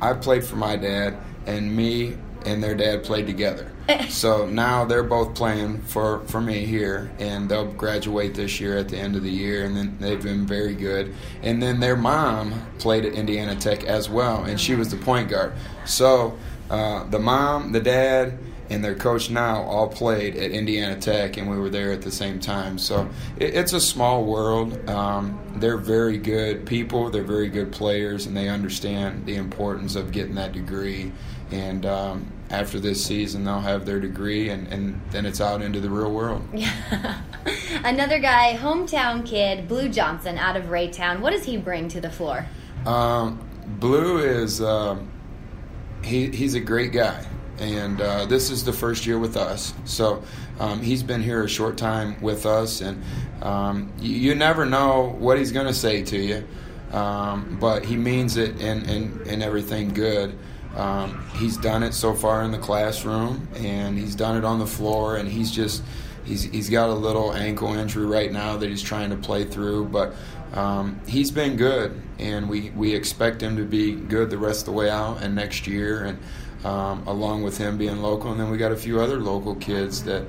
I 0.00 0.14
played 0.14 0.44
for 0.44 0.56
my 0.56 0.76
dad, 0.76 1.16
and 1.46 1.74
me 1.74 2.16
and 2.44 2.62
their 2.62 2.74
dad 2.74 3.04
played 3.04 3.26
together. 3.26 3.72
so 4.08 4.46
now 4.46 4.84
they're 4.84 5.02
both 5.02 5.34
playing 5.34 5.80
for, 5.82 6.20
for 6.26 6.40
me 6.40 6.64
here, 6.66 7.10
and 7.18 7.48
they'll 7.48 7.72
graduate 7.72 8.34
this 8.34 8.60
year 8.60 8.76
at 8.76 8.88
the 8.88 8.98
end 8.98 9.16
of 9.16 9.22
the 9.22 9.30
year, 9.30 9.64
and 9.64 9.76
then 9.76 9.96
they've 9.98 10.22
been 10.22 10.46
very 10.46 10.74
good. 10.74 11.14
And 11.42 11.62
then 11.62 11.80
their 11.80 11.96
mom 11.96 12.66
played 12.78 13.04
at 13.04 13.14
Indiana 13.14 13.56
Tech 13.56 13.84
as 13.84 14.08
well, 14.08 14.44
and 14.44 14.60
she 14.60 14.74
was 14.74 14.90
the 14.90 14.96
point 14.96 15.30
guard. 15.30 15.52
So 15.86 16.36
uh, 16.70 17.04
the 17.04 17.18
mom, 17.18 17.72
the 17.72 17.80
dad, 17.80 18.38
and 18.70 18.84
their 18.84 18.94
coach 18.94 19.30
now 19.30 19.62
all 19.62 19.88
played 19.88 20.36
at 20.36 20.50
Indiana 20.50 21.00
Tech, 21.00 21.38
and 21.38 21.48
we 21.48 21.58
were 21.58 21.70
there 21.70 21.90
at 21.90 22.02
the 22.02 22.10
same 22.10 22.38
time. 22.38 22.76
So 22.76 23.08
it, 23.38 23.54
it's 23.54 23.72
a 23.72 23.80
small 23.80 24.24
world. 24.24 24.86
Um, 24.88 25.38
they're 25.56 25.78
very 25.78 26.18
good 26.18 26.66
people, 26.66 27.08
they're 27.08 27.22
very 27.22 27.48
good 27.48 27.72
players, 27.72 28.26
and 28.26 28.36
they 28.36 28.48
understand 28.48 29.24
the 29.24 29.36
importance 29.36 29.96
of 29.96 30.12
getting 30.12 30.34
that 30.34 30.52
degree. 30.52 31.12
And 31.50 31.86
um, 31.86 32.30
after 32.50 32.80
this 32.80 33.04
season, 33.04 33.44
they'll 33.44 33.60
have 33.60 33.84
their 33.84 34.00
degree, 34.00 34.48
and, 34.48 34.66
and 34.68 35.00
then 35.10 35.26
it's 35.26 35.40
out 35.40 35.60
into 35.60 35.80
the 35.80 35.90
real 35.90 36.12
world. 36.12 36.42
Yeah. 36.54 37.20
Another 37.84 38.18
guy, 38.18 38.58
hometown 38.60 39.24
kid, 39.24 39.68
Blue 39.68 39.88
Johnson 39.88 40.36
out 40.36 40.56
of 40.56 40.64
Raytown. 40.64 41.20
What 41.20 41.30
does 41.30 41.44
he 41.44 41.56
bring 41.56 41.88
to 41.88 42.00
the 42.00 42.10
floor? 42.10 42.46
Um, 42.84 43.48
Blue 43.78 44.18
is 44.18 44.60
um, 44.60 45.10
he, 46.02 46.30
he's 46.30 46.54
a 46.54 46.60
great 46.60 46.92
guy, 46.92 47.26
and 47.58 48.00
uh, 48.00 48.26
this 48.26 48.50
is 48.50 48.64
the 48.64 48.72
first 48.72 49.06
year 49.06 49.18
with 49.18 49.36
us. 49.36 49.72
So 49.84 50.22
um, 50.58 50.82
he's 50.82 51.02
been 51.02 51.22
here 51.22 51.44
a 51.44 51.48
short 51.48 51.76
time 51.78 52.20
with 52.20 52.44
us, 52.46 52.80
and 52.80 53.02
um, 53.42 53.92
you, 53.98 54.14
you 54.14 54.34
never 54.34 54.66
know 54.66 55.16
what 55.18 55.38
he's 55.38 55.52
going 55.52 55.66
to 55.66 55.74
say 55.74 56.02
to 56.04 56.18
you, 56.18 56.46
um, 56.96 57.58
but 57.60 57.84
he 57.84 57.96
means 57.96 58.36
it 58.36 58.60
in, 58.60 58.88
in, 58.88 59.22
in 59.26 59.42
everything 59.42 59.94
good. 59.94 60.36
Um, 60.78 61.24
he's 61.34 61.56
done 61.56 61.82
it 61.82 61.92
so 61.92 62.14
far 62.14 62.42
in 62.42 62.52
the 62.52 62.58
classroom, 62.58 63.48
and 63.56 63.98
he's 63.98 64.14
done 64.14 64.36
it 64.36 64.44
on 64.44 64.60
the 64.60 64.66
floor, 64.66 65.16
and 65.16 65.28
he's 65.28 65.50
just 65.50 65.82
he's 66.24 66.44
he's 66.44 66.70
got 66.70 66.88
a 66.88 66.94
little 66.94 67.32
ankle 67.32 67.74
injury 67.74 68.06
right 68.06 68.30
now 68.30 68.56
that 68.56 68.68
he's 68.68 68.82
trying 68.82 69.10
to 69.10 69.16
play 69.16 69.44
through, 69.44 69.86
but 69.86 70.14
um, 70.54 71.00
he's 71.06 71.32
been 71.32 71.56
good, 71.56 72.00
and 72.18 72.48
we 72.48 72.70
we 72.70 72.94
expect 72.94 73.42
him 73.42 73.56
to 73.56 73.64
be 73.64 73.92
good 73.92 74.30
the 74.30 74.38
rest 74.38 74.60
of 74.60 74.66
the 74.66 74.72
way 74.72 74.88
out 74.88 75.20
and 75.20 75.34
next 75.34 75.66
year, 75.66 76.04
and 76.04 76.18
um, 76.64 77.06
along 77.08 77.42
with 77.42 77.58
him 77.58 77.76
being 77.76 78.00
local, 78.00 78.30
and 78.30 78.40
then 78.40 78.50
we 78.50 78.56
got 78.56 78.72
a 78.72 78.76
few 78.76 79.00
other 79.00 79.18
local 79.18 79.56
kids 79.56 80.04
that 80.04 80.24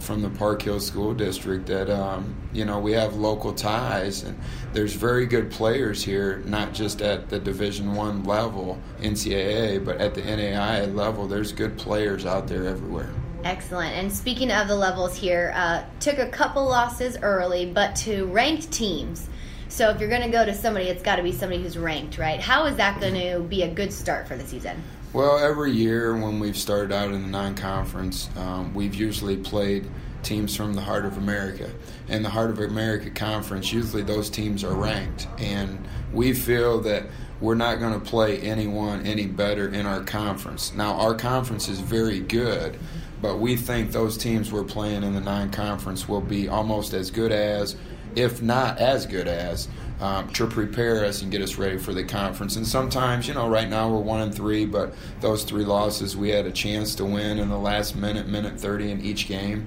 from 0.00 0.22
the 0.22 0.30
Park 0.30 0.62
Hill 0.62 0.80
School 0.80 1.14
District 1.14 1.66
that 1.66 1.90
um, 1.90 2.34
you 2.52 2.64
know 2.64 2.78
we 2.78 2.92
have 2.92 3.16
local 3.16 3.52
ties, 3.52 4.22
and 4.22 4.38
there's 4.72 4.94
very 4.94 5.26
good 5.26 5.50
players 5.50 6.02
here, 6.02 6.42
not 6.46 6.72
just 6.72 7.02
at 7.02 7.28
the 7.28 7.38
Division 7.38 7.94
One 7.94 8.24
level, 8.24 8.78
NCAA, 9.00 9.84
but 9.84 10.00
at 10.00 10.14
the 10.14 10.22
NAIA 10.22 10.94
level. 10.94 11.26
There's 11.26 11.52
good 11.52 11.76
players 11.78 12.26
out 12.26 12.48
there 12.48 12.66
everywhere. 12.66 13.10
Excellent. 13.44 13.94
And 13.94 14.12
speaking 14.12 14.50
of 14.50 14.68
the 14.68 14.76
levels 14.76 15.16
here, 15.16 15.52
uh, 15.54 15.84
took 15.98 16.18
a 16.18 16.28
couple 16.28 16.64
losses 16.64 17.16
early, 17.22 17.66
but 17.66 17.96
to 17.96 18.26
ranked 18.26 18.70
teams. 18.70 19.28
So 19.68 19.88
if 19.90 20.00
you're 20.00 20.10
going 20.10 20.22
to 20.22 20.28
go 20.28 20.44
to 20.44 20.54
somebody, 20.54 20.86
it's 20.86 21.02
got 21.02 21.16
to 21.16 21.22
be 21.22 21.32
somebody 21.32 21.62
who's 21.62 21.78
ranked, 21.78 22.18
right? 22.18 22.40
How 22.40 22.66
is 22.66 22.76
that 22.76 23.00
going 23.00 23.14
to 23.14 23.40
be 23.40 23.62
a 23.62 23.68
good 23.72 23.92
start 23.92 24.26
for 24.26 24.36
the 24.36 24.46
season? 24.46 24.82
Well, 25.12 25.38
every 25.38 25.72
year 25.72 26.14
when 26.14 26.38
we've 26.38 26.56
started 26.56 26.92
out 26.92 27.10
in 27.10 27.22
the 27.22 27.28
non-conference, 27.28 28.30
um, 28.36 28.72
we've 28.74 28.94
usually 28.94 29.36
played 29.36 29.90
teams 30.22 30.54
from 30.54 30.74
the 30.74 30.82
Heart 30.82 31.04
of 31.04 31.18
America. 31.18 31.68
And 32.08 32.24
the 32.24 32.30
Heart 32.30 32.50
of 32.50 32.60
America 32.60 33.10
Conference, 33.10 33.72
usually 33.72 34.04
those 34.04 34.30
teams 34.30 34.62
are 34.62 34.72
ranked. 34.72 35.26
And 35.38 35.84
we 36.12 36.32
feel 36.32 36.78
that 36.82 37.06
we're 37.40 37.56
not 37.56 37.80
going 37.80 37.94
to 37.94 37.98
play 37.98 38.38
anyone 38.38 39.04
any 39.04 39.26
better 39.26 39.68
in 39.68 39.84
our 39.84 40.04
conference. 40.04 40.72
Now, 40.74 40.92
our 40.92 41.16
conference 41.16 41.68
is 41.68 41.80
very 41.80 42.20
good, 42.20 42.78
but 43.20 43.38
we 43.38 43.56
think 43.56 43.90
those 43.90 44.16
teams 44.16 44.52
we're 44.52 44.62
playing 44.62 45.02
in 45.02 45.14
the 45.14 45.20
nine 45.20 45.50
conference 45.50 46.08
will 46.08 46.20
be 46.20 46.48
almost 46.48 46.94
as 46.94 47.10
good 47.10 47.32
as, 47.32 47.74
if 48.14 48.42
not 48.42 48.78
as 48.78 49.06
good 49.06 49.26
as, 49.26 49.66
um, 50.00 50.28
to 50.30 50.46
prepare 50.46 51.04
us 51.04 51.22
and 51.22 51.30
get 51.30 51.42
us 51.42 51.56
ready 51.56 51.76
for 51.76 51.92
the 51.92 52.04
conference. 52.04 52.56
And 52.56 52.66
sometimes, 52.66 53.28
you 53.28 53.34
know, 53.34 53.48
right 53.48 53.68
now 53.68 53.90
we're 53.90 54.00
one 54.00 54.20
and 54.20 54.34
three, 54.34 54.64
but 54.64 54.94
those 55.20 55.44
three 55.44 55.64
losses 55.64 56.16
we 56.16 56.30
had 56.30 56.46
a 56.46 56.52
chance 56.52 56.94
to 56.96 57.04
win 57.04 57.38
in 57.38 57.48
the 57.48 57.58
last 57.58 57.94
minute, 57.94 58.26
minute 58.26 58.58
30 58.58 58.92
in 58.92 59.00
each 59.02 59.28
game. 59.28 59.66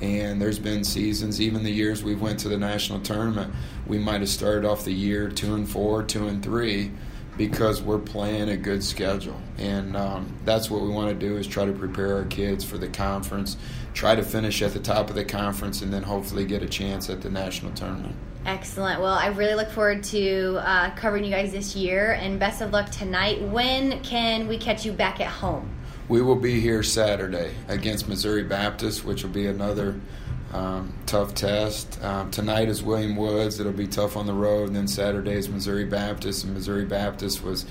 And 0.00 0.40
there's 0.40 0.58
been 0.58 0.84
seasons, 0.84 1.40
even 1.40 1.62
the 1.62 1.70
years 1.70 2.02
we 2.02 2.14
went 2.14 2.38
to 2.40 2.48
the 2.48 2.56
national 2.56 3.00
tournament, 3.00 3.52
we 3.86 3.98
might 3.98 4.20
have 4.20 4.30
started 4.30 4.66
off 4.66 4.84
the 4.84 4.92
year 4.92 5.28
two 5.28 5.54
and 5.54 5.68
four, 5.68 6.02
two 6.02 6.26
and 6.26 6.42
three, 6.42 6.90
because 7.36 7.82
we're 7.82 7.98
playing 7.98 8.48
a 8.48 8.56
good 8.56 8.82
schedule. 8.82 9.38
And 9.58 9.96
um, 9.96 10.34
that's 10.44 10.70
what 10.70 10.82
we 10.82 10.88
want 10.88 11.08
to 11.10 11.26
do 11.26 11.36
is 11.36 11.46
try 11.46 11.66
to 11.66 11.72
prepare 11.72 12.16
our 12.16 12.24
kids 12.24 12.64
for 12.64 12.78
the 12.78 12.88
conference, 12.88 13.58
try 13.92 14.14
to 14.14 14.22
finish 14.22 14.62
at 14.62 14.72
the 14.72 14.80
top 14.80 15.10
of 15.10 15.16
the 15.16 15.24
conference, 15.24 15.82
and 15.82 15.92
then 15.92 16.02
hopefully 16.02 16.46
get 16.46 16.62
a 16.62 16.68
chance 16.68 17.10
at 17.10 17.20
the 17.20 17.30
national 17.30 17.72
tournament. 17.72 18.16
Excellent. 18.46 19.00
Well, 19.00 19.14
I 19.14 19.26
really 19.28 19.54
look 19.54 19.70
forward 19.70 20.02
to 20.04 20.58
uh, 20.62 20.90
covering 20.94 21.24
you 21.24 21.30
guys 21.30 21.52
this 21.52 21.76
year, 21.76 22.12
and 22.12 22.38
best 22.40 22.62
of 22.62 22.72
luck 22.72 22.90
tonight. 22.90 23.42
When 23.42 24.02
can 24.02 24.48
we 24.48 24.56
catch 24.56 24.84
you 24.84 24.92
back 24.92 25.20
at 25.20 25.28
home? 25.28 25.70
We 26.08 26.22
will 26.22 26.36
be 26.36 26.58
here 26.58 26.82
Saturday 26.82 27.54
against 27.68 28.08
Missouri 28.08 28.42
Baptist, 28.42 29.04
which 29.04 29.22
will 29.22 29.30
be 29.30 29.46
another 29.46 30.00
um, 30.52 30.92
tough 31.06 31.34
test. 31.34 32.02
Um, 32.02 32.30
tonight 32.30 32.68
is 32.68 32.82
William 32.82 33.14
Woods. 33.14 33.60
It'll 33.60 33.72
be 33.72 33.86
tough 33.86 34.16
on 34.16 34.26
the 34.26 34.32
road. 34.32 34.68
And 34.68 34.76
then 34.76 34.88
Saturday 34.88 35.34
is 35.34 35.48
Missouri 35.48 35.84
Baptist. 35.84 36.44
And 36.44 36.54
Missouri 36.54 36.84
Baptist 36.84 37.44
was 37.44 37.66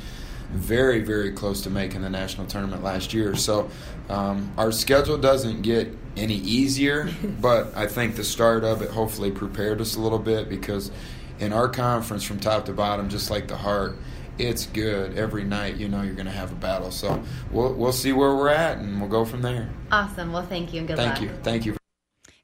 very, 0.51 1.01
very 1.01 1.31
close 1.31 1.61
to 1.61 1.69
making 1.69 2.01
the 2.01 2.09
national 2.09 2.47
tournament 2.47 2.83
last 2.83 3.13
year. 3.13 3.35
So 3.35 3.69
um, 4.07 4.51
our 4.57 4.71
schedule 4.71 5.17
doesn't 5.17 5.61
get 5.61 6.08
any 6.19 6.35
easier, 6.35 7.09
but 7.41 7.75
I 7.75 7.87
think 7.87 8.15
the 8.15 8.23
start 8.23 8.63
of 8.63 8.81
it 8.81 8.91
hopefully 8.91 9.31
prepared 9.31 9.81
us 9.81 9.95
a 9.95 10.01
little 10.01 10.19
bit 10.19 10.49
because 10.49 10.91
in 11.39 11.53
our 11.53 11.69
conference 11.69 12.23
from 12.23 12.39
top 12.39 12.65
to 12.65 12.73
bottom, 12.73 13.09
just 13.09 13.29
like 13.29 13.47
the 13.47 13.55
heart, 13.57 13.97
it's 14.37 14.65
good 14.67 15.17
every 15.17 15.43
night. 15.43 15.77
You 15.77 15.87
know 15.87 16.01
you're 16.01 16.13
going 16.13 16.25
to 16.25 16.31
have 16.31 16.51
a 16.51 16.55
battle, 16.55 16.91
so 16.91 17.21
we'll 17.51 17.73
we'll 17.73 17.91
see 17.91 18.13
where 18.13 18.35
we're 18.35 18.49
at, 18.49 18.77
and 18.77 18.99
we'll 18.99 19.09
go 19.09 19.25
from 19.25 19.41
there. 19.41 19.69
Awesome. 19.91 20.31
Well, 20.31 20.45
thank 20.45 20.73
you 20.73 20.79
and 20.79 20.87
good 20.87 20.97
Thank 20.97 21.15
luck. 21.15 21.21
you, 21.21 21.29
thank 21.43 21.65
you. 21.65 21.75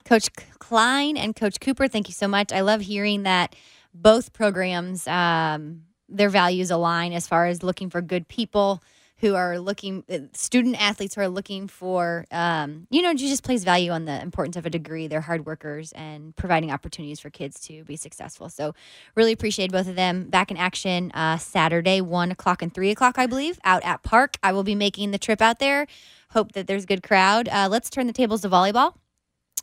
Coach 0.04 0.30
Klein 0.60 1.18
and 1.18 1.36
Coach 1.36 1.60
Cooper, 1.60 1.88
thank 1.88 2.08
you 2.08 2.14
so 2.14 2.28
much. 2.28 2.54
I 2.54 2.62
love 2.62 2.82
hearing 2.82 3.24
that 3.24 3.56
both 3.94 4.34
programs, 4.34 5.08
um, 5.08 5.84
their 6.10 6.30
values 6.30 6.70
align 6.70 7.14
as 7.14 7.28
far 7.28 7.48
as 7.48 7.64
looking 7.64 7.90
for 7.90 8.02
good 8.02 8.28
people 8.28 8.84
who 9.26 9.34
are 9.34 9.58
looking, 9.58 10.04
uh, 10.08 10.20
student 10.34 10.80
athletes 10.80 11.16
who 11.16 11.22
are 11.22 11.28
looking 11.28 11.68
for, 11.68 12.26
um, 12.30 12.86
you 12.92 13.02
know, 13.02 13.12
just 13.16 13.44
place 13.44 13.64
value 13.64 13.90
on 13.90 14.06
the 14.06 14.22
importance 14.22 14.56
of 14.56 14.68
a 14.68 14.70
degree. 14.70 15.08
They're 15.08 15.22
hard 15.22 15.48
workers 15.48 15.92
and 15.94 16.36
providing 16.36 16.72
opportunities 16.72 17.20
for 17.20 17.32
kids 17.32 17.60
to 17.62 17.84
be 17.86 17.96
successful. 17.96 18.50
So, 18.50 18.76
really 19.16 19.32
appreciate 19.32 19.72
both 19.72 19.88
of 19.88 19.96
them. 19.96 20.30
Back 20.30 20.52
in 20.52 20.58
action 20.58 21.12
uh, 21.14 21.40
Saturday, 21.40 22.02
1 22.02 22.32
o'clock 22.32 22.62
and 22.62 22.72
3 22.72 22.92
o'clock, 22.92 23.18
I 23.18 23.26
believe, 23.26 23.60
out 23.64 23.84
at 23.84 24.04
Park. 24.04 24.38
I 24.44 24.52
will 24.52 24.64
be 24.64 24.76
making 24.76 25.10
the 25.10 25.18
trip 25.18 25.42
out 25.42 25.58
there. 25.58 25.88
Hope 26.30 26.52
that 26.52 26.68
there's 26.68 26.84
a 26.84 26.88
good 26.88 27.02
crowd. 27.02 27.50
Uh, 27.50 27.68
let's 27.72 27.90
turn 27.90 28.06
the 28.06 28.14
tables 28.14 28.42
to 28.42 28.50
volleyball. 28.50 28.94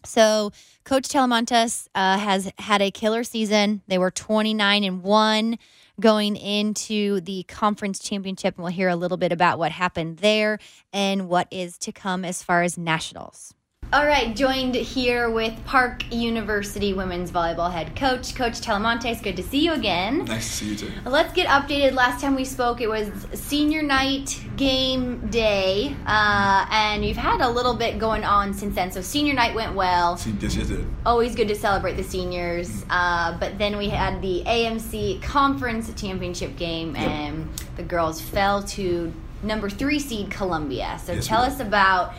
So, 0.04 0.50
Coach 0.84 1.08
Telemontes 1.08 1.86
uh, 1.94 2.18
has 2.18 2.50
had 2.58 2.82
a 2.82 2.90
killer 2.90 3.22
season. 3.22 3.82
They 3.86 3.98
were 3.98 4.10
29 4.10 4.82
and 4.82 5.04
1 5.04 5.58
going 6.02 6.36
into 6.36 7.22
the 7.22 7.44
conference 7.44 7.98
championship, 7.98 8.56
and 8.56 8.64
we'll 8.64 8.72
hear 8.72 8.90
a 8.90 8.96
little 8.96 9.16
bit 9.16 9.32
about 9.32 9.58
what 9.58 9.72
happened 9.72 10.18
there 10.18 10.58
and 10.92 11.28
what 11.28 11.48
is 11.50 11.78
to 11.78 11.92
come 11.92 12.24
as 12.26 12.42
far 12.42 12.62
as 12.62 12.76
nationals. 12.76 13.54
All 13.92 14.06
right, 14.06 14.34
joined 14.34 14.74
here 14.74 15.28
with 15.28 15.52
Park 15.66 16.10
University 16.10 16.94
women's 16.94 17.30
volleyball 17.30 17.70
head 17.70 17.94
coach, 17.94 18.34
Coach 18.34 18.58
Telemontes. 18.62 19.22
Good 19.22 19.36
to 19.36 19.42
see 19.42 19.58
you 19.62 19.74
again. 19.74 20.24
Nice 20.24 20.46
to 20.46 20.52
see 20.64 20.70
you 20.70 20.76
too. 20.76 20.92
Let's 21.04 21.34
get 21.34 21.46
updated. 21.48 21.92
Last 21.92 22.18
time 22.22 22.34
we 22.34 22.46
spoke, 22.46 22.80
it 22.80 22.88
was 22.88 23.10
senior 23.34 23.82
night 23.82 24.40
game 24.56 25.26
day, 25.28 25.94
uh, 26.06 26.66
and 26.70 27.04
you've 27.04 27.18
had 27.18 27.42
a 27.42 27.48
little 27.50 27.74
bit 27.74 27.98
going 27.98 28.24
on 28.24 28.54
since 28.54 28.74
then. 28.74 28.90
So 28.90 29.02
senior 29.02 29.34
night 29.34 29.54
went 29.54 29.74
well. 29.74 30.14
This 30.38 30.56
is 30.56 30.70
it. 30.70 30.86
Always 31.04 31.34
good 31.34 31.48
to 31.48 31.54
celebrate 31.54 31.98
the 31.98 32.04
seniors. 32.04 32.86
Uh, 32.88 33.36
but 33.38 33.58
then 33.58 33.76
we 33.76 33.90
had 33.90 34.22
the 34.22 34.42
AMC 34.46 35.20
Conference 35.20 35.92
Championship 36.00 36.56
game, 36.56 36.94
Yep. 36.94 37.08
and 37.10 37.48
the 37.76 37.82
girls 37.82 38.22
fell 38.22 38.62
to 38.62 39.12
number 39.42 39.68
three 39.68 39.98
seed 39.98 40.30
Columbia. 40.30 40.98
So 41.04 41.12
Yes, 41.12 41.26
tell 41.26 41.42
us 41.42 41.60
about 41.60 42.14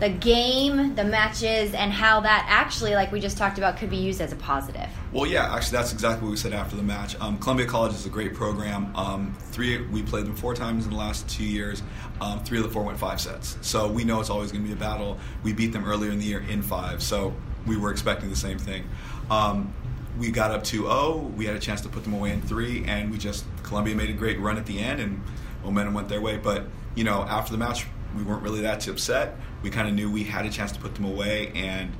the 0.00 0.08
game, 0.08 0.94
the 0.94 1.04
matches, 1.04 1.74
and 1.74 1.90
how 1.92 2.20
that 2.20 2.46
actually, 2.48 2.94
like 2.94 3.10
we 3.10 3.20
just 3.20 3.36
talked 3.36 3.58
about, 3.58 3.76
could 3.76 3.90
be 3.90 3.96
used 3.96 4.20
as 4.20 4.32
a 4.32 4.36
positive. 4.36 4.88
Well, 5.12 5.26
yeah, 5.26 5.54
actually, 5.54 5.78
that's 5.78 5.92
exactly 5.92 6.24
what 6.24 6.30
we 6.30 6.36
said 6.36 6.52
after 6.52 6.76
the 6.76 6.82
match. 6.82 7.18
Um, 7.20 7.38
Columbia 7.38 7.66
College 7.66 7.94
is 7.94 8.06
a 8.06 8.08
great 8.08 8.34
program. 8.34 8.94
Um, 8.94 9.34
three, 9.50 9.84
we 9.86 10.02
played 10.02 10.26
them 10.26 10.36
four 10.36 10.54
times 10.54 10.84
in 10.84 10.92
the 10.92 10.96
last 10.96 11.28
two 11.28 11.44
years. 11.44 11.82
Um, 12.20 12.42
three 12.44 12.58
of 12.58 12.64
the 12.64 12.70
four 12.70 12.84
went 12.84 12.98
five 12.98 13.20
sets, 13.20 13.58
so 13.60 13.88
we 13.88 14.04
know 14.04 14.20
it's 14.20 14.30
always 14.30 14.52
going 14.52 14.62
to 14.62 14.68
be 14.68 14.74
a 14.74 14.78
battle. 14.78 15.18
We 15.42 15.52
beat 15.52 15.72
them 15.72 15.84
earlier 15.84 16.12
in 16.12 16.18
the 16.18 16.26
year 16.26 16.44
in 16.48 16.62
five, 16.62 17.02
so 17.02 17.34
we 17.66 17.76
were 17.76 17.90
expecting 17.90 18.30
the 18.30 18.36
same 18.36 18.58
thing. 18.58 18.88
Um, 19.30 19.74
we 20.18 20.30
got 20.30 20.50
up 20.50 20.64
2-0. 20.64 21.34
We 21.34 21.46
had 21.46 21.54
a 21.54 21.60
chance 21.60 21.80
to 21.82 21.88
put 21.88 22.02
them 22.02 22.12
away 22.12 22.32
in 22.32 22.42
three, 22.42 22.84
and 22.84 23.10
we 23.10 23.18
just 23.18 23.44
Columbia 23.62 23.94
made 23.94 24.10
a 24.10 24.14
great 24.14 24.38
run 24.40 24.58
at 24.58 24.66
the 24.66 24.78
end, 24.78 25.00
and 25.00 25.22
momentum 25.64 25.94
went 25.94 26.08
their 26.08 26.20
way. 26.20 26.36
But 26.36 26.64
you 26.94 27.04
know, 27.04 27.22
after 27.22 27.52
the 27.52 27.58
match, 27.58 27.86
we 28.18 28.24
weren't 28.24 28.42
really 28.42 28.60
that 28.62 28.86
upset. 28.88 29.36
We 29.62 29.70
kind 29.70 29.88
of 29.88 29.94
knew 29.94 30.10
we 30.10 30.24
had 30.24 30.44
a 30.44 30.50
chance 30.50 30.72
to 30.72 30.80
put 30.80 30.94
them 30.94 31.04
away, 31.04 31.52
and 31.54 31.92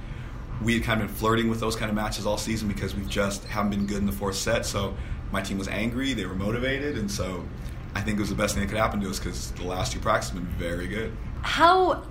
we 0.62 0.74
had 0.74 0.82
kind 0.82 1.00
of 1.00 1.08
been 1.08 1.16
flirting 1.16 1.48
with 1.48 1.60
those 1.60 1.76
kind 1.76 1.88
of 1.88 1.94
matches 1.94 2.26
all 2.26 2.36
season 2.36 2.68
because 2.68 2.94
we 2.94 3.04
just 3.04 3.44
haven't 3.44 3.70
been 3.70 3.86
good 3.86 3.98
in 3.98 4.06
the 4.06 4.12
fourth 4.12 4.36
set. 4.36 4.66
So 4.66 4.96
my 5.30 5.40
team 5.40 5.58
was 5.58 5.68
angry, 5.68 6.12
they 6.14 6.26
were 6.26 6.34
motivated, 6.34 6.98
and 6.98 7.10
so 7.10 7.46
I 7.94 8.00
think 8.00 8.18
it 8.18 8.20
was 8.20 8.30
the 8.30 8.34
best 8.34 8.54
thing 8.54 8.64
that 8.64 8.68
could 8.68 8.78
happen 8.78 9.00
to 9.00 9.08
us 9.08 9.18
because 9.18 9.52
the 9.52 9.64
last 9.64 9.92
two 9.92 10.00
practices 10.00 10.34
have 10.34 10.44
been 10.44 10.54
very 10.58 10.88
good. 10.88 11.16
How 11.42 12.02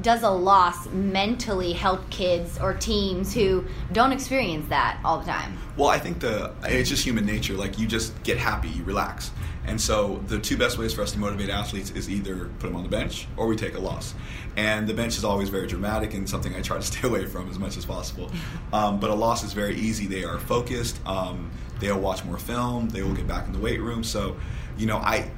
does 0.00 0.22
a 0.22 0.30
loss 0.30 0.88
mentally 0.88 1.72
help 1.72 2.08
kids 2.10 2.58
or 2.58 2.72
teams 2.74 3.34
who 3.34 3.64
don't 3.92 4.12
experience 4.12 4.68
that 4.68 4.98
all 5.04 5.18
the 5.18 5.26
time? 5.26 5.56
Well, 5.76 5.88
I 5.88 5.98
think 5.98 6.20
the 6.20 6.52
it's 6.64 6.88
just 6.88 7.04
human 7.04 7.26
nature. 7.26 7.54
Like 7.54 7.78
you 7.78 7.86
just 7.86 8.20
get 8.22 8.38
happy, 8.38 8.68
you 8.68 8.84
relax, 8.84 9.30
and 9.66 9.80
so 9.80 10.22
the 10.26 10.38
two 10.38 10.56
best 10.56 10.76
ways 10.76 10.92
for 10.92 11.02
us 11.02 11.12
to 11.12 11.18
motivate 11.18 11.48
athletes 11.48 11.90
is 11.90 12.10
either 12.10 12.50
put 12.58 12.66
them 12.68 12.76
on 12.76 12.82
the 12.82 12.88
bench 12.88 13.28
or 13.36 13.46
we 13.46 13.56
take 13.56 13.74
a 13.74 13.80
loss. 13.80 14.14
And 14.56 14.88
the 14.88 14.94
bench 14.94 15.16
is 15.16 15.24
always 15.24 15.50
very 15.50 15.66
dramatic 15.66 16.14
and 16.14 16.28
something 16.28 16.54
I 16.54 16.62
try 16.62 16.78
to 16.78 16.82
stay 16.92 17.06
away 17.06 17.26
from 17.26 17.48
as 17.48 17.58
much 17.58 17.76
as 17.76 17.84
possible. 17.84 18.30
Um, 18.72 18.98
but 18.98 19.10
a 19.10 19.14
loss 19.14 19.44
is 19.44 19.52
very 19.52 19.76
easy. 19.76 20.06
They 20.06 20.24
are 20.24 20.38
focused. 20.38 21.04
Um, 21.06 21.50
they'll 21.78 22.00
watch 22.00 22.24
more 22.24 22.38
film. 22.38 22.88
They 22.88 23.02
will 23.02 23.14
get 23.14 23.28
back 23.28 23.46
in 23.46 23.52
the 23.52 23.60
weight 23.60 23.80
room. 23.80 24.02
So, 24.02 24.36
you 24.76 24.86
know, 24.86 24.98
I. 24.98 25.30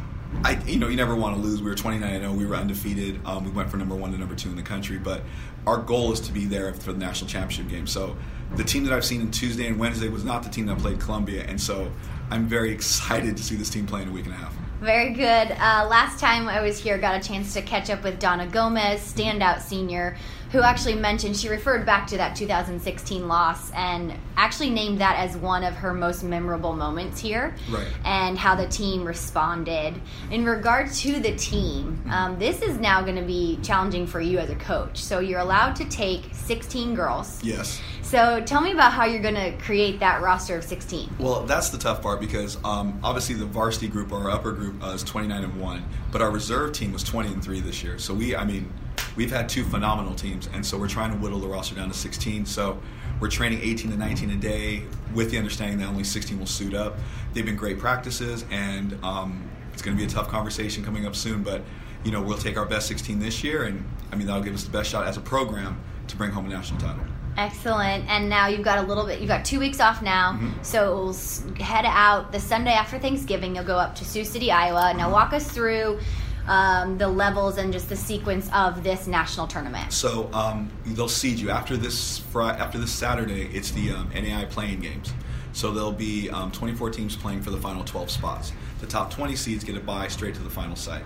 I, 0.43 0.61
you 0.65 0.81
know, 0.81 0.89
you 0.89 0.97
never 0.97 1.15
want 1.15 1.37
to 1.37 1.41
lose. 1.41 1.63
We 1.63 1.71
were 1.71 1.77
29 1.77 2.21
0. 2.21 2.33
We 2.33 2.45
were 2.45 2.57
undefeated. 2.57 3.21
Um, 3.25 3.45
we 3.45 3.53
went 3.53 3.71
from 3.71 3.79
number 3.79 3.95
one 3.95 4.11
to 4.11 4.19
number 4.19 4.35
two 4.35 4.49
in 4.49 4.57
the 4.57 4.65
country. 4.65 4.99
But 4.99 5.23
our 5.65 5.77
goal 5.77 6.13
is 6.13 6.19
to 6.23 6.33
be 6.33 6.45
there 6.45 6.75
for 6.75 6.93
the 6.93 6.99
national 6.99 7.31
championship 7.31 7.69
game. 7.69 7.87
So 7.87 8.17
the 8.57 8.65
team 8.65 8.83
that 8.85 8.93
I've 8.93 9.05
seen 9.05 9.21
in 9.21 9.31
Tuesday 9.31 9.69
and 9.69 9.79
Wednesday 9.79 10.09
was 10.09 10.25
not 10.25 10.43
the 10.43 10.51
team 10.51 10.67
that 10.67 10.79
played 10.79 10.99
Columbia. 10.99 11.45
And 11.45 11.61
so 11.61 11.93
I'm 12.31 12.47
very 12.47 12.71
excited 12.73 13.37
to 13.37 13.43
see 13.43 13.55
this 13.57 13.71
team 13.71 13.87
play 13.87 14.03
in 14.03 14.09
a 14.09 14.13
week 14.13 14.25
and 14.27 14.35
a 14.35 14.37
half. 14.39 14.55
Very 14.81 15.11
good. 15.15 15.53
Uh, 15.53 15.87
last 15.89 16.19
time 16.19 16.49
I 16.49 16.61
was 16.61 16.79
here, 16.79 16.99
got 16.99 17.15
a 17.19 17.27
chance 17.27 17.55
to 17.55 17.63
catch 17.63 17.89
up 17.91 18.03
with 18.05 18.19
Donna 18.19 18.47
Gomez, 18.47 19.01
standout 19.01 19.61
senior, 19.63 20.17
who 20.53 20.61
actually 20.61 20.95
mentioned 20.95 21.37
she 21.37 21.49
referred 21.49 21.87
back 21.87 22.07
to 22.09 22.17
that 22.19 22.37
2016 22.37 23.27
loss 23.27 23.71
and 23.73 24.13
actually 24.37 24.71
named 24.71 24.99
that 24.99 25.17
as 25.19 25.37
one 25.39 25.65
of 25.65 25.75
her 25.75 25.95
most 25.95 26.23
memorable 26.23 26.75
moments 26.75 27.19
here, 27.19 27.55
Right. 27.71 27.87
and 28.05 28.37
how 28.37 28.55
the 28.55 28.67
team 28.69 29.05
responded. 29.05 29.95
In 30.31 30.45
regard 30.45 30.93
to 30.93 31.19
the 31.19 31.35
team, 31.37 32.03
um, 32.11 32.39
this 32.39 32.61
is 32.61 32.79
now 32.79 33.01
going 33.01 33.17
to 33.17 33.23
be 33.23 33.59
challenging 33.63 34.07
for 34.07 34.21
you 34.21 34.39
as 34.39 34.51
a 34.51 34.57
coach. 34.57 34.99
So 35.03 35.19
you're 35.21 35.41
allowed 35.41 35.77
to 35.77 35.85
take 35.87 36.25
16 36.33 36.95
girls. 36.95 37.43
Yes. 37.43 37.81
So 38.15 38.41
tell 38.41 38.61
me 38.61 38.71
about 38.71 38.93
how 38.93 39.07
you're 39.07 39.21
going 39.21 39.35
to 39.35 39.51
create 39.59 39.99
that 39.99 40.23
roster 40.23 40.57
of 40.57 40.63
16. 40.63 41.17
Well, 41.19 41.41
that's 41.47 41.71
the 41.71 41.79
tough 41.79 42.01
part 42.01 42.21
because 42.21 42.57
um, 42.63 43.01
obviously 43.03 43.35
the 43.35 43.45
varsity 43.45 43.89
group, 43.89 44.13
our 44.13 44.31
upper 44.31 44.53
group, 44.53 44.81
uh, 44.85 44.91
is 44.91 45.03
29 45.03 45.43
and 45.43 45.61
one, 45.61 45.85
but 46.13 46.23
our 46.23 46.31
reserve 46.31 46.75
team 46.75 46.93
was 46.93 47.03
20 47.03 47.33
and 47.33 47.43
three 47.43 47.59
this 47.59 47.83
year. 47.83 47.99
So 47.99 48.15
we, 48.15 48.37
I 48.37 48.45
mean, 48.45 48.73
we've 49.17 49.33
had 49.33 49.49
two 49.49 49.65
phenomenal 49.65 50.15
teams, 50.15 50.49
and 50.53 50.65
so 50.65 50.79
we're 50.79 50.87
trying 50.87 51.11
to 51.11 51.17
whittle 51.17 51.41
the 51.41 51.49
roster 51.49 51.75
down 51.75 51.89
to 51.89 51.95
16. 51.95 52.47
So 52.47 52.81
we're 53.19 53.31
training 53.31 53.59
18 53.61 53.91
to 53.91 53.97
19 53.97 54.31
a 54.31 54.37
day 54.37 54.85
with 55.13 55.33
the 55.33 55.39
understanding 55.39 55.79
that 55.79 55.89
only 55.89 56.05
16 56.05 56.39
will 56.39 56.47
suit 56.47 56.73
up. 56.73 56.95
They've 57.33 57.45
been 57.45 57.57
great 57.57 57.81
practices, 57.81 58.45
and 58.53 58.97
um, 59.03 59.51
it's 59.73 59.83
going 59.83 59.97
to 59.97 60.01
be 60.01 60.09
a 60.09 60.15
tough 60.15 60.29
conversation 60.29 60.85
coming 60.85 61.05
up 61.05 61.17
soon. 61.17 61.43
But 61.43 61.63
you 62.05 62.13
know, 62.13 62.23
we'll 62.23 62.39
take 62.39 62.57
our 62.59 62.67
best 62.67 62.87
16 62.87 63.19
this 63.19 63.43
year, 63.43 63.65
and 63.65 63.85
I 64.13 64.15
mean 64.15 64.29
that'll 64.29 64.45
give 64.45 64.55
us 64.55 64.63
the 64.63 64.71
best 64.71 64.89
shot 64.89 65.05
as 65.09 65.17
a 65.17 65.21
program 65.21 65.81
to 66.07 66.17
bring 66.17 66.31
home 66.31 66.47
a 66.47 66.51
national 66.51 66.79
title. 66.79 67.05
Excellent. 67.37 68.09
And 68.09 68.29
now 68.29 68.47
you've 68.47 68.63
got 68.63 68.79
a 68.79 68.83
little 68.83 69.07
bit, 69.07 69.21
you've 69.21 69.29
got 69.29 69.45
two 69.45 69.59
weeks 69.59 69.81
off 69.81 70.03
now. 70.03 70.39
So 70.63 70.95
we'll 70.95 71.57
head 71.65 71.85
out 71.87 72.33
the 72.33 72.41
Sunday 72.41 72.73
after 72.73 72.99
Thanksgiving. 72.99 73.57
You'll 73.57 73.65
go 73.65 73.79
up 73.79 73.95
to 73.97 74.05
Sioux 74.05 74.25
City, 74.25 74.51
Iowa. 74.51 74.95
Now 74.95 75.11
walk 75.11 75.33
us 75.33 75.51
through 75.51 75.99
um, 76.47 76.99
the 76.99 77.09
levels 77.09 77.59
and 77.59 77.73
just 77.73 77.89
the 77.89 77.97
sequence 77.97 78.49
of 78.53 78.83
this 78.83 79.07
national 79.07 79.47
tournament. 79.47 79.93
So 79.93 80.31
um, 80.33 80.71
they'll 80.87 81.09
seed 81.09 81.39
you 81.39 81.51
after 81.51 81.77
this 81.77 82.19
Friday, 82.19 82.59
after 82.59 82.79
this 82.79 82.93
Saturday. 82.93 83.49
It's 83.53 83.71
the 83.71 83.91
um, 83.93 84.11
NAIA 84.11 84.49
playing 84.51 84.81
games. 84.81 85.13
So 85.53 85.71
there'll 85.71 85.93
be 85.93 86.31
um, 86.31 86.51
24 86.51 86.91
teams 86.91 87.17
playing 87.17 87.43
for 87.43 87.51
the 87.51 87.57
final 87.57 87.85
12 87.85 88.11
spots. 88.11 88.53
The 88.81 88.87
top 88.87 89.11
20 89.11 89.37
seeds 89.37 89.65
get 89.65 89.77
a 89.77 89.81
bye 89.81 90.09
straight 90.09 90.35
to 90.35 90.43
the 90.43 90.51
final 90.51 90.77
site. 90.77 91.05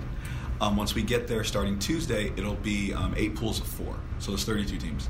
Um, 0.61 0.77
once 0.77 0.95
we 0.95 1.03
get 1.03 1.29
there, 1.29 1.45
starting 1.45 1.79
Tuesday, 1.79 2.33
it'll 2.37 2.55
be 2.55 2.93
um, 2.93 3.15
eight 3.17 3.37
pools 3.37 3.61
of 3.61 3.67
four. 3.67 3.95
So 4.19 4.33
there's 4.33 4.45
32 4.45 4.79
teams. 4.79 5.09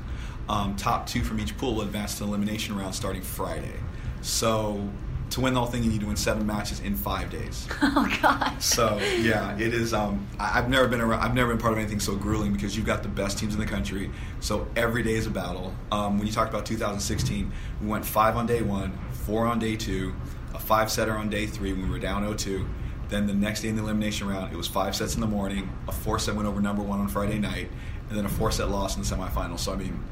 Um, 0.49 0.75
top 0.75 1.05
two 1.05 1.23
from 1.23 1.39
each 1.39 1.55
pool 1.57 1.75
will 1.75 1.83
advance 1.83 2.15
to 2.15 2.23
the 2.23 2.29
elimination 2.29 2.75
round 2.75 2.95
starting 2.95 3.21
Friday. 3.21 3.75
So 4.21 4.89
to 5.29 5.41
win 5.41 5.53
the 5.53 5.59
whole 5.59 5.69
thing, 5.69 5.83
you 5.83 5.91
need 5.91 6.01
to 6.01 6.07
win 6.07 6.15
seven 6.15 6.45
matches 6.45 6.79
in 6.79 6.95
five 6.95 7.29
days. 7.29 7.67
Oh, 7.81 8.17
gosh. 8.21 8.63
So 8.63 8.97
yeah, 9.19 9.57
it 9.57 9.73
is. 9.73 9.93
Um, 9.93 10.27
I, 10.39 10.59
I've 10.59 10.69
never 10.69 10.87
been 10.87 11.01
around. 11.01 11.21
I've 11.21 11.33
never 11.33 11.49
been 11.49 11.61
part 11.61 11.73
of 11.73 11.79
anything 11.79 11.99
so 11.99 12.15
grueling 12.15 12.53
because 12.53 12.75
you've 12.75 12.85
got 12.85 13.03
the 13.03 13.09
best 13.09 13.37
teams 13.37 13.53
in 13.53 13.59
the 13.59 13.65
country. 13.65 14.09
So 14.39 14.67
every 14.75 15.03
day 15.03 15.13
is 15.13 15.27
a 15.27 15.29
battle. 15.29 15.73
Um, 15.91 16.17
when 16.17 16.27
you 16.27 16.33
talked 16.33 16.49
about 16.49 16.65
2016, 16.65 17.51
we 17.81 17.87
went 17.87 18.05
five 18.05 18.35
on 18.35 18.47
day 18.47 18.61
one, 18.61 18.97
four 19.11 19.45
on 19.45 19.59
day 19.59 19.75
two, 19.75 20.13
a 20.53 20.59
five 20.59 20.91
setter 20.91 21.13
on 21.13 21.29
day 21.29 21.45
three 21.45 21.73
when 21.73 21.83
we 21.83 21.89
were 21.89 21.99
down 21.99 22.23
0-2. 22.23 22.67
Then 23.09 23.25
the 23.25 23.33
next 23.33 23.61
day 23.61 23.69
in 23.69 23.75
the 23.75 23.81
elimination 23.81 24.27
round, 24.27 24.53
it 24.53 24.57
was 24.57 24.67
five 24.67 24.95
sets 24.95 25.15
in 25.15 25.21
the 25.21 25.27
morning, 25.27 25.69
a 25.87 25.91
four 25.91 26.19
set 26.19 26.35
win 26.35 26.45
over 26.45 26.61
number 26.61 26.83
one 26.83 26.99
on 26.99 27.07
Friday 27.07 27.39
night, 27.39 27.69
and 28.09 28.17
then 28.17 28.25
a 28.25 28.29
four 28.29 28.51
set 28.51 28.69
loss 28.69 28.95
in 28.95 29.01
the 29.01 29.07
semifinals. 29.07 29.59
So 29.59 29.73
I 29.73 29.77
mean, 29.77 30.03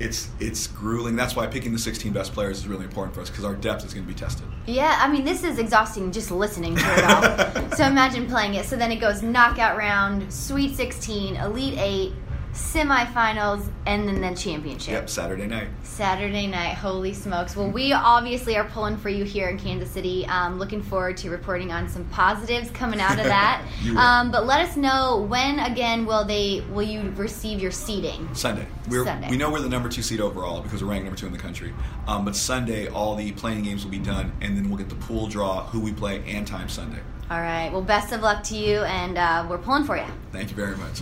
it's 0.00 0.28
it's 0.40 0.66
grueling. 0.66 1.14
That's 1.14 1.36
why 1.36 1.46
picking 1.46 1.72
the 1.72 1.78
16 1.78 2.12
best 2.12 2.32
players 2.32 2.58
is 2.58 2.66
really 2.66 2.84
important 2.84 3.14
for 3.14 3.20
us 3.20 3.28
because 3.28 3.44
our 3.44 3.54
depth 3.54 3.84
is 3.84 3.92
going 3.92 4.06
to 4.06 4.12
be 4.12 4.18
tested. 4.18 4.46
Yeah, 4.66 4.98
I 5.00 5.12
mean, 5.12 5.24
this 5.24 5.44
is 5.44 5.58
exhausting 5.58 6.10
just 6.10 6.30
listening 6.30 6.74
to 6.74 6.82
it 6.82 7.04
all. 7.04 7.70
so 7.76 7.84
imagine 7.86 8.26
playing 8.26 8.54
it. 8.54 8.64
So 8.64 8.76
then 8.76 8.90
it 8.90 8.96
goes 8.96 9.22
knockout 9.22 9.76
round, 9.76 10.32
Sweet 10.32 10.74
16, 10.74 11.36
Elite 11.36 11.78
8, 11.78 12.12
semifinals, 12.52 13.68
and 13.86 14.08
then 14.08 14.20
the 14.20 14.34
championship. 14.36 14.92
Yep, 14.92 15.10
Saturday 15.10 15.46
night. 15.46 15.68
Saturday 15.82 16.46
night. 16.46 16.74
Holy 16.74 17.12
smokes. 17.12 17.56
Well, 17.56 17.70
we 17.70 17.92
obviously 17.92 18.56
are 18.56 18.64
pulling 18.64 18.96
for 18.96 19.08
you 19.08 19.24
here 19.24 19.48
in 19.48 19.58
Kansas 19.58 19.90
City. 19.90 20.26
Um, 20.26 20.58
looking 20.58 20.82
forward 20.82 21.16
to 21.18 21.30
reporting 21.30 21.72
on 21.72 21.88
some 21.88 22.04
positives 22.06 22.70
coming 22.70 23.00
out 23.00 23.18
of 23.18 23.24
that. 23.24 23.64
Um, 24.00 24.30
but 24.30 24.46
let 24.46 24.60
us 24.60 24.76
know 24.76 25.26
when 25.28 25.58
again 25.58 26.06
will 26.06 26.24
they 26.24 26.62
will 26.70 26.82
you 26.82 27.10
receive 27.16 27.60
your 27.60 27.70
seating? 27.70 28.32
Sunday. 28.34 28.66
We're, 28.88 29.04
Sunday. 29.04 29.28
We 29.28 29.36
know 29.36 29.50
we're 29.50 29.60
the 29.60 29.68
number 29.68 29.88
two 29.88 30.02
seed 30.02 30.20
overall 30.20 30.60
because 30.60 30.82
we're 30.82 30.90
ranked 30.90 31.04
number 31.04 31.18
two 31.18 31.26
in 31.26 31.32
the 31.32 31.38
country. 31.38 31.74
Um, 32.06 32.24
but 32.24 32.36
Sunday, 32.36 32.88
all 32.88 33.16
the 33.16 33.32
playing 33.32 33.62
games 33.62 33.84
will 33.84 33.90
be 33.90 33.98
done, 33.98 34.32
and 34.40 34.56
then 34.56 34.68
we'll 34.68 34.78
get 34.78 34.88
the 34.88 34.94
pool 34.96 35.26
draw, 35.26 35.64
who 35.66 35.80
we 35.80 35.92
play, 35.92 36.22
and 36.26 36.46
time 36.46 36.68
Sunday. 36.68 37.00
All 37.30 37.40
right. 37.40 37.70
Well, 37.70 37.82
best 37.82 38.12
of 38.12 38.22
luck 38.22 38.42
to 38.44 38.56
you, 38.56 38.80
and 38.80 39.18
uh, 39.18 39.46
we're 39.48 39.58
pulling 39.58 39.84
for 39.84 39.96
you. 39.96 40.06
Thank 40.32 40.50
you 40.50 40.56
very 40.56 40.76
much. 40.76 41.00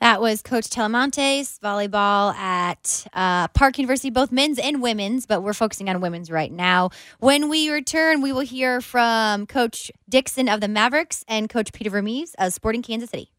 That 0.00 0.22
was 0.22 0.40
Coach 0.40 0.70
Telemontes 0.70 1.60
volleyball 1.60 2.34
at 2.34 3.06
uh, 3.12 3.48
Park 3.48 3.76
University, 3.76 4.08
both 4.08 4.32
men's 4.32 4.58
and 4.58 4.80
women's, 4.80 5.26
but 5.26 5.42
we're 5.42 5.52
focusing 5.52 5.90
on 5.90 6.00
women's 6.00 6.30
right 6.30 6.50
now. 6.50 6.88
When 7.18 7.50
we 7.50 7.68
return, 7.68 8.22
we 8.22 8.32
will 8.32 8.40
hear 8.40 8.80
from 8.80 9.44
Coach 9.44 9.92
Dickson 10.08 10.48
of 10.48 10.62
the 10.62 10.68
Mavericks 10.68 11.22
and 11.28 11.50
Coach 11.50 11.74
Peter 11.74 11.90
Vermes 11.90 12.34
of 12.38 12.54
Sporting 12.54 12.80
Kansas 12.80 13.10
City. 13.10 13.30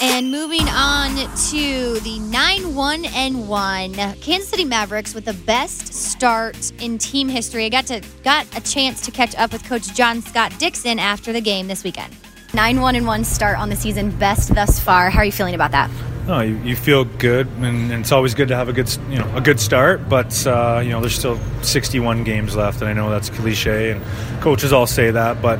And 0.00 0.30
moving 0.30 0.66
on 0.70 1.10
to 1.50 2.00
the 2.00 2.18
9 2.20 2.74
1 2.74 3.04
and 3.04 3.48
1 3.48 3.94
Kansas 3.94 4.48
City 4.48 4.64
Mavericks 4.64 5.14
with 5.14 5.26
the 5.26 5.34
best 5.34 5.92
start 5.92 6.72
in 6.80 6.96
team 6.96 7.28
history. 7.28 7.66
I 7.66 7.68
got 7.68 7.86
to 7.88 8.02
got 8.24 8.46
a 8.56 8.62
chance 8.62 9.02
to 9.02 9.10
catch 9.10 9.36
up 9.36 9.52
with 9.52 9.62
Coach 9.64 9.94
John 9.94 10.22
Scott 10.22 10.58
Dickson 10.58 10.98
after 10.98 11.34
the 11.34 11.42
game 11.42 11.68
this 11.68 11.84
weekend. 11.84 12.16
9 12.54 12.80
1 12.80 12.96
and 12.96 13.06
1 13.06 13.24
start 13.24 13.58
on 13.58 13.70
the 13.70 13.76
season, 13.76 14.10
best 14.10 14.54
thus 14.54 14.78
far. 14.78 15.08
How 15.10 15.20
are 15.20 15.24
you 15.24 15.32
feeling 15.32 15.54
about 15.54 15.70
that? 15.70 15.90
No, 16.26 16.40
you, 16.40 16.56
you 16.58 16.76
feel 16.76 17.04
good, 17.04 17.48
and, 17.48 17.90
and 17.90 18.02
it's 18.02 18.12
always 18.12 18.34
good 18.34 18.48
to 18.48 18.56
have 18.56 18.68
a 18.68 18.72
good, 18.72 18.94
you 19.08 19.18
know, 19.18 19.34
a 19.34 19.40
good 19.40 19.58
start. 19.58 20.08
But 20.08 20.46
uh, 20.46 20.80
you 20.84 20.90
know, 20.90 21.00
there's 21.00 21.18
still 21.18 21.40
61 21.62 22.24
games 22.24 22.54
left, 22.54 22.80
and 22.80 22.88
I 22.88 22.92
know 22.92 23.10
that's 23.10 23.30
cliche, 23.30 23.90
and 23.90 24.02
coaches 24.40 24.72
all 24.72 24.86
say 24.86 25.10
that. 25.10 25.42
But 25.42 25.58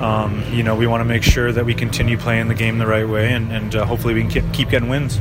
um, 0.00 0.44
you 0.52 0.62
know, 0.62 0.76
we 0.76 0.86
want 0.86 1.00
to 1.00 1.04
make 1.04 1.22
sure 1.22 1.50
that 1.50 1.64
we 1.64 1.74
continue 1.74 2.18
playing 2.18 2.48
the 2.48 2.54
game 2.54 2.78
the 2.78 2.86
right 2.86 3.08
way, 3.08 3.32
and, 3.32 3.50
and 3.50 3.74
uh, 3.74 3.86
hopefully 3.86 4.14
we 4.14 4.20
can 4.20 4.30
keep, 4.30 4.52
keep 4.52 4.68
getting 4.68 4.88
wins. 4.88 5.18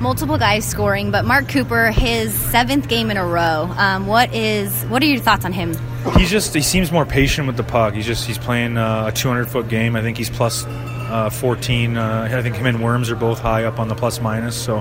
Multiple 0.00 0.36
guys 0.36 0.66
scoring, 0.66 1.10
but 1.10 1.24
Mark 1.24 1.48
Cooper, 1.48 1.90
his 1.90 2.34
seventh 2.34 2.88
game 2.88 3.10
in 3.10 3.16
a 3.16 3.24
row. 3.24 3.72
Um, 3.76 4.06
what 4.06 4.32
is 4.34 4.82
what 4.84 5.02
are 5.02 5.06
your 5.06 5.20
thoughts 5.20 5.44
on 5.44 5.52
him? 5.52 5.74
He's 6.16 6.30
just 6.30 6.52
he 6.52 6.60
seems 6.60 6.92
more 6.92 7.06
patient 7.06 7.46
with 7.46 7.56
the 7.56 7.62
puck. 7.62 7.94
He's 7.94 8.04
just 8.04 8.26
he's 8.26 8.36
playing 8.36 8.76
uh, 8.76 9.06
a 9.06 9.12
200 9.12 9.48
foot 9.48 9.68
game. 9.68 9.96
I 9.96 10.02
think 10.02 10.18
he's 10.18 10.28
plus 10.28 10.64
uh, 10.66 11.30
14. 11.30 11.96
Uh, 11.96 12.28
I 12.30 12.42
think 12.42 12.56
him 12.56 12.66
and 12.66 12.82
Worms 12.82 13.10
are 13.10 13.16
both 13.16 13.38
high 13.38 13.64
up 13.64 13.78
on 13.78 13.88
the 13.88 13.94
plus 13.94 14.20
minus. 14.20 14.60
So 14.60 14.78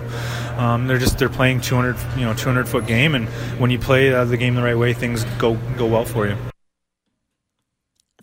um, 0.57 0.87
they're 0.87 0.97
just 0.97 1.19
they're 1.19 1.29
playing 1.29 1.61
200 1.61 1.95
you 2.17 2.25
know 2.25 2.33
200 2.33 2.67
foot 2.67 2.87
game, 2.87 3.15
and 3.15 3.29
when 3.59 3.71
you 3.71 3.79
play 3.79 4.13
uh, 4.13 4.25
the 4.25 4.35
game 4.35 4.55
the 4.55 4.63
right 4.63 4.77
way, 4.77 4.93
things 4.93 5.23
go 5.37 5.55
go 5.77 5.85
well 5.85 6.05
for 6.05 6.27
you. 6.27 6.35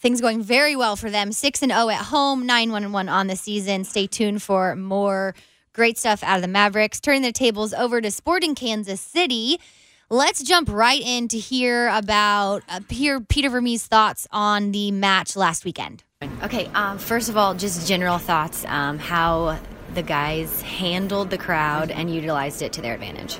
Things 0.00 0.20
going 0.20 0.42
very 0.42 0.76
well 0.76 0.96
for 0.96 1.10
them. 1.10 1.30
Six 1.30 1.62
and 1.62 1.70
zero 1.70 1.88
at 1.90 2.06
home, 2.06 2.46
9 2.46 2.72
1 2.72 2.92
1 2.92 3.08
on 3.08 3.26
the 3.26 3.36
season. 3.36 3.84
Stay 3.84 4.06
tuned 4.06 4.42
for 4.42 4.74
more 4.74 5.34
great 5.72 5.98
stuff 5.98 6.22
out 6.22 6.36
of 6.36 6.42
the 6.42 6.48
Mavericks. 6.48 7.00
Turning 7.00 7.22
the 7.22 7.32
tables 7.32 7.72
over 7.72 8.00
to 8.00 8.10
Sporting 8.10 8.54
Kansas 8.54 9.00
City. 9.00 9.60
Let's 10.08 10.42
jump 10.42 10.68
right 10.68 11.00
in 11.00 11.28
to 11.28 11.38
hear 11.38 11.88
about 11.88 12.62
uh, 12.68 12.80
hear 12.88 13.20
Peter 13.20 13.48
Vermes' 13.48 13.86
thoughts 13.86 14.26
on 14.32 14.72
the 14.72 14.90
match 14.90 15.36
last 15.36 15.64
weekend. 15.64 16.02
Okay, 16.42 16.66
um, 16.74 16.98
first 16.98 17.28
of 17.28 17.36
all, 17.36 17.54
just 17.54 17.86
general 17.86 18.18
thoughts 18.18 18.64
um, 18.66 18.98
how 18.98 19.58
the 19.94 20.02
guys 20.02 20.60
handled 20.62 21.30
the 21.30 21.38
crowd 21.38 21.90
and 21.90 22.12
utilized 22.12 22.60
it 22.62 22.72
to 22.74 22.82
their 22.82 22.94
advantage. 22.94 23.38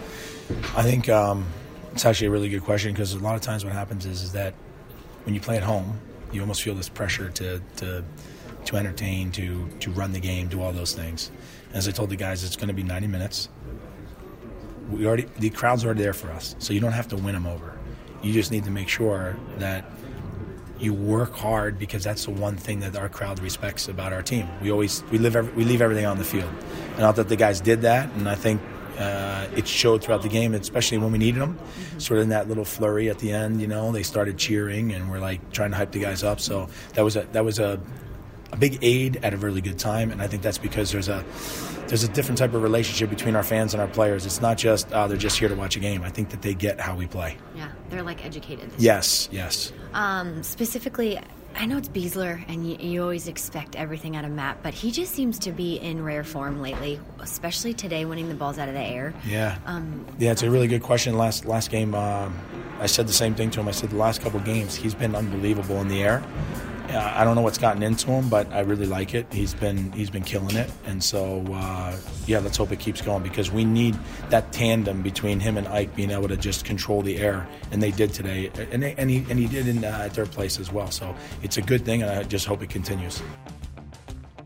I 0.76 0.83
think 0.83 1.09
um, 1.09 1.47
it's 1.93 2.05
actually 2.05 2.28
a 2.28 2.31
really 2.31 2.49
good 2.49 2.62
question 2.62 2.93
because 2.93 3.14
a 3.14 3.18
lot 3.18 3.35
of 3.35 3.41
times 3.41 3.64
what 3.64 3.72
happens 3.72 4.07
is, 4.07 4.22
is 4.22 4.33
that 4.33 4.55
when 5.24 5.35
you 5.35 5.41
play 5.41 5.57
at 5.57 5.62
home, 5.62 6.01
you 6.33 6.41
almost 6.41 6.62
feel 6.62 6.74
this 6.74 6.89
pressure 6.89 7.31
to 7.31 7.61
to 7.76 8.05
to 8.66 8.76
entertain, 8.76 9.33
to 9.33 9.68
to 9.81 9.91
run 9.91 10.12
the 10.12 10.20
game, 10.20 10.49
do 10.49 10.62
all 10.62 10.72
those 10.72 10.95
things. 10.95 11.31
As 11.73 11.87
I 11.87 11.93
told 11.93 12.11
the 12.11 12.16
guys, 12.16 12.43
it's 12.45 12.57
going 12.57 12.68
to 12.68 12.75
be 12.75 12.83
90 12.83 13.07
minutes. 13.07 13.49
We 14.91 15.07
already 15.07 15.27
the 15.39 15.51
crowd's 15.51 15.85
already 15.85 16.03
there 16.03 16.12
for 16.12 16.31
us, 16.33 16.57
so 16.59 16.73
you 16.73 16.81
don't 16.81 16.93
have 16.93 17.09
to 17.09 17.16
win 17.16 17.35
them 17.35 17.47
over. 17.47 17.79
You 18.23 18.33
just 18.33 18.51
need 18.51 18.64
to 18.64 18.71
make 18.71 18.89
sure 18.89 19.37
that 19.59 19.85
you 20.81 20.93
work 20.93 21.35
hard 21.35 21.79
because 21.79 22.03
that's 22.03 22.25
the 22.25 22.33
one 22.33 22.57
thing 22.57 22.81
that 22.81 22.97
our 22.97 23.09
crowd 23.09 23.39
respects 23.39 23.87
about 23.87 24.12
our 24.12 24.23
team. 24.23 24.49
We 24.61 24.73
always 24.73 25.05
we 25.12 25.18
live 25.18 25.37
every, 25.37 25.53
we 25.53 25.64
leave 25.64 25.81
everything 25.81 26.07
on 26.07 26.18
the 26.18 26.25
field, 26.25 26.53
and 26.97 27.07
I 27.07 27.12
thought 27.12 27.29
the 27.29 27.37
guys 27.37 27.61
did 27.61 27.83
that, 27.83 28.11
and 28.14 28.29
I 28.29 28.35
think 28.35 28.61
uh, 29.01 29.47
it 29.57 29.66
showed 29.66 30.03
throughout 30.03 30.23
the 30.23 30.29
game, 30.29 30.55
especially 30.55 30.99
when 30.99 31.11
we 31.11 31.18
needed 31.18 31.41
them. 31.41 31.59
Sort 31.99 32.18
of 32.18 32.25
in 32.25 32.29
that 32.31 32.49
little 32.49 32.66
flurry 32.66 33.09
at 33.09 33.18
the 33.18 33.33
end, 33.33 33.61
you 33.61 33.66
know, 33.66 33.93
they 33.93 34.03
started 34.03 34.37
cheering 34.37 34.93
and 34.93 35.11
we're 35.11 35.21
like 35.21 35.53
trying 35.53 35.71
to 35.71 35.77
hype 35.77 35.93
the 35.93 36.01
guys 36.01 36.23
up. 36.23 36.39
So 36.41 36.68
that 36.95 37.03
was 37.03 37.16
a 37.16 37.23
that 37.33 37.45
was 37.45 37.59
a 37.59 37.81
a 38.53 38.57
big 38.57 38.78
aid 38.82 39.20
at 39.22 39.32
a 39.34 39.36
really 39.36 39.61
good 39.61 39.78
time, 39.78 40.11
and 40.11 40.20
I 40.22 40.26
think 40.26 40.42
that's 40.42 40.59
because 40.59 40.90
there's 40.92 41.09
a 41.09 41.24
there's 41.86 42.05
a 42.05 42.09
different 42.09 42.38
type 42.38 42.55
of 42.55 42.62
relationship 42.62 43.11
between 43.11 43.34
our 43.34 43.42
fans 43.42 43.74
and 43.74 43.80
our 43.80 43.88
players. 43.88 44.24
It's 44.24 44.40
not 44.40 44.57
just 44.59 44.92
uh, 44.92 45.07
they're 45.09 45.16
just 45.16 45.38
here 45.38 45.48
to 45.48 45.55
watch 45.57 45.76
a 45.76 45.80
game. 45.80 46.03
I 46.03 46.11
think 46.11 46.30
that 46.30 46.42
they 46.42 46.55
get 46.55 46.80
how 46.80 46.94
we 46.96 47.07
play. 47.07 47.36
Yeah, 47.57 47.68
they're 47.88 48.03
like 48.03 48.24
educated. 48.24 48.70
Yes, 48.78 49.28
yes. 49.32 49.72
Um, 49.92 50.42
specifically, 50.42 51.18
I 51.57 51.66
know 51.66 51.76
it's 51.78 51.88
Besler, 51.88 52.44
and 52.48 52.68
you, 52.68 52.76
you 52.78 53.03
always 53.03 53.26
expect 53.26 53.74
everything 53.74 54.14
out 54.14 54.24
of 54.24 54.30
Matt, 54.30 54.62
but 54.62 54.72
he 54.72 54.92
just 54.92 55.12
seems 55.12 55.38
to 55.40 55.53
be 55.53 55.76
in 55.76 56.05
rare 56.05 56.22
form 56.22 56.62
lately, 56.62 57.01
especially 57.18 57.74
today, 57.74 58.05
winning 58.05 58.28
the 58.28 58.36
balls 58.36 58.57
out 58.59 58.68
of 58.68 58.74
the 58.74 58.80
air. 58.80 59.12
Yeah. 59.26 59.59
Um, 59.66 60.07
Yeah, 60.18 60.30
it's 60.30 60.42
a 60.44 60.51
really 60.51 60.68
good 60.68 60.82
question. 60.82 61.16
Last 61.16 61.44
last 61.44 61.70
game, 61.70 61.94
um, 61.94 62.38
I 62.78 62.86
said 62.86 63.09
the 63.09 63.12
same 63.12 63.34
thing 63.34 63.51
to 63.51 63.61
him. 63.61 63.68
I 63.68 63.72
said 63.72 63.90
the 63.90 63.96
last 63.96 64.22
couple 64.22 64.38
games, 64.40 64.76
he's 64.76 64.94
been 64.94 65.16
unbelievable 65.16 65.80
in 65.80 65.88
the 65.88 66.03
air. 66.03 66.22
I 66.97 67.24
don't 67.24 67.36
know 67.36 67.43
what's 67.43 67.59
gotten 67.59 67.82
into 67.82 68.11
him, 68.11 68.28
but 68.28 68.51
I 68.53 68.61
really 68.61 68.86
like 68.86 69.14
it. 69.14 69.32
He's 69.32 69.55
been 69.55 69.93
he's 69.93 70.11
been 70.11 70.24
killing 70.24 70.57
it, 70.57 70.70
and 70.86 71.03
so 71.03 71.45
uh, 71.53 71.97
yeah, 72.26 72.38
let's 72.38 72.57
hope 72.57 72.72
it 72.72 72.78
keeps 72.78 73.01
going 73.01 73.22
because 73.22 73.51
we 73.51 73.64
need 73.64 73.99
that 74.30 74.53
tandem 74.53 75.03
between 75.03 75.41
him 75.41 75.57
and 75.57 75.66
Ike 75.68 75.95
being 75.95 76.11
able 76.11 76.28
to 76.28 76.36
just 76.36 76.64
control 76.64 77.03
the 77.03 77.18
air, 77.18 77.47
and 77.70 77.82
they 77.82 77.91
did 77.91 78.12
today, 78.12 78.51
and 78.70 78.82
they, 78.82 78.95
and 78.97 79.11
he 79.11 79.24
and 79.30 79.38
he 79.38 79.47
did 79.47 79.68
in 79.68 79.84
uh, 79.84 80.09
their 80.12 80.26
place 80.26 80.59
as 80.59 80.72
well. 80.72 80.91
So 80.91 81.14
it's 81.43 81.57
a 81.57 81.62
good 81.62 81.84
thing, 81.84 82.03
and 82.03 82.11
I 82.11 82.22
just 82.22 82.47
hope 82.47 82.62
it 82.62 82.70
continues. 82.70 83.22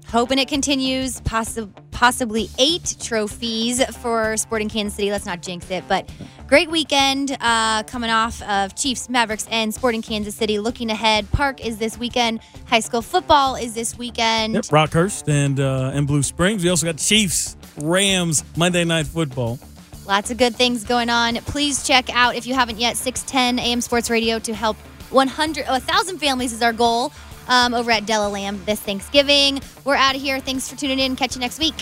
Hoping 0.08 0.38
it 0.38 0.48
continues. 0.48 1.20
Possi- 1.22 1.70
possibly 1.90 2.50
eight 2.58 2.96
trophies 3.00 3.84
for 3.96 4.36
Sporting 4.36 4.68
Kansas 4.68 4.94
City. 4.94 5.10
Let's 5.10 5.26
not 5.26 5.42
jinx 5.42 5.70
it, 5.70 5.84
but 5.88 6.10
great 6.46 6.70
weekend 6.70 7.36
uh, 7.40 7.82
coming 7.84 8.10
off 8.10 8.42
of 8.42 8.74
Chiefs, 8.74 9.08
Mavericks, 9.08 9.46
and 9.50 9.72
Sporting 9.72 10.02
Kansas 10.02 10.34
City. 10.34 10.58
Looking 10.58 10.90
ahead, 10.90 11.30
Park 11.32 11.64
is 11.64 11.78
this 11.78 11.96
weekend. 11.96 12.40
High 12.66 12.80
school 12.80 13.02
football 13.02 13.54
is 13.54 13.74
this 13.74 13.96
weekend. 13.96 14.54
Yep, 14.54 14.64
Rockhurst 14.64 15.28
and 15.28 15.58
uh, 15.60 15.92
and 15.94 16.06
Blue 16.06 16.22
Springs. 16.22 16.62
We 16.64 16.70
also 16.70 16.86
got 16.86 16.98
Chiefs 16.98 17.56
Rams 17.78 18.44
Monday 18.56 18.84
Night 18.84 19.06
Football. 19.06 19.58
Lots 20.06 20.30
of 20.30 20.36
good 20.36 20.54
things 20.54 20.84
going 20.84 21.08
on. 21.08 21.36
Please 21.36 21.86
check 21.86 22.14
out, 22.14 22.34
if 22.34 22.46
you 22.46 22.52
haven't 22.54 22.78
yet, 22.78 22.96
610 22.96 23.58
AM 23.58 23.80
Sports 23.80 24.10
Radio 24.10 24.38
to 24.40 24.54
help 24.54 24.76
100, 25.10 25.64
oh, 25.66 25.72
1,000 25.72 26.18
families 26.18 26.52
is 26.52 26.60
our 26.60 26.74
goal 26.74 27.10
um, 27.48 27.74
over 27.74 27.90
at 27.90 28.06
Della 28.06 28.28
Lamb 28.28 28.60
this 28.64 28.80
Thanksgiving. 28.80 29.60
We're 29.84 29.96
out 29.96 30.14
of 30.14 30.22
here. 30.22 30.40
Thanks 30.40 30.68
for 30.68 30.76
tuning 30.76 30.98
in. 30.98 31.16
Catch 31.16 31.34
you 31.34 31.40
next 31.40 31.58
week. 31.58 31.74